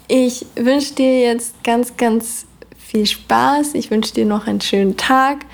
ich 0.07 0.45
wünsche 0.55 0.95
dir 0.95 1.21
jetzt 1.21 1.63
ganz, 1.63 1.97
ganz 1.97 2.45
viel 2.77 3.05
Spaß. 3.05 3.75
Ich 3.75 3.91
wünsche 3.91 4.13
dir 4.13 4.25
noch 4.25 4.47
einen 4.47 4.61
schönen 4.61 4.97
Tag 4.97 5.45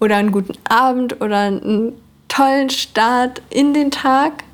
oder 0.00 0.16
einen 0.16 0.32
guten 0.32 0.54
Abend 0.68 1.20
oder 1.20 1.38
einen 1.38 1.92
tollen 2.28 2.70
Start 2.70 3.42
in 3.50 3.74
den 3.74 3.90
Tag. 3.90 4.44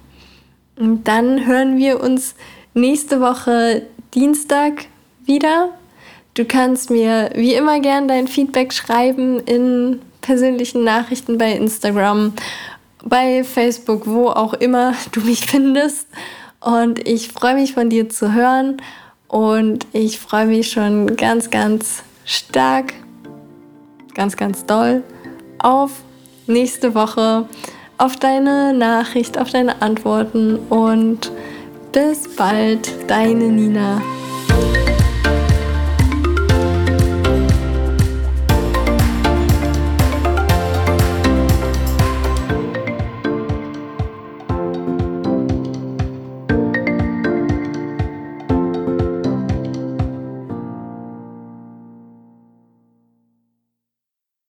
Und 0.76 1.04
dann 1.08 1.46
hören 1.46 1.76
wir 1.76 2.00
uns 2.00 2.34
nächste 2.74 3.20
Woche 3.20 3.82
Dienstag 4.14 4.86
wieder. 5.24 5.70
Du 6.34 6.44
kannst 6.44 6.90
mir 6.90 7.30
wie 7.34 7.54
immer 7.54 7.80
gern 7.80 8.08
dein 8.08 8.28
Feedback 8.28 8.72
schreiben 8.72 9.40
in 9.40 10.00
persönlichen 10.20 10.84
Nachrichten 10.84 11.38
bei 11.38 11.52
Instagram, 11.52 12.32
bei 13.04 13.44
Facebook, 13.44 14.06
wo 14.06 14.28
auch 14.28 14.54
immer 14.54 14.94
du 15.12 15.20
mich 15.20 15.40
findest. 15.46 16.08
Und 16.60 17.06
ich 17.08 17.28
freue 17.28 17.54
mich 17.54 17.72
von 17.72 17.88
dir 17.88 18.08
zu 18.08 18.34
hören 18.34 18.82
und 19.28 19.86
ich 19.92 20.18
freue 20.18 20.46
mich 20.46 20.70
schon 20.70 21.16
ganz, 21.16 21.50
ganz 21.50 22.02
stark, 22.26 22.92
ganz, 24.14 24.36
ganz 24.36 24.66
doll 24.66 25.02
auf 25.58 25.90
nächste 26.46 26.94
Woche, 26.94 27.46
auf 27.96 28.16
deine 28.16 28.74
Nachricht, 28.74 29.38
auf 29.38 29.50
deine 29.50 29.80
Antworten 29.80 30.58
und 30.68 31.30
bis 31.92 32.34
bald, 32.36 32.90
deine 33.08 33.44
Nina. 33.44 34.02